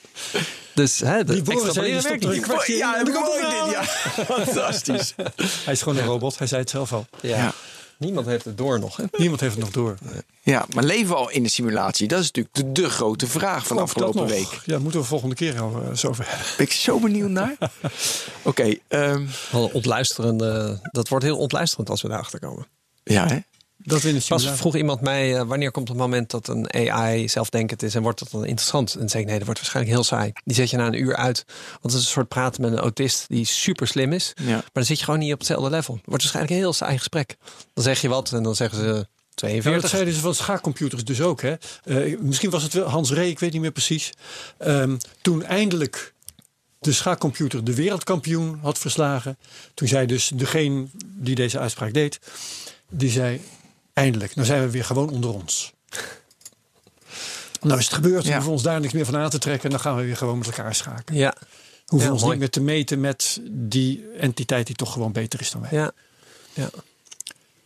[0.74, 2.66] Dus hè, de Die extrapoleren werkt er niet.
[2.66, 3.72] Ja, heb ik mooi dit.
[3.72, 3.84] Ja,
[4.36, 5.14] fantastisch.
[5.64, 7.06] Hij is gewoon een robot, hij zei het zelf al.
[7.22, 7.38] Ja.
[7.38, 7.54] Ja.
[8.00, 8.98] Niemand heeft het door nog.
[8.98, 9.04] Hè?
[9.18, 9.98] Niemand heeft het nog door.
[10.42, 12.08] Ja, maar leven we al in de simulatie?
[12.08, 14.62] Dat is natuurlijk de, de grote vraag van dat afgelopen week.
[14.66, 16.48] Ja, moeten we volgende keer al eh, eens over hebben.
[16.58, 17.56] Ben ik zo benieuwd naar.
[18.42, 22.68] Oké, ehm, Wel een ontluisterende, dat wordt heel ontluisterend als we daarachter komen.
[23.04, 23.40] ja, hè?
[23.84, 27.30] Dat in de Pas vroeg iemand mij, eh, wanneer komt het moment dat een AI
[27.30, 28.94] zelfdenkend is en wordt dat dan interessant?
[28.94, 30.32] En dan zei ik, nee, dat wordt waarschijnlijk heel saai.
[30.44, 31.44] Die zet je na een uur uit.
[31.48, 34.34] Want het is een soort praten met een autist die super slim is.
[34.36, 34.46] Ja.
[34.46, 35.94] Maar dan zit je gewoon niet op hetzelfde level.
[35.94, 37.38] Het wordt waarschijnlijk een heel saai gesprek.
[37.74, 39.82] Dan zeg je wat en dan zeggen ze 42.
[39.82, 41.42] dat zeiden ze van schaakcomputers dus ook.
[41.42, 41.56] Hè?
[41.84, 44.12] Eh, misschien was het wel Hans Ree, ik weet niet meer precies.
[44.58, 46.14] Ehm, toen eindelijk
[46.80, 49.38] de schaakcomputer de wereldkampioen had verslagen.
[49.74, 52.20] Toen zei dus degene die deze uitspraak deed,
[52.90, 53.42] die zei
[54.04, 55.74] eindelijk, nou zijn we weer gewoon onder ons.
[57.62, 58.34] Nou is het gebeurd, we Ja.
[58.36, 59.64] hoeven ons daar niks meer van aan te trekken.
[59.64, 61.16] En dan gaan we weer gewoon met elkaar schaken.
[61.16, 61.46] Ja, We
[61.86, 62.32] hoeven Ja, ons mooi.
[62.32, 65.70] niet meer te meten met die entiteit die toch gewoon beter is dan wij.
[65.72, 65.92] ja.
[66.54, 66.70] ja.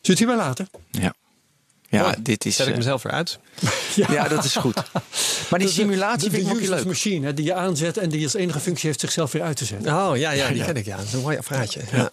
[0.02, 0.70] Zult u maar laten?
[0.92, 1.14] Ja.
[1.90, 2.16] Ja, Mooi.
[2.20, 2.56] dit is.
[2.56, 3.40] Zet ik eh, mezelf weer uit.
[3.96, 4.76] ja, dat is goed.
[5.50, 6.86] Maar die simulatie de, vind ik leuk.
[6.86, 9.66] machine hè, die je aanzet en die als enige functie heeft zichzelf weer uit te
[9.66, 9.94] zetten.
[9.94, 10.66] Oh ja, ja die Ja.
[10.66, 10.86] ken ik.
[10.86, 11.82] Ja, dat is een mooi apparaatje.
[11.92, 12.10] Ja.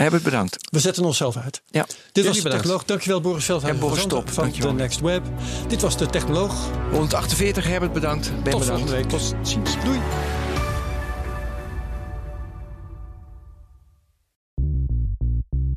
[0.00, 0.56] Herbert, bedankt.
[0.70, 1.62] We zetten onszelf uit.
[1.70, 1.86] Ja.
[2.12, 2.48] Dit was de.
[2.48, 2.84] Technoloog.
[2.84, 3.74] Dankjewel Boris Veldhuis.
[3.74, 4.30] Ja, Boris, top.
[4.30, 4.52] Van.
[4.52, 5.22] The Next Web.
[5.68, 6.54] Dit was de Technoloog.
[6.92, 8.30] 148, Herbert, bedankt.
[8.42, 8.66] Ben Tot bedankt.
[8.66, 9.08] volgende week.
[9.08, 9.70] Tot ziens.
[9.84, 9.98] Doei.